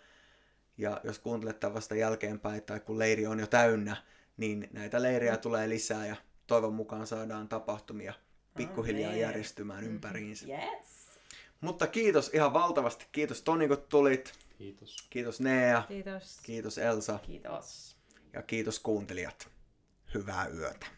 Ja 0.78 1.01
jos 1.03 1.19
kuuntelet 1.19 1.59
tämän 1.59 1.73
vasta 1.73 1.95
jälkeenpäin 1.95 2.63
tai 2.63 2.80
kun 2.80 2.99
leiri 2.99 3.28
on 3.28 3.39
jo 3.39 3.47
täynnä, 3.47 3.95
niin 4.38 4.69
näitä 4.73 5.01
leirejä 5.01 5.38
tulee 5.38 5.69
lisää 5.69 6.05
ja 6.05 6.15
toivon 6.47 6.73
mukaan 6.73 7.07
saadaan 7.07 7.47
tapahtumia 7.47 8.13
pikkuhiljaa 8.57 9.09
Amen. 9.09 9.21
järjestymään 9.21 9.84
ympäriinsä. 9.84 10.45
Yes. 10.47 11.07
Mutta 11.61 11.88
kiitos 11.88 12.30
ihan 12.34 12.53
valtavasti. 12.53 13.05
Kiitos 13.11 13.41
Toni, 13.41 13.67
kun 13.67 13.78
tulit. 13.89 14.34
Kiitos. 14.57 15.07
Kiitos 15.09 15.39
Nea. 15.41 15.84
Kiitos. 15.88 16.39
Kiitos 16.43 16.78
Elsa. 16.78 17.19
Kiitos. 17.19 17.97
Ja 18.34 18.41
kiitos 18.41 18.80
kuuntelijat. 18.80 19.49
Hyvää 20.13 20.47
yötä. 20.47 20.97